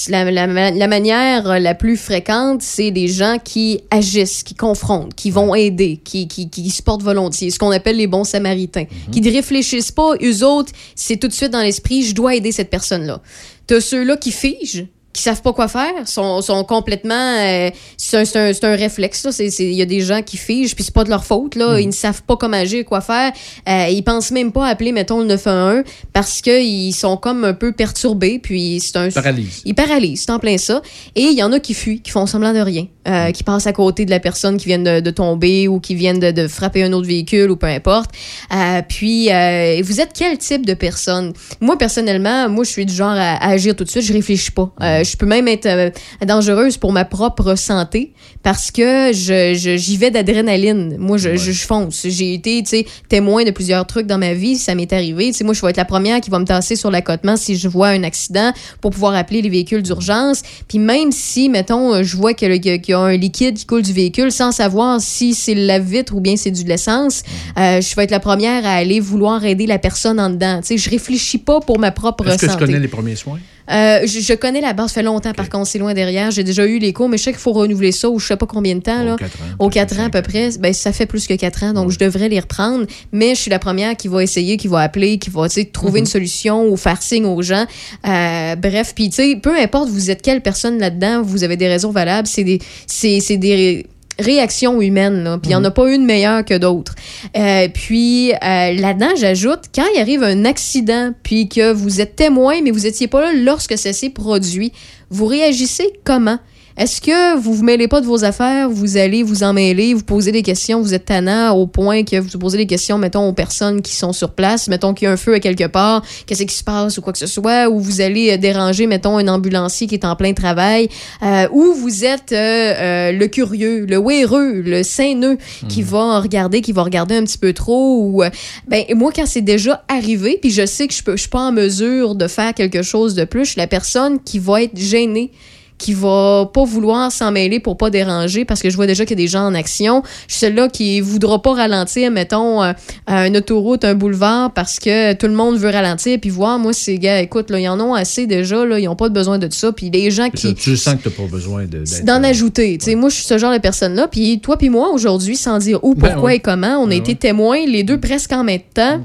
[0.09, 5.31] La, la, la manière la plus fréquente, c'est des gens qui agissent, qui confrontent, qui
[5.31, 8.83] vont aider, qui, qui, qui se portent volontiers, ce qu'on appelle les bons samaritains,
[9.13, 12.51] qui ne réfléchissent pas, eux autres, c'est tout de suite dans l'esprit, je dois aider
[12.51, 13.21] cette personne-là.
[13.65, 14.87] T'as ceux-là qui figent,
[15.17, 17.15] qui savent pas quoi faire, sont, sont complètement...
[17.15, 19.27] euh, c'est un, c'est un, c'est un réflexe,
[19.59, 21.79] Il y a des gens qui figent, puis c'est pas de leur faute, là.
[21.79, 23.31] Ils ne savent pas comment agir, quoi faire.
[23.67, 25.83] Euh, ils pensent même pas appeler, mettons, le 911
[26.13, 29.09] parce qu'ils sont comme un peu perturbés, puis c'est un...
[29.09, 29.63] Paralyse.
[29.65, 30.83] Ils paralysent, c'est en plein ça.
[31.15, 33.65] Et il y en a qui fuient, qui font semblant de rien, euh, qui passent
[33.65, 36.47] à côté de la personne qui vient de, de tomber ou qui viennent de, de
[36.47, 38.11] frapper un autre véhicule ou peu importe.
[38.53, 41.33] Euh, puis, euh, vous êtes quel type de personne?
[41.59, 44.51] Moi, personnellement, moi, je suis du genre à, à agir tout de suite, je réfléchis
[44.51, 44.71] pas.
[45.11, 45.89] Je peux même être euh,
[46.25, 48.13] dangereuse pour ma propre santé
[48.43, 50.97] parce que je, je- j'y vais d'adrénaline.
[50.97, 52.05] Moi, je, je, je fonce.
[52.07, 52.63] J'ai été,
[53.09, 55.27] témoin de plusieurs trucs dans ma vie, ça m'est arrivé.
[55.27, 57.55] Tu sais, moi, je vais être la première qui va me tasser sur l'accotement si
[57.57, 58.51] je vois un accident
[58.81, 60.41] pour pouvoir appeler les véhicules d'urgence.
[60.67, 64.31] Puis même si, mettons, je vois qu'il y a un liquide qui coule du véhicule
[64.31, 67.23] sans savoir si c'est la vitre ou bien c'est du de l'essence,
[67.57, 70.59] euh, je vais être la première à aller vouloir aider la personne en dedans.
[70.63, 72.59] Sais, je réfléchis pas pour ma propre Est-ce que santé.
[72.59, 73.39] tu connais les premiers soins?
[73.71, 76.31] Euh, je, je connais la base, ça fait longtemps, par contre, c'est loin derrière.
[76.31, 78.37] J'ai déjà eu les cours, mais je sais qu'il faut renouveler ça ou je sais
[78.37, 79.03] pas combien de temps.
[79.03, 79.15] Là.
[79.59, 80.49] Aux 4 ans, à peu près.
[80.59, 82.85] Ben, ça fait plus que 4 ans, donc je devrais les reprendre.
[83.11, 85.65] Mais je suis la première qui va essayer, qui va appeler, qui va tu sais,
[85.65, 86.05] trouver Mhm.
[86.05, 87.65] une solution ou faire signe aux gens.
[88.07, 91.67] Euh, bref, puis tu sais, peu importe vous êtes quelle personne là-dedans, vous avez des
[91.67, 92.27] raisons valables.
[92.27, 93.85] C'est des, c'est, c'est des
[94.19, 95.37] réactions humaines, là.
[95.37, 96.95] Puis il n'y en a pas une meilleure que d'autres.
[97.35, 98.37] Euh, puis euh,
[98.73, 103.07] là-dedans, j'ajoute, quand il arrive un accident, puis que vous êtes témoin, mais vous n'étiez
[103.07, 104.71] pas là lorsque ça s'est produit,
[105.09, 106.39] vous réagissez comment?
[106.77, 110.03] Est-ce que vous vous mêlez pas de vos affaires, vous allez vous en mêler, vous
[110.03, 113.33] posez des questions, vous êtes tannant au point que vous posez des questions, mettons, aux
[113.33, 116.43] personnes qui sont sur place, mettons qu'il y a un feu à quelque part, qu'est-ce
[116.43, 119.27] qui se passe ou quoi que ce soit, ou vous allez euh, déranger, mettons, un
[119.27, 120.87] ambulancier qui est en plein travail,
[121.23, 126.61] euh, ou vous êtes euh, euh, le curieux, le wéreux, le saineux qui va regarder,
[126.61, 128.23] qui va regarder un petit peu trop, ou
[128.67, 131.39] ben moi quand c'est déjà arrivé, puis je sais que je peux, je suis pas
[131.39, 134.77] en mesure de faire quelque chose de plus, je suis la personne qui va être
[134.77, 135.31] gênée
[135.77, 139.17] qui va pas vouloir s'en mêler pour pas déranger parce que je vois déjà qu'il
[139.17, 140.01] y a des gens en action.
[140.27, 142.73] Je suis celle-là qui voudra pas ralentir, mettons, euh,
[143.05, 146.73] à une autoroute, un boulevard parce que tout le monde veut ralentir puis voir, moi,
[146.73, 149.47] ces gars, écoute, là, ils en ont assez déjà, là, ils ont pas besoin de
[149.51, 149.71] ça.
[149.71, 152.77] Puis les gens Ça, qui, tu sens que tu n'as pas besoin de- d'en ajouter.
[152.79, 154.07] Tu sais, Moi, je suis ce genre de personne-là.
[154.07, 156.35] Puis toi puis moi, aujourd'hui, sans dire où, Ben pourquoi ouais.
[156.37, 158.99] et comment, on a Ben été témoins, les deux presque en même temps,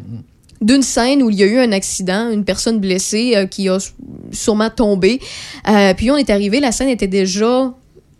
[0.63, 3.77] d'une scène où il y a eu un accident, une personne blessée euh, qui a
[4.31, 5.21] sûrement tombé.
[5.69, 7.75] Euh, puis on est arrivé, la scène était déjà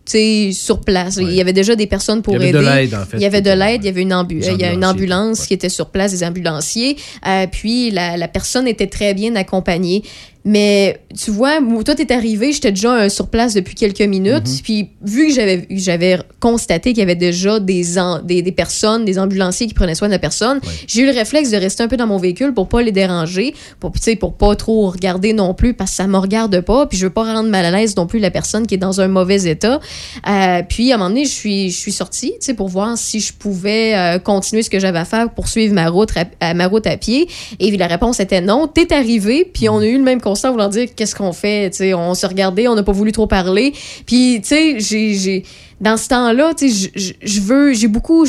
[0.05, 1.17] sur place.
[1.21, 2.69] Il y avait déjà des personnes pour Il y avait de aider.
[2.75, 3.17] l'aide, en fait.
[3.17, 4.83] Il y avait de l'aide, il y avait une, ambu- Des il y a une
[4.83, 6.97] ambulanciers, ambulance qui était sur place, des ambulanciers.
[7.25, 10.03] Euh, puis la, la personne était très bien accompagnée.
[10.45, 14.43] Mais tu vois, toi, t'es arrivé, j'étais déjà euh, sur place depuis quelques minutes.
[14.45, 14.61] Mm-hmm.
[14.63, 19.05] Puis vu que j'avais j'avais constaté qu'il y avait déjà des, en- des, des personnes,
[19.05, 21.87] des ambulanciers qui prenaient soin de la personne, j'ai eu le réflexe de rester un
[21.87, 25.73] peu dans mon véhicule pour pas les déranger, pour, pour pas trop regarder non plus
[25.73, 26.87] parce que ça me regarde pas.
[26.87, 28.99] Puis je veux pas rendre mal à l'aise non plus la personne qui est dans
[28.99, 29.79] un mauvais état.
[30.27, 32.97] Euh, puis à un moment donné, je suis, je suis sortie tu sais, pour voir
[32.97, 36.25] si je pouvais euh, continuer ce que j'avais à faire pour suivre ma route, à,
[36.41, 37.29] à- ma route à pied.
[37.61, 38.67] Et la réponse était non.
[38.67, 41.69] T'es arrivé, puis on a eu le même constat, vouloir dire qu'est-ce qu'on fait.
[41.71, 43.73] Tu sais, on se regardait, on n'a pas voulu trop parler.
[44.05, 45.43] Puis tu sais, j'ai, j'ai,
[45.81, 46.91] dans ce temps-là, tu sais,
[47.23, 48.25] je- veux, j'ai beaucoup.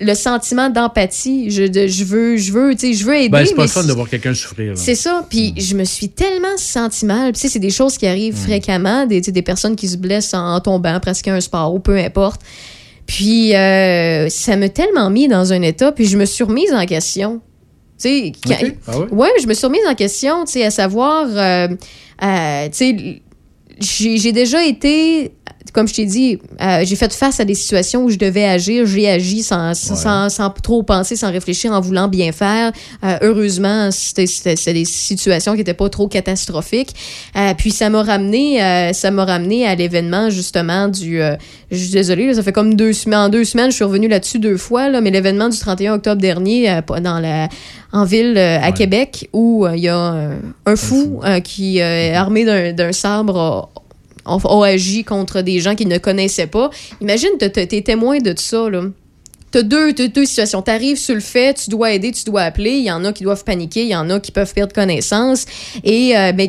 [0.00, 3.28] le sentiment d'empathie, je, de- je veux, je veux, tu sais, je veux aider.
[3.28, 4.72] Ben, c'est pas mais fun de voir quelqu'un souffrir.
[4.76, 5.24] c'est ça.
[5.30, 7.30] Puis je me suis tellement senti mal.
[7.30, 10.34] Puis, tu sais, c'est des choses qui arrivent fréquemment, des, des personnes qui se blessent
[10.34, 12.40] en, en tombant, presque un sport ou peu importe.
[13.06, 16.84] Puis euh, ça m'a tellement mis dans un état, puis je me suis remise en
[16.86, 17.40] question.
[18.02, 18.74] Sais, quand- Ok.
[18.88, 19.06] Ah ouais?
[19.10, 21.68] ouais, je me suis remise en question, tu sais, à savoir, euh,
[22.22, 23.22] euh, tu sais,
[23.78, 25.32] j'ai j'ai déjà été,
[25.72, 28.86] comme je t'ai dit, euh, j'ai fait face à des situations où je devais agir.
[28.86, 32.72] J'ai agi sans, sans, sans- sans trop penser, sans réfléchir, en voulant bien faire.
[33.04, 34.26] Euh, heureusement, c'était
[34.72, 36.94] des situations qui n'étaient pas trop catastrophiques.
[37.36, 38.58] Euh, puis ça m'a ramené,
[38.92, 41.20] ça m'a ramené à l'événement justement du.
[41.70, 43.18] je suis désolée, ça fait comme deux semaines.
[43.20, 46.20] En deux semaines, je suis revenue là-dessus deux fois, là, mais l'événement du 31 octobre
[46.20, 47.48] dernier, dans la
[47.94, 50.30] en ville euh, à Québec où euh, il y a un,
[50.64, 53.68] un fou euh, qui euh, armé d'un d'un sabre
[54.24, 56.70] a, a- a agi contre des gens qu'il ne connaissait pas.
[57.00, 58.82] Imagine, t'es témoin de ça, là.
[59.50, 60.62] T'as deux, deux situations.
[60.62, 62.70] T'arrives sur le fait, tu dois aider, tu dois appeler.
[62.70, 65.44] Il y en a qui doivent paniquer, il y en a qui peuvent perdre connaissance.
[65.84, 66.48] Et euh, ben,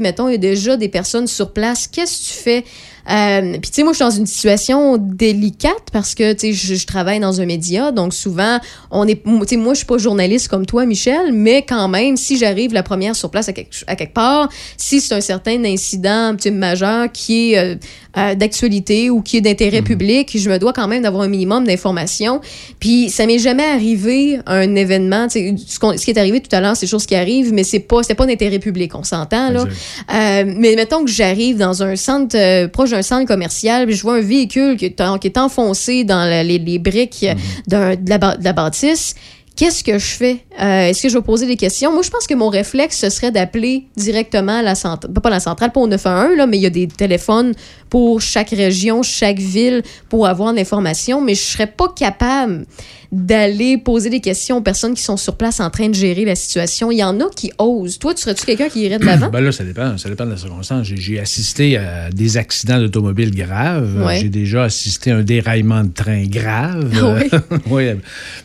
[0.00, 1.86] mettons, il y a déjà des personnes sur place.
[1.86, 2.64] Qu'est-ce que tu fais?
[3.08, 6.52] Euh, Puis, tu sais, moi, je suis dans une situation délicate parce que, tu sais,
[6.52, 7.92] je, je travaille dans un média.
[7.92, 8.58] Donc, souvent,
[8.90, 9.22] on est.
[9.22, 12.72] Tu sais, moi, je suis pas journaliste comme toi, Michel, mais quand même, si j'arrive
[12.72, 16.50] la première sur place à quelque, à quelque part, si c'est un certain incident tu
[16.50, 17.76] majeur qui est euh,
[18.16, 21.64] euh, d'actualité ou qui est d'intérêt public, je me dois quand même d'avoir un minimum
[21.64, 22.40] d'informations.
[22.80, 25.28] Puis, ça m'est jamais arrivé un événement.
[25.28, 27.78] Ce, ce qui est arrivé tout à l'heure, c'est des choses qui arrivent, mais c'est
[27.80, 29.64] pas, c'est pas d'intérêt public, on s'entend, là.
[30.12, 34.02] Euh, mais mettons que j'arrive dans un centre, euh, proche d'un centre commercial, puis je
[34.02, 37.26] vois un véhicule qui est, en- qui est enfoncé dans la- les, les briques
[37.68, 39.14] d'un- de, la, ba- de la bâtisse.
[39.56, 40.44] Qu'est-ce que je fais?
[40.60, 41.92] Euh, Est-ce que je vais poser des questions?
[41.92, 45.70] Moi, je pense que mon réflexe, ce serait d'appeler directement la centrale, pas la centrale,
[45.72, 47.52] pas au 911, là, mais il y a des téléphones
[47.90, 52.64] pour chaque région, chaque ville, pour avoir l'information, mais je serais pas capable
[53.12, 56.36] d'aller poser des questions aux personnes qui sont sur place en train de gérer la
[56.36, 56.92] situation.
[56.92, 57.98] Il y en a qui osent.
[57.98, 59.28] Toi, tu serais-tu quelqu'un qui irait de l'avant?
[59.32, 59.98] Ben là, ça dépend.
[59.98, 60.86] Ça dépend de la circonstance.
[60.86, 64.02] J'ai- assisté à des accidents d'automobile graves.
[64.04, 64.20] Ouais.
[64.20, 66.92] J'ai déjà assisté à un déraillement de train grave.
[67.02, 67.58] Ah oui?
[67.70, 67.84] Oui.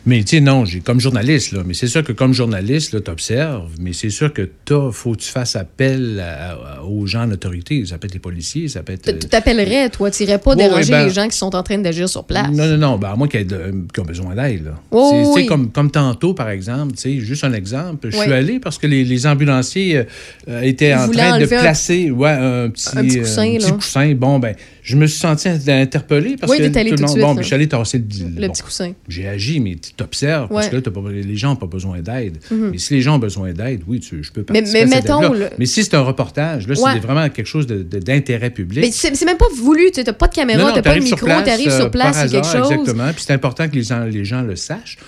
[0.04, 1.62] Mais tu sais, non, j'ai comme journaliste, là.
[1.64, 3.70] Mais c'est sûr que comme journaliste, tu observes.
[3.80, 7.30] Mais c'est sûr que il faut que tu fasses appel à- à- aux gens en
[7.30, 7.84] autorité.
[7.86, 9.18] Ça peut être les policiers, ça peut être.
[9.18, 10.10] Tu t'appellerais, toi?
[10.10, 12.24] Tu n'irais pas Ouais, déranger ouais, ben- les gens qui sont en train d'agir sur
[12.24, 12.50] place?
[12.52, 12.98] Non, non, non.
[12.98, 14.55] Ben, à moins qu'il y ait de- qui ont besoin d'aide.
[14.64, 14.72] Là.
[14.90, 15.46] Oh, oui.
[15.46, 18.08] comme, comme tantôt, par exemple, juste un exemple.
[18.10, 18.22] Je Oui.
[18.24, 20.04] suis allé parce que les, les ambulanciers euh,
[20.48, 23.42] euh, étaient en train de enlever un- placer ouais, un petit, un petit euh, coussin,
[23.42, 23.72] un petit là.
[23.72, 24.14] coussin.
[24.14, 27.12] Bon, ben, je me suis senti interpellé parce Oui, que allé tout tout le de
[27.12, 27.20] monde.
[27.20, 28.04] bon, ben, je suis allé tasser le,
[28.40, 28.92] Le bon, petit coussin.
[29.08, 32.00] J'ai agi, mais tu t'observes parce que là, t'as pas- les gens n'ont pas besoin
[32.00, 32.38] d'aide.
[32.50, 32.70] Mhm.
[32.72, 34.96] Mais si les gens ont besoin d'aide, oui, tu- je peux Mais- participer mais à
[34.96, 35.48] cette mettons, aide-là.
[35.50, 36.90] le- Mais si c'est un reportage, là, Ouais.
[36.94, 38.84] c'est vraiment quelque chose d'intérêt public.
[38.84, 39.90] Mais c'est même pas voulu.
[39.92, 42.30] Tu n'as pas de caméra, tu n'as pas de micro, tu arrives sur place, c'est
[42.30, 42.70] quelque chose.
[42.70, 43.12] Exactement.
[43.12, 44.98] Puis c'est important que les gens le sachent.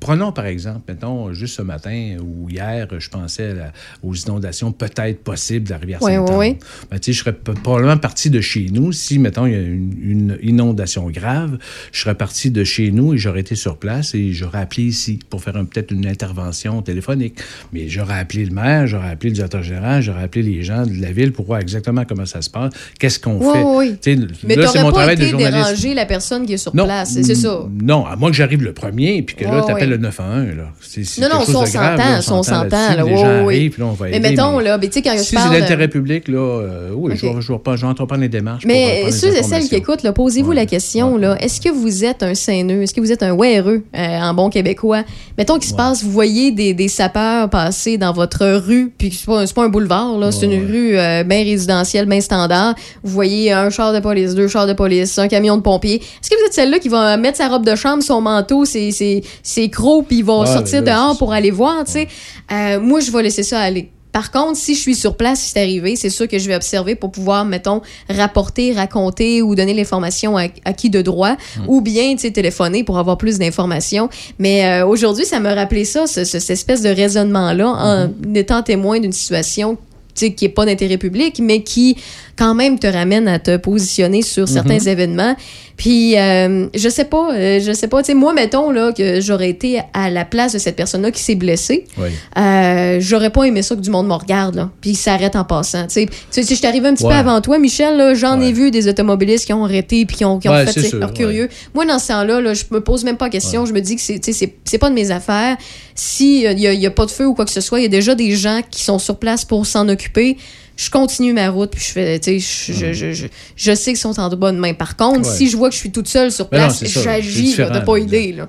[0.00, 3.72] Prenons par exemple, mettons, juste ce matin ou hier, je pensais la-
[4.02, 6.20] aux inondations peut-être possibles de la rivière Sainte-Anne.
[6.30, 6.58] ouais, ouais.
[6.90, 9.60] Ben, tu sais, je serais probablement parti de chez nous si, mettons, il y a
[9.60, 11.58] une, une inondation grave.
[11.92, 15.18] Je serais parti de chez nous et j'aurais été sur place et j'aurais appelé ici
[15.28, 17.38] pour faire un- peut-être une intervention téléphonique.
[17.72, 21.00] Mais j'aurais appelé le maire, j'aurais appelé le directeur général, j'aurais appelé les gens de
[21.00, 23.62] la ville pour voir exactement comment ça se passe, qu'est-ce qu'on Oui, fait.
[23.64, 23.96] oui.
[24.00, 25.56] Sais, Mais là, c'est mon pas travail de été journaliste.
[25.56, 26.84] déranger la personne qui est sur Non.
[26.84, 27.12] place.
[27.14, 27.66] C'est c'est ça.
[27.82, 29.96] Non, à moins que j'arrive le premier, puis que là, tu appelles ouais.
[29.96, 30.56] le 911.
[30.56, 30.64] Là.
[30.80, 32.70] C'est, c'est Non, non, chose on s'entend, on s'entend.
[32.70, 35.16] là, Les gens arrivent, puis là, on va Mais mettons, là, ben, tu sais, quand
[35.18, 35.52] si je parle...
[35.54, 38.28] c'est d'intérêt public, là, euh, oui, je, vais, je, vais, pas- je vais entreprendre les
[38.28, 38.64] démarches.
[38.66, 42.34] Mais ceux et celles qui écoutent, posez-vous la question, là, est-ce que vous êtes un
[42.34, 42.82] saineux?
[42.82, 45.02] Est-ce que vous êtes un WRE euh, en bon québécois?
[45.38, 49.44] Mettons qu'il se passe, vous voyez des, sapeurs passer dans votre rue, puis c'est pas,
[49.46, 52.74] pas un boulevard, là, c'est une rue euh, bien résidentielle, bien standard.
[53.02, 55.96] Vous voyez un char de police, deux chars de police, un camion de pompiers.
[55.96, 59.70] Est-ce que vous êtes celle-là qui va mettre sa robe de chambre, son manteau, ses
[59.70, 62.08] crocs, puis ils vont Ouais, sortir là, dehors pour aller voir, tu sais?
[62.52, 63.90] Euh, moi, je vais laisser ça aller.
[64.12, 66.54] Par contre, si je suis sur place, si c'est arrivé, c'est sûr que je vais
[66.54, 71.36] observer pour pouvoir, mettons, rapporter, raconter ou donner l'information à, à qui de droit,
[71.66, 74.08] ou bien, tu sais, téléphoner pour avoir plus d'informations.
[74.38, 78.62] Mais euh, aujourd'hui, ça m'a rappelé ça, ce- ce- cette espèce de raisonnement-là, en étant
[78.62, 79.76] témoin d'une situation
[80.16, 81.96] tu sais, qui n'est pas d'intérêt public, mais qui
[82.36, 84.88] quand même te ramène à te positionner sur certains Mhm.
[84.88, 85.36] événements.
[85.76, 89.20] Puis, euh, je sais pas, euh, je sais pas, tu sais, moi, mettons, là, que
[89.20, 92.08] j'aurais été à la place de cette personne-là qui s'est blessée, Oui.
[92.38, 95.86] euh, j'aurais pas aimé ça que du monde me regarde, là, puis s'arrête en passant.
[95.88, 97.10] Tu sais, si je arrivé un petit Ouais.
[97.12, 100.38] peu avant toi, Michel, j'en ai vu des automobilistes qui ont arrêté puis qui ont,
[100.38, 101.48] qui ont Ouais, fait sûr, leur curieux.
[101.74, 103.66] Moi, dans ce temps-là, là, je me pose même pas question.
[103.66, 105.56] Je me dis que c'est, tu sais, c'est, pas de mes affaires.
[105.96, 107.82] Si il y, a- y a pas de feu ou quoi que ce soit, il
[107.82, 110.36] y a déjà des gens qui sont sur place pour s'en occuper.
[110.76, 113.26] Je continue ma route, puis je fais, tu sais, je, je, je, je,
[113.56, 114.74] je sais qu'ils sont en bonne main.
[114.74, 115.36] Par contre, Ouais.
[115.36, 118.32] si je vois que je suis toute seule sur Ben place, j'agis, t'as pas idée,
[118.32, 118.48] là.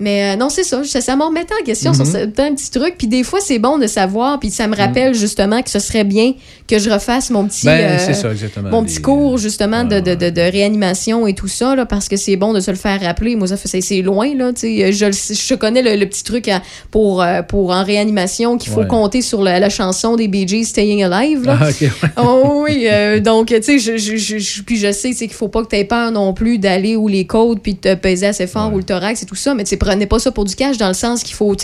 [0.00, 0.82] Mais euh, non, c'est ça.
[0.84, 2.10] Ça, ça me remettait en question sur Mhm.
[2.12, 2.96] certains petits trucs.
[2.98, 4.38] Puis des fois, c'est bon de savoir.
[4.38, 6.34] Puis ça me rappelle justement que ce serait bien
[6.68, 8.28] que je refasse mon petit, Ben, euh, c'est ça,
[8.70, 12.16] mon petit cours justement de, de, de, de réanimation et tout ça, là, parce que
[12.16, 13.36] c'est bon de se le faire rappeler.
[13.36, 14.52] Moi, ça fait c'est- c'est loin, là.
[14.52, 14.92] tu sais.
[14.92, 18.80] Je, je connais le, le petit truc à- pour, euh, pour en réanimation qu'il faut
[18.80, 18.86] Ouais.
[18.86, 21.44] compter sur la, la chanson des Bee Gees Staying Alive.
[21.44, 21.58] Là.
[21.60, 21.90] Ah, ouais.
[22.18, 25.48] Oh oui, euh, donc tu sais, je, je, je, je- puis je sais qu'il faut
[25.48, 28.26] pas que tu aies peur non plus d'aller où les côtes puis de te peser
[28.26, 30.54] assez fort ou le thorax et tout ça, mais sais, prenez pas ça pour du
[30.54, 31.56] cash dans le sens qu'il faut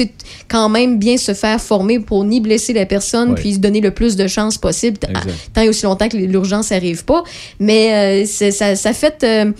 [0.49, 3.91] quand même bien se faire former pour ni blesser la personne puis se donner le
[3.91, 4.99] plus de chances possible
[5.53, 7.23] tant et aussi longtemps que l'urgence arrive pas.
[7.59, 9.23] Mais euh, ça, ça fait.
[9.25, 9.53] euh,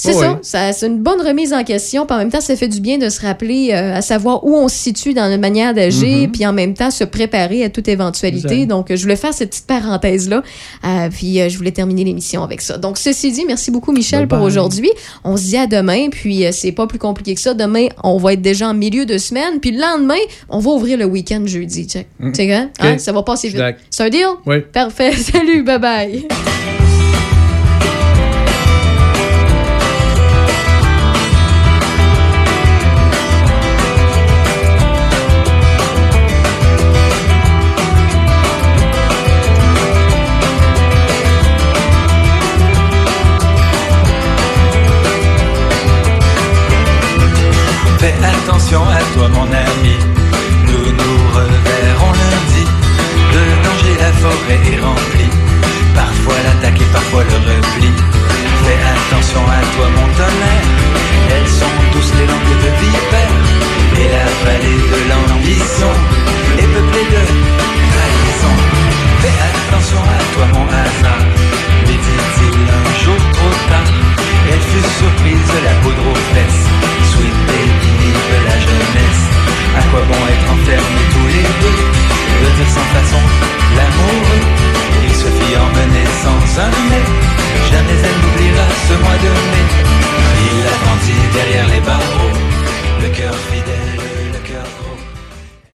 [0.00, 2.06] C'est Oh ça, c'est une bonne remise en question.
[2.06, 4.54] Puis en même temps, ça fait du bien de se rappeler euh, à savoir où
[4.56, 6.30] on se situe dans notre manière d'agir, Mhm.
[6.32, 8.54] puis en même temps se préparer à toute éventualité.
[8.62, 8.66] Exact.
[8.68, 10.42] Donc, je voulais faire cette petite parenthèse-là.
[10.84, 12.78] Euh, puis euh, je voulais terminer l'émission avec ça.
[12.78, 14.90] Donc, ceci dit, merci beaucoup, Michel, Bye pour aujourd'hui.
[15.24, 17.54] On se dit à demain, puis c'est pas plus compliqué que ça.
[17.54, 20.14] Demain, on va être déjà en milieu de semaine, puis le lendemain,
[20.48, 21.86] on va ouvrir le week-end jeudi.
[21.88, 22.06] Check.
[22.20, 22.34] Mhm.
[22.34, 22.64] C'est grand?
[22.78, 22.86] Ok.
[22.86, 22.98] Hein?
[22.98, 23.62] Ça va passer vite.
[23.90, 24.26] C'est un deal?
[24.46, 24.60] Oui.
[24.72, 25.12] Parfait.
[25.16, 25.78] Salut, bye